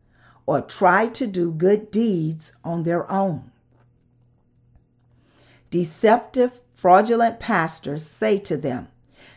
or 0.47 0.61
try 0.61 1.07
to 1.09 1.27
do 1.27 1.51
good 1.51 1.91
deeds 1.91 2.55
on 2.65 2.83
their 2.83 3.11
own. 3.11 3.51
Deceptive, 5.71 6.61
fraudulent 6.75 7.41
pastors 7.41 8.07
say 8.07 8.39
to 8.39 8.57
them, 8.57 8.89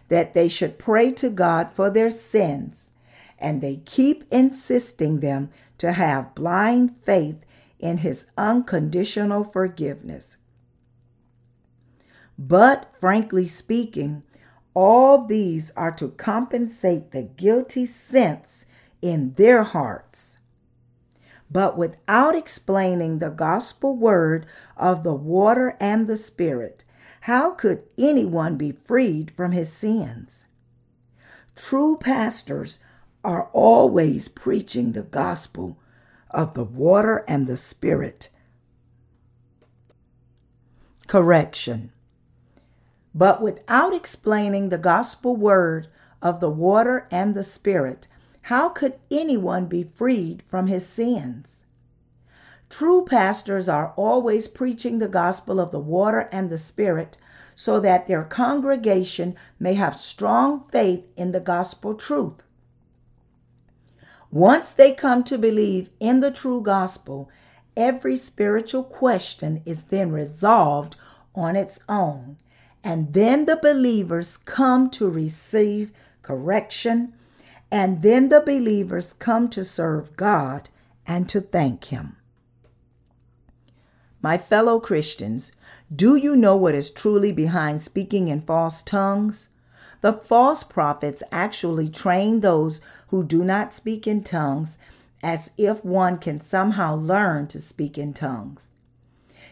that 0.10 0.34
they 0.34 0.48
should 0.48 0.78
pray 0.78 1.12
to 1.12 1.30
God 1.30 1.70
for 1.74 1.90
their 1.90 2.10
sins, 2.10 2.92
and 3.40 3.62
they 3.62 3.78
keep 3.86 4.24
insisting 4.32 5.20
them 5.20 5.50
to 5.78 5.94
have 5.94 6.36
blind 6.36 6.96
faith 7.04 7.46
in 7.80 7.98
His 7.98 8.28
unconditional 8.38 9.44
forgiveness. 9.44 10.38
But, 12.40 12.94
frankly 13.00 13.48
speaking, 13.48 14.24
all 14.74 15.26
these 15.26 15.72
are 15.72 15.92
to 15.94 16.10
compensate 16.10 17.12
the 17.12 17.24
guilty 17.24 17.86
sense 17.86 18.66
in 19.02 19.34
their 19.34 19.64
hearts. 19.64 20.37
But 21.50 21.78
without 21.78 22.36
explaining 22.36 23.20
the 23.20 23.30
gospel 23.30 23.96
word 23.96 24.46
of 24.76 25.04
the 25.04 25.14
water 25.14 25.78
and 25.80 26.08
the 26.08 26.18
Spirit, 26.18 26.84
how 27.22 27.52
could 27.52 27.84
anyone 27.98 28.58
be 28.58 28.72
freed 28.72 29.32
from 29.32 29.52
his 29.52 29.72
sins? 29.72 30.46
True 31.56 31.98
pastors 31.98 32.80
are 33.24 33.50
always 33.52 34.28
preaching 34.28 34.92
the 34.92 35.04
gospel 35.04 35.78
of 36.32 36.54
the 36.54 36.64
water 36.64 37.26
and 37.28 37.48
the 37.48 37.58
spirit. 37.58 38.30
Correction. 41.08 41.92
But 43.14 43.42
without 43.42 43.94
explaining 43.94 44.70
the 44.70 44.78
gospel 44.78 45.36
word 45.36 45.88
of 46.22 46.40
the 46.40 46.50
water 46.50 47.08
and 47.12 47.34
the 47.34 47.44
spirit, 47.44 48.08
how 48.48 48.70
could 48.70 48.94
anyone 49.12 49.66
be 49.66 49.84
freed 49.84 50.42
from 50.48 50.68
his 50.68 50.88
sins? 50.88 51.64
True 52.70 53.04
pastors 53.04 53.68
are 53.68 53.94
always 53.98 54.48
preaching 54.48 55.00
the 55.00 55.10
gospel 55.10 55.60
of 55.60 55.72
the 55.72 55.82
water 55.82 56.30
and 56.32 56.50
the 56.50 56.58
Spirit 56.58 57.18
so 57.56 57.82
that 57.82 58.08
their 58.08 58.24
congregation 58.24 59.36
may 59.60 59.74
have 59.74 59.98
strong 59.98 60.64
faith 60.72 61.10
in 61.18 61.34
the 61.34 61.42
gospel 61.42 61.94
truth. 61.94 62.42
Once 64.32 64.72
they 64.72 64.94
come 64.94 65.26
to 65.26 65.38
believe 65.38 65.90
in 66.00 66.22
the 66.22 66.32
true 66.32 66.62
gospel, 66.62 67.30
every 67.76 68.16
spiritual 68.16 68.84
question 68.84 69.62
is 69.66 69.84
then 69.84 70.10
resolved 70.10 70.96
on 71.36 71.58
its 71.58 71.82
own. 71.90 72.38
And 72.82 73.12
then 73.12 73.44
the 73.44 73.58
believers 73.58 74.38
come 74.38 74.90
to 74.92 75.10
receive 75.10 75.92
correction, 76.22 77.14
and 77.72 78.02
then 78.02 78.30
the 78.30 78.42
believers 78.42 79.14
come 79.14 79.50
to 79.50 79.64
serve 79.64 80.16
God 80.16 80.70
and 81.06 81.28
to 81.30 81.42
thank 81.42 81.86
Him. 81.86 82.18
My 84.22 84.38
fellow 84.38 84.80
Christians, 84.80 85.52
do 85.94 86.16
you 86.16 86.36
know 86.36 86.56
what 86.56 86.76
is 86.76 86.90
truly 86.90 87.32
behind 87.32 87.82
speaking 87.82 88.28
in 88.28 88.42
false 88.42 88.82
tongues? 88.82 89.50
The 90.02 90.14
false 90.14 90.64
prophets 90.64 91.24
actually 91.32 91.90
train 91.90 92.42
those 92.42 92.82
who 93.08 93.24
do 93.24 93.44
not 93.44 93.74
speak 93.74 94.08
in 94.08 94.24
tongues 94.24 94.78
as 95.24 95.52
if 95.58 95.84
one 95.84 96.18
can 96.18 96.40
somehow 96.40 96.96
learn 96.96 97.48
to 97.48 97.60
speak 97.60 97.98
in 97.98 98.14
tongues. 98.14 98.70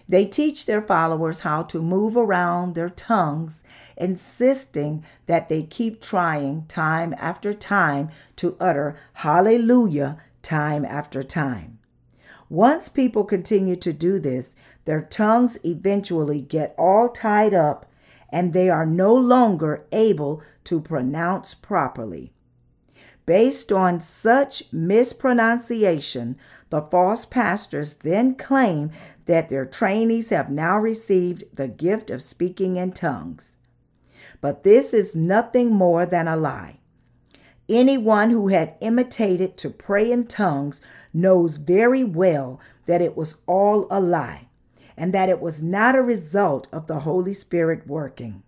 They 0.07 0.25
teach 0.25 0.65
their 0.65 0.81
followers 0.81 1.39
how 1.39 1.63
to 1.63 1.81
move 1.81 2.15
around 2.15 2.75
their 2.75 2.89
tongues, 2.89 3.63
insisting 3.97 5.03
that 5.25 5.49
they 5.49 5.63
keep 5.63 6.01
trying 6.01 6.65
time 6.67 7.13
after 7.17 7.53
time 7.53 8.09
to 8.35 8.55
utter 8.59 8.97
hallelujah 9.13 10.17
time 10.41 10.85
after 10.85 11.23
time. 11.23 11.79
Once 12.49 12.89
people 12.89 13.23
continue 13.23 13.75
to 13.75 13.91
do 13.91 14.19
this, 14.19 14.55
their 14.85 15.01
tongues 15.01 15.57
eventually 15.63 16.41
get 16.41 16.75
all 16.77 17.09
tied 17.09 17.53
up 17.53 17.85
and 18.29 18.53
they 18.53 18.69
are 18.69 18.85
no 18.85 19.13
longer 19.13 19.85
able 19.91 20.41
to 20.63 20.79
pronounce 20.79 21.53
properly. 21.53 22.31
Based 23.25 23.71
on 23.71 24.01
such 24.01 24.71
mispronunciation, 24.71 26.37
the 26.69 26.81
false 26.81 27.25
pastors 27.25 27.93
then 27.93 28.35
claim 28.35 28.91
that 29.25 29.49
their 29.49 29.65
trainees 29.65 30.29
have 30.29 30.51
now 30.51 30.77
received 30.77 31.43
the 31.51 31.67
gift 31.67 32.11
of 32.11 32.21
speaking 32.21 32.77
in 32.77 32.91
tongues. 32.91 33.54
But 34.45 34.61
this 34.61 34.93
is 34.93 35.15
nothing 35.15 35.71
more 35.71 36.05
than 36.05 36.27
a 36.27 36.37
lie. 36.37 36.77
Anyone 37.67 38.29
who 38.29 38.49
had 38.49 38.75
imitated 38.79 39.57
to 39.57 39.71
pray 39.71 40.11
in 40.11 40.27
tongues 40.27 40.81
knows 41.11 41.57
very 41.57 42.03
well 42.03 42.59
that 42.85 43.01
it 43.01 43.17
was 43.17 43.37
all 43.47 43.87
a 43.89 43.99
lie 43.99 44.49
and 44.95 45.11
that 45.15 45.29
it 45.29 45.41
was 45.41 45.63
not 45.63 45.95
a 45.95 46.03
result 46.03 46.67
of 46.71 46.85
the 46.85 46.99
Holy 46.99 47.33
Spirit 47.33 47.87
working. 47.87 48.43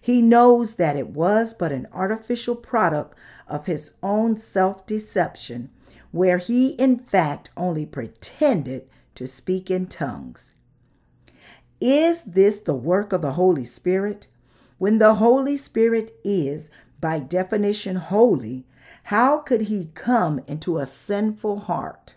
He 0.00 0.22
knows 0.22 0.76
that 0.76 0.94
it 0.94 1.08
was 1.08 1.52
but 1.52 1.72
an 1.72 1.88
artificial 1.92 2.54
product 2.54 3.18
of 3.48 3.66
his 3.66 3.90
own 4.04 4.36
self 4.36 4.86
deception, 4.86 5.70
where 6.12 6.38
he 6.38 6.68
in 6.68 7.00
fact 7.00 7.50
only 7.56 7.84
pretended 7.84 8.88
to 9.16 9.26
speak 9.26 9.72
in 9.72 9.86
tongues. 9.86 10.52
Is 11.80 12.22
this 12.22 12.60
the 12.60 12.76
work 12.76 13.12
of 13.12 13.22
the 13.22 13.32
Holy 13.32 13.64
Spirit? 13.64 14.28
When 14.78 14.98
the 14.98 15.14
Holy 15.14 15.56
Spirit 15.56 16.14
is, 16.22 16.70
by 17.00 17.18
definition, 17.18 17.96
holy, 17.96 18.66
how 19.04 19.38
could 19.38 19.62
he 19.62 19.90
come 19.94 20.40
into 20.46 20.78
a 20.78 20.86
sinful 20.86 21.60
heart? 21.60 22.16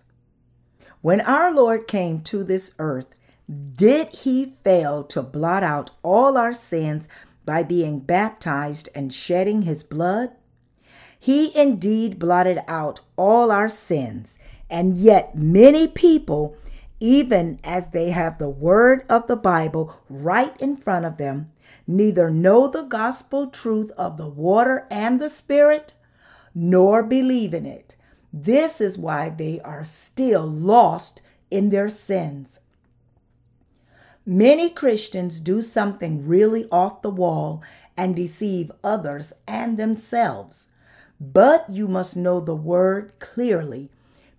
When 1.01 1.21
our 1.21 1.53
Lord 1.53 1.87
came 1.87 2.21
to 2.23 2.43
this 2.43 2.73
earth, 2.77 3.15
did 3.75 4.09
he 4.09 4.57
fail 4.63 5.03
to 5.05 5.21
blot 5.21 5.63
out 5.63 5.91
all 6.03 6.37
our 6.37 6.53
sins 6.53 7.07
by 7.45 7.63
being 7.63 7.99
baptized 7.99 8.89
and 8.93 9.13
shedding 9.13 9.61
his 9.61 9.81
blood? 9.81 10.31
He 11.17 11.55
indeed 11.57 12.19
blotted 12.19 12.59
out 12.67 12.99
all 13.15 13.51
our 13.51 13.69
sins, 13.69 14.37
and 14.69 14.97
yet 14.97 15.35
many 15.35 15.87
people, 15.87 16.57
even 16.99 17.59
as 17.63 17.89
they 17.89 18.11
have 18.11 18.37
the 18.37 18.49
word 18.49 19.05
of 19.09 19.27
the 19.27 19.35
Bible 19.37 19.95
right 20.09 20.55
in 20.61 20.77
front 20.77 21.05
of 21.05 21.17
them, 21.17 21.51
neither 21.89 22.29
know 22.29 22.67
the 22.67 22.83
gospel 22.83 23.47
truth 23.47 23.89
of 23.97 24.15
the 24.15 24.27
water 24.27 24.85
and 24.91 25.19
the 25.19 25.29
Spirit, 25.29 25.93
nor 26.53 27.01
believe 27.01 27.51
in 27.51 27.65
it. 27.65 27.95
This 28.31 28.79
is 28.79 28.95
why 28.95 29.29
they 29.29 29.59
are 29.61 29.83
still 29.83 30.45
lost 30.45 31.23
in 31.49 31.71
their 31.71 31.89
sins. 31.89 32.59
Many 34.23 34.69
Christians 34.69 35.39
do 35.39 35.63
something 35.63 36.27
really 36.27 36.67
off 36.71 37.01
the 37.01 37.09
wall 37.09 37.63
and 37.97 38.15
deceive 38.15 38.71
others 38.83 39.33
and 39.47 39.77
themselves. 39.77 40.67
But 41.19 41.71
you 41.71 41.87
must 41.87 42.15
know 42.15 42.39
the 42.39 42.55
word 42.55 43.13
clearly, 43.17 43.89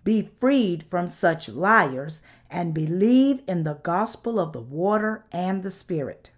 be 0.05 0.31
freed 0.39 0.85
from 0.89 1.09
such 1.09 1.49
liars, 1.49 2.21
and 2.49 2.73
believe 2.73 3.41
in 3.45 3.63
the 3.63 3.75
gospel 3.83 4.39
of 4.39 4.53
the 4.53 4.61
water 4.61 5.25
and 5.33 5.63
the 5.63 5.69
Spirit. 5.69 6.31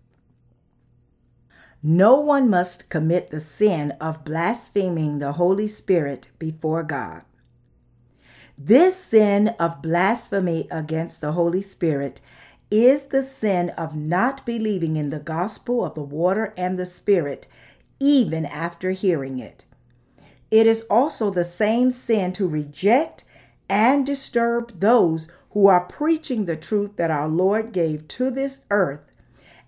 No 1.85 2.17
one 2.17 2.49
must 2.49 2.87
commit 2.87 3.29
the 3.29 3.41
sin 3.41 3.91
of 3.99 4.23
blaspheming 4.23 5.19
the 5.19 5.33
Holy 5.33 5.67
Spirit 5.67 6.29
before 6.39 6.81
God. 6.81 7.23
This 8.57 8.95
sin 8.95 9.49
of 9.59 9.81
blasphemy 9.81 10.69
against 10.71 11.19
the 11.19 11.33
Holy 11.33 11.61
Spirit 11.61 12.21
is 12.71 13.05
the 13.05 13.21
sin 13.21 13.69
of 13.71 13.97
not 13.97 14.45
believing 14.45 14.95
in 14.95 15.09
the 15.09 15.19
gospel 15.19 15.83
of 15.83 15.93
the 15.93 16.01
water 16.01 16.53
and 16.55 16.79
the 16.79 16.85
Spirit, 16.85 17.49
even 17.99 18.45
after 18.45 18.91
hearing 18.91 19.37
it. 19.37 19.65
It 20.49 20.65
is 20.65 20.83
also 20.83 21.31
the 21.31 21.43
same 21.43 21.91
sin 21.91 22.31
to 22.33 22.47
reject 22.47 23.25
and 23.67 24.05
disturb 24.05 24.79
those 24.79 25.27
who 25.49 25.67
are 25.67 25.81
preaching 25.81 26.45
the 26.45 26.55
truth 26.55 26.95
that 26.95 27.11
our 27.11 27.27
Lord 27.27 27.73
gave 27.73 28.07
to 28.09 28.31
this 28.31 28.61
earth 28.69 29.11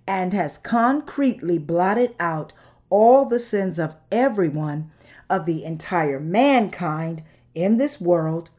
and 0.08 0.34
has 0.34 0.58
concretely 0.58 1.58
blotted 1.58 2.16
out 2.20 2.54
all 2.90 3.26
the 3.26 3.40
sins 3.40 3.80
of 3.80 4.00
everyone, 4.12 4.92
of 5.30 5.46
the 5.46 5.64
entire 5.64 6.20
mankind 6.20 7.24
in 7.54 7.78
this 7.78 8.00
world, 8.00 8.50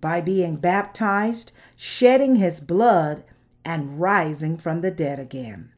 by 0.00 0.20
being 0.20 0.56
baptized, 0.56 1.52
shedding 1.76 2.36
his 2.36 2.60
blood, 2.60 3.24
and 3.64 4.00
rising 4.00 4.56
from 4.56 4.80
the 4.80 4.90
dead 4.90 5.18
again. 5.18 5.70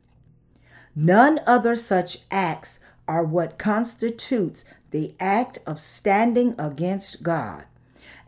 None 0.94 1.40
other 1.46 1.76
such 1.76 2.18
acts 2.30 2.80
are 3.06 3.24
what 3.24 3.58
constitutes 3.58 4.64
the 4.90 5.14
act 5.20 5.58
of 5.66 5.78
standing 5.78 6.54
against 6.58 7.22
God 7.22 7.64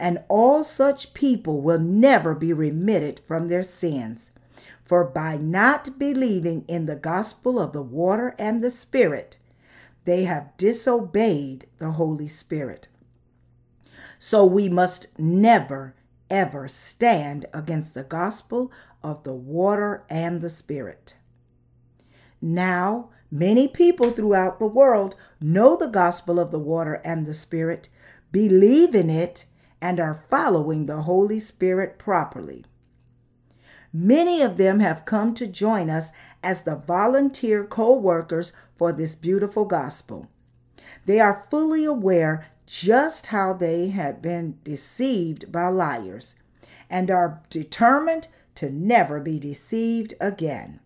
and 0.01 0.19
all 0.29 0.65
such 0.65 1.13
people 1.13 1.61
will 1.61 1.79
never 1.79 2.35
be 2.35 2.55
remitted 2.55 3.21
from 3.21 3.49
their 3.49 3.63
sins. 3.63 4.31
For 4.91 5.05
by 5.05 5.37
not 5.37 6.01
believing 6.01 6.65
in 6.67 6.87
the 6.87 6.97
gospel 6.97 7.61
of 7.61 7.73
the 7.73 7.81
water 7.81 8.35
and 8.41 8.61
the 8.61 8.73
Spirit, 8.73 9.39
they 10.05 10.25
have 10.25 10.57
disobeyed 10.57 11.69
the 11.79 11.93
Holy 11.93 12.27
Spirit. 12.27 12.89
So 14.19 14.45
we 14.45 14.69
must 14.69 15.17
never, 15.17 15.95
ever 16.29 16.67
stand 16.67 17.47
against 17.55 17.95
the 17.95 18.03
gospel 18.03 18.73
of 19.01 19.23
the 19.23 19.33
water 19.33 20.03
and 20.11 20.41
the 20.41 20.51
Spirit. 20.51 21.15
Now, 22.43 23.11
many 23.31 23.69
people 23.69 24.11
throughout 24.11 24.59
the 24.59 24.67
world 24.67 25.15
know 25.41 25.77
the 25.77 25.87
gospel 25.87 26.41
of 26.41 26.51
the 26.51 26.59
water 26.59 27.01
and 27.05 27.27
the 27.27 27.35
Spirit, 27.35 27.89
believe 28.33 28.97
in 28.97 29.09
it, 29.09 29.45
and 29.81 30.01
are 30.01 30.25
following 30.29 30.87
the 30.87 31.03
Holy 31.03 31.39
Spirit 31.39 31.97
properly. 31.97 32.65
Many 33.93 34.43
of 34.43 34.57
them 34.57 34.81
have 34.81 35.05
come 35.05 35.35
to 35.35 35.47
join 35.47 35.91
us 35.91 36.11
as 36.43 36.63
the 36.63 36.77
volunteer 36.77 37.65
co 37.65 37.97
workers 37.97 38.53
for 38.77 38.93
this 38.93 39.15
beautiful 39.15 39.65
gospel. 39.65 40.29
They 41.07 41.21
are 41.21 41.47
fully 41.51 41.85
aware 41.85 42.47
just 42.67 43.29
how 43.29 43.53
they 43.53 43.89
had 43.89 44.23
been 44.23 44.59
deceived 44.65 45.51
by 45.51 45.69
liars 45.69 46.35
and 46.89 47.11
are 47.11 47.43
determined 47.51 48.29
to 48.57 48.71
never 48.71 49.21
be 49.21 49.39
deceived 49.39 50.15
again. 50.21 50.81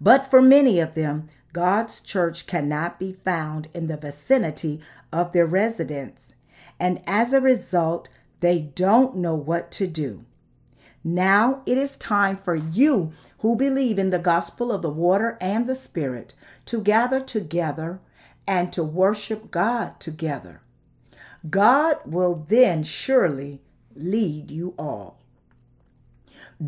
But 0.00 0.30
for 0.30 0.40
many 0.40 0.80
of 0.80 0.94
them, 0.94 1.28
God's 1.52 2.00
church 2.00 2.46
cannot 2.46 2.98
be 2.98 3.12
found 3.12 3.68
in 3.74 3.86
the 3.86 3.96
vicinity 3.96 4.80
of 5.12 5.32
their 5.32 5.46
residence 5.46 6.32
and 6.80 7.02
as 7.06 7.34
a 7.34 7.40
result, 7.42 8.08
they 8.40 8.58
don't 8.58 9.16
know 9.16 9.34
what 9.34 9.70
to 9.72 9.86
do. 9.86 10.24
Now 11.02 11.62
it 11.64 11.78
is 11.78 11.96
time 11.96 12.36
for 12.36 12.54
you 12.54 13.12
who 13.38 13.56
believe 13.56 13.98
in 13.98 14.10
the 14.10 14.18
gospel 14.18 14.70
of 14.70 14.82
the 14.82 14.90
water 14.90 15.38
and 15.40 15.66
the 15.66 15.74
Spirit 15.74 16.34
to 16.66 16.80
gather 16.80 17.20
together 17.20 18.00
and 18.46 18.72
to 18.72 18.84
worship 18.84 19.50
God 19.50 19.98
together. 19.98 20.60
God 21.48 21.98
will 22.04 22.44
then 22.48 22.82
surely 22.82 23.62
lead 23.94 24.50
you 24.50 24.74
all. 24.78 25.18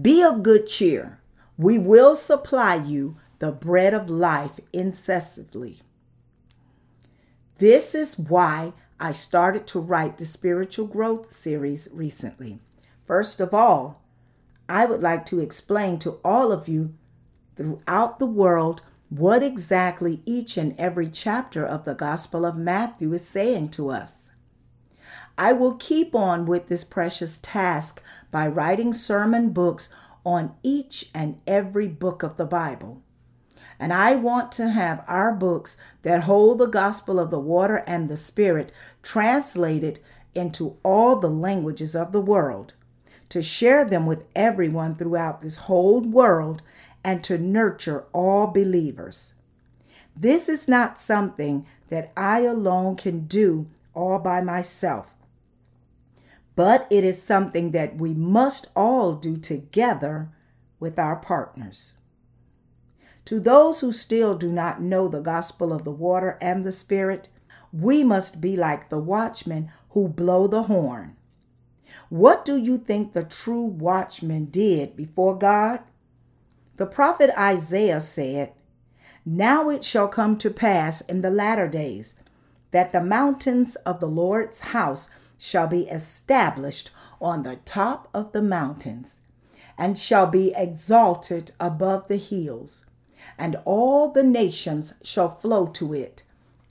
Be 0.00 0.22
of 0.22 0.42
good 0.42 0.66
cheer. 0.66 1.20
We 1.58 1.78
will 1.78 2.16
supply 2.16 2.76
you 2.76 3.16
the 3.38 3.52
bread 3.52 3.92
of 3.92 4.08
life 4.08 4.58
incessantly. 4.72 5.80
This 7.58 7.94
is 7.94 8.18
why 8.18 8.72
I 8.98 9.12
started 9.12 9.66
to 9.68 9.80
write 9.80 10.16
the 10.18 10.24
spiritual 10.24 10.86
growth 10.86 11.32
series 11.32 11.88
recently. 11.92 12.60
First 13.04 13.40
of 13.40 13.52
all, 13.52 14.01
I 14.68 14.86
would 14.86 15.02
like 15.02 15.26
to 15.26 15.40
explain 15.40 15.98
to 16.00 16.18
all 16.24 16.52
of 16.52 16.68
you 16.68 16.94
throughout 17.56 18.18
the 18.18 18.26
world 18.26 18.82
what 19.08 19.42
exactly 19.42 20.22
each 20.24 20.56
and 20.56 20.74
every 20.78 21.06
chapter 21.06 21.66
of 21.66 21.84
the 21.84 21.94
Gospel 21.94 22.46
of 22.46 22.56
Matthew 22.56 23.12
is 23.12 23.26
saying 23.26 23.68
to 23.70 23.90
us. 23.90 24.30
I 25.36 25.52
will 25.52 25.74
keep 25.74 26.14
on 26.14 26.46
with 26.46 26.68
this 26.68 26.84
precious 26.84 27.38
task 27.38 28.02
by 28.30 28.46
writing 28.46 28.92
sermon 28.92 29.50
books 29.50 29.88
on 30.24 30.54
each 30.62 31.10
and 31.14 31.40
every 31.46 31.88
book 31.88 32.22
of 32.22 32.36
the 32.36 32.44
Bible. 32.44 33.02
And 33.78 33.92
I 33.92 34.14
want 34.14 34.52
to 34.52 34.70
have 34.70 35.04
our 35.08 35.34
books 35.34 35.76
that 36.02 36.24
hold 36.24 36.58
the 36.58 36.66
gospel 36.66 37.18
of 37.18 37.30
the 37.30 37.40
water 37.40 37.82
and 37.86 38.08
the 38.08 38.16
spirit 38.16 38.72
translated 39.02 39.98
into 40.34 40.76
all 40.84 41.16
the 41.16 41.28
languages 41.28 41.96
of 41.96 42.12
the 42.12 42.20
world, 42.20 42.74
to 43.32 43.40
share 43.40 43.82
them 43.82 44.04
with 44.04 44.26
everyone 44.36 44.94
throughout 44.94 45.40
this 45.40 45.56
whole 45.56 46.02
world, 46.02 46.60
and 47.02 47.24
to 47.24 47.38
nurture 47.38 48.04
all 48.12 48.46
believers. 48.46 49.32
This 50.14 50.50
is 50.50 50.68
not 50.68 50.98
something 50.98 51.66
that 51.88 52.12
I 52.14 52.40
alone 52.40 52.94
can 52.96 53.20
do 53.20 53.68
all 53.94 54.18
by 54.18 54.42
myself, 54.42 55.14
but 56.56 56.86
it 56.90 57.04
is 57.04 57.22
something 57.22 57.70
that 57.70 57.96
we 57.96 58.12
must 58.12 58.68
all 58.76 59.14
do 59.14 59.38
together 59.38 60.28
with 60.78 60.98
our 60.98 61.16
partners. 61.16 61.94
To 63.24 63.40
those 63.40 63.80
who 63.80 63.92
still 63.92 64.36
do 64.36 64.52
not 64.52 64.82
know 64.82 65.08
the 65.08 65.20
gospel 65.20 65.72
of 65.72 65.84
the 65.84 65.90
water 65.90 66.36
and 66.42 66.64
the 66.64 66.72
Spirit, 66.72 67.30
we 67.72 68.04
must 68.04 68.42
be 68.42 68.58
like 68.58 68.90
the 68.90 68.98
watchmen 68.98 69.72
who 69.90 70.06
blow 70.06 70.46
the 70.46 70.64
horn. 70.64 71.16
What 72.12 72.44
do 72.44 72.58
you 72.58 72.76
think 72.76 73.14
the 73.14 73.22
true 73.24 73.64
watchman 73.64 74.50
did 74.50 74.94
before 74.96 75.34
God? 75.34 75.80
The 76.76 76.84
prophet 76.84 77.30
Isaiah 77.38 78.02
said, 78.02 78.52
Now 79.24 79.70
it 79.70 79.82
shall 79.82 80.08
come 80.08 80.36
to 80.36 80.50
pass 80.50 81.00
in 81.00 81.22
the 81.22 81.30
latter 81.30 81.66
days 81.68 82.14
that 82.70 82.92
the 82.92 83.02
mountains 83.02 83.76
of 83.76 83.98
the 83.98 84.08
Lord's 84.08 84.60
house 84.60 85.08
shall 85.38 85.66
be 85.66 85.88
established 85.88 86.90
on 87.18 87.44
the 87.44 87.56
top 87.64 88.10
of 88.12 88.32
the 88.32 88.42
mountains, 88.42 89.20
and 89.78 89.98
shall 89.98 90.26
be 90.26 90.52
exalted 90.54 91.52
above 91.58 92.08
the 92.08 92.18
hills 92.18 92.84
and 93.38 93.56
all 93.64 94.10
the 94.10 94.22
nations 94.22 94.92
shall 95.02 95.34
flow 95.34 95.64
to 95.64 95.94
it. 95.94 96.24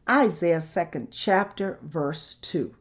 Isaiah 0.07 0.57
2nd 0.57 1.07
chapter, 1.09 1.79
verse 1.81 2.35
2. 2.35 2.75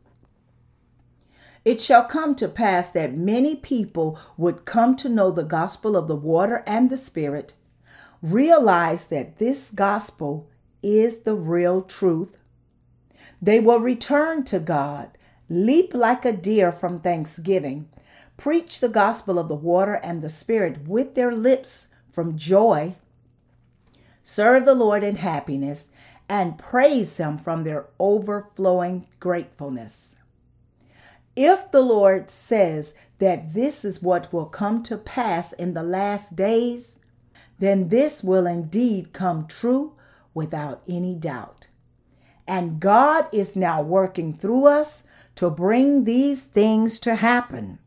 It 1.65 1.81
shall 1.81 2.05
come 2.05 2.35
to 2.37 2.49
pass 2.49 2.91
that 2.91 3.17
many 3.17 3.55
people 3.55 4.19
would 4.37 4.65
come 4.65 4.97
to 4.97 5.09
know 5.09 5.31
the 5.31 5.45
gospel 5.45 5.97
of 5.97 6.09
the 6.09 6.17
water 6.17 6.63
and 6.67 6.89
the 6.89 6.97
Spirit, 6.97 7.55
realize 8.23 9.07
that 9.09 9.37
this 9.37 9.71
gospel 9.71 10.49
is 10.83 11.19
the 11.19 11.35
real 11.35 11.83
truth. 11.83 12.39
They 13.43 13.61
will 13.61 13.81
return 13.81 14.45
to 14.45 14.59
God, 14.59 15.11
leap 15.49 15.95
like 15.95 16.25
a 16.25 16.33
deer 16.33 16.73
from 16.73 17.01
thanksgiving, 17.01 17.89
preach 18.37 18.81
the 18.81 18.89
gospel 18.89 19.39
of 19.39 19.49
the 19.49 19.55
water 19.55 19.95
and 19.95 20.23
the 20.23 20.31
Spirit 20.31 20.89
with 20.89 21.15
their 21.15 21.33
lips 21.33 21.89
from 22.11 22.39
joy 22.39 22.97
serve 24.23 24.65
the 24.65 24.75
Lord 24.75 25.03
in 25.03 25.17
happiness, 25.17 25.89
and 26.29 26.59
praise 26.59 27.17
Him 27.17 27.37
from 27.39 27.65
their 27.65 27.87
overflowing 27.99 29.07
gratefulness. 29.19 30.15
If 31.43 31.71
the 31.71 31.81
Lord 31.81 32.31
says 32.31 32.93
that 33.19 33.55
this 33.55 33.83
is 33.83 34.03
what 34.03 34.31
will 34.31 34.45
come 34.45 34.83
to 34.83 34.99
pass 34.99 35.55
in 35.55 35.73
the 35.73 35.83
last 35.83 36.37
days, 36.37 36.99
then 37.59 37.89
this 37.89 38.23
will 38.23 38.47
indeed 38.47 39.15
come 39.15 39.47
true 39.47 39.95
without 40.35 40.83
any 40.87 41.15
doubt. 41.15 41.69
And 42.47 42.79
God 42.79 43.27
is 43.33 43.57
now 43.57 43.81
working 43.81 44.35
through 44.35 44.67
us 44.67 45.03
to 45.37 45.49
bring 45.49 46.05
these 46.05 46.43
things 46.43 46.99
to 47.01 47.15
happen. 47.15 47.79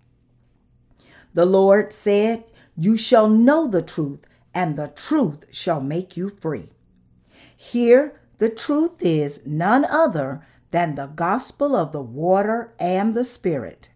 The 1.35 1.45
Lord 1.45 1.93
said, 1.93 2.45
You 2.75 2.97
shall 2.97 3.29
know 3.29 3.67
the 3.67 3.83
truth, 3.83 4.25
and 4.55 4.75
the 4.75 4.87
truth 4.87 5.45
shall 5.51 5.79
make 5.79 6.17
you 6.17 6.29
free. 6.29 6.69
Here, 7.55 8.19
the 8.39 8.49
truth 8.49 8.95
is 8.99 9.41
none 9.45 9.85
other 9.85 10.43
than 10.73 10.95
the 10.95 11.05
gospel 11.05 11.75
of 11.75 11.91
the 11.91 12.01
water 12.01 12.73
and 12.79 13.13
the 13.13 13.23
Spirit. 13.23 13.89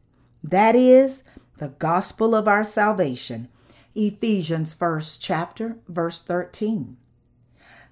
That 0.43 0.75
is, 0.75 1.23
the 1.57 1.69
gospel 1.69 2.36
of 2.36 2.47
our 2.47 2.63
salvation. 2.63 3.47
Ephesians 3.95 4.75
1st 4.75 5.17
chapter, 5.19 5.78
verse 5.88 6.21
13. 6.21 6.97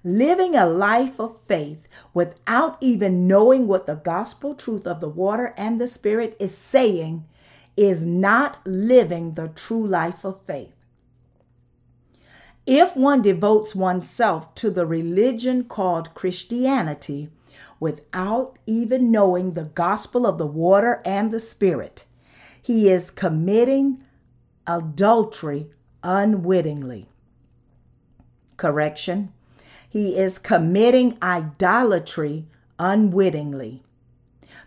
Living 0.04 0.54
a 0.54 0.66
life 0.66 1.18
of 1.18 1.40
faith 1.48 1.88
without 2.14 2.78
even 2.80 3.26
knowing 3.26 3.66
what 3.66 3.86
the 3.86 3.96
gospel 3.96 4.54
truth 4.54 4.86
of 4.86 5.00
the 5.00 5.08
water 5.08 5.52
and 5.56 5.80
the 5.80 5.88
Spirit 5.88 6.36
is 6.38 6.56
saying 6.56 7.24
is 7.76 8.06
not 8.06 8.64
living 8.64 9.34
the 9.34 9.48
true 9.48 9.84
life 9.84 10.24
of 10.24 10.40
faith. 10.46 10.76
If 12.66 12.96
one 12.96 13.20
devotes 13.20 13.74
oneself 13.74 14.54
to 14.54 14.70
the 14.70 14.86
religion 14.86 15.64
called 15.64 16.14
Christianity 16.14 17.30
without 17.78 18.58
even 18.66 19.10
knowing 19.10 19.52
the 19.52 19.64
gospel 19.64 20.26
of 20.26 20.38
the 20.38 20.46
water 20.46 21.02
and 21.04 21.30
the 21.30 21.40
Spirit, 21.40 22.04
he 22.60 22.90
is 22.90 23.10
committing 23.10 24.02
adultery 24.66 25.70
unwittingly. 26.02 27.08
Correction. 28.56 29.32
He 29.88 30.18
is 30.18 30.38
committing 30.38 31.16
idolatry 31.22 32.46
unwittingly. 32.78 33.82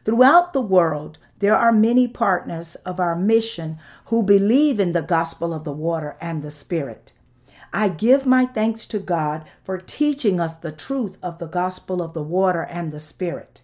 Throughout 0.05 0.53
the 0.53 0.61
world, 0.61 1.17
there 1.39 1.55
are 1.55 1.71
many 1.71 2.07
partners 2.07 2.75
of 2.85 2.99
our 2.99 3.15
mission 3.15 3.79
who 4.05 4.23
believe 4.23 4.79
in 4.79 4.93
the 4.93 5.01
gospel 5.01 5.53
of 5.53 5.63
the 5.63 5.71
water 5.71 6.17
and 6.21 6.41
the 6.41 6.51
Spirit. 6.51 7.13
I 7.71 7.89
give 7.89 8.25
my 8.25 8.45
thanks 8.45 8.85
to 8.87 8.99
God 8.99 9.45
for 9.63 9.77
teaching 9.77 10.39
us 10.39 10.57
the 10.57 10.71
truth 10.71 11.17
of 11.21 11.37
the 11.37 11.47
gospel 11.47 12.01
of 12.01 12.13
the 12.13 12.23
water 12.23 12.63
and 12.63 12.91
the 12.91 12.99
Spirit. 12.99 13.61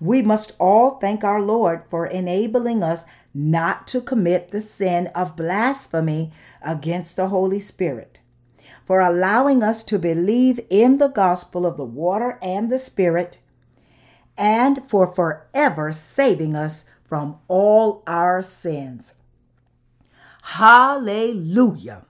We 0.00 0.22
must 0.22 0.52
all 0.58 0.98
thank 0.98 1.24
our 1.24 1.40
Lord 1.42 1.82
for 1.90 2.06
enabling 2.06 2.82
us 2.82 3.04
not 3.34 3.86
to 3.88 4.00
commit 4.00 4.50
the 4.50 4.60
sin 4.60 5.08
of 5.08 5.36
blasphemy 5.36 6.32
against 6.62 7.16
the 7.16 7.28
Holy 7.28 7.58
Spirit, 7.58 8.20
for 8.84 9.00
allowing 9.00 9.62
us 9.62 9.82
to 9.84 9.98
believe 9.98 10.60
in 10.70 10.98
the 10.98 11.08
gospel 11.08 11.66
of 11.66 11.76
the 11.76 11.84
water 11.84 12.38
and 12.40 12.70
the 12.70 12.78
Spirit, 12.78 13.38
and 14.36 14.88
for 14.88 15.12
forever 15.14 15.90
saving 15.90 16.54
us 16.54 16.84
from 17.04 17.38
all 17.48 18.02
our 18.06 18.40
sins. 18.40 19.14
Hallelujah. 20.42 22.04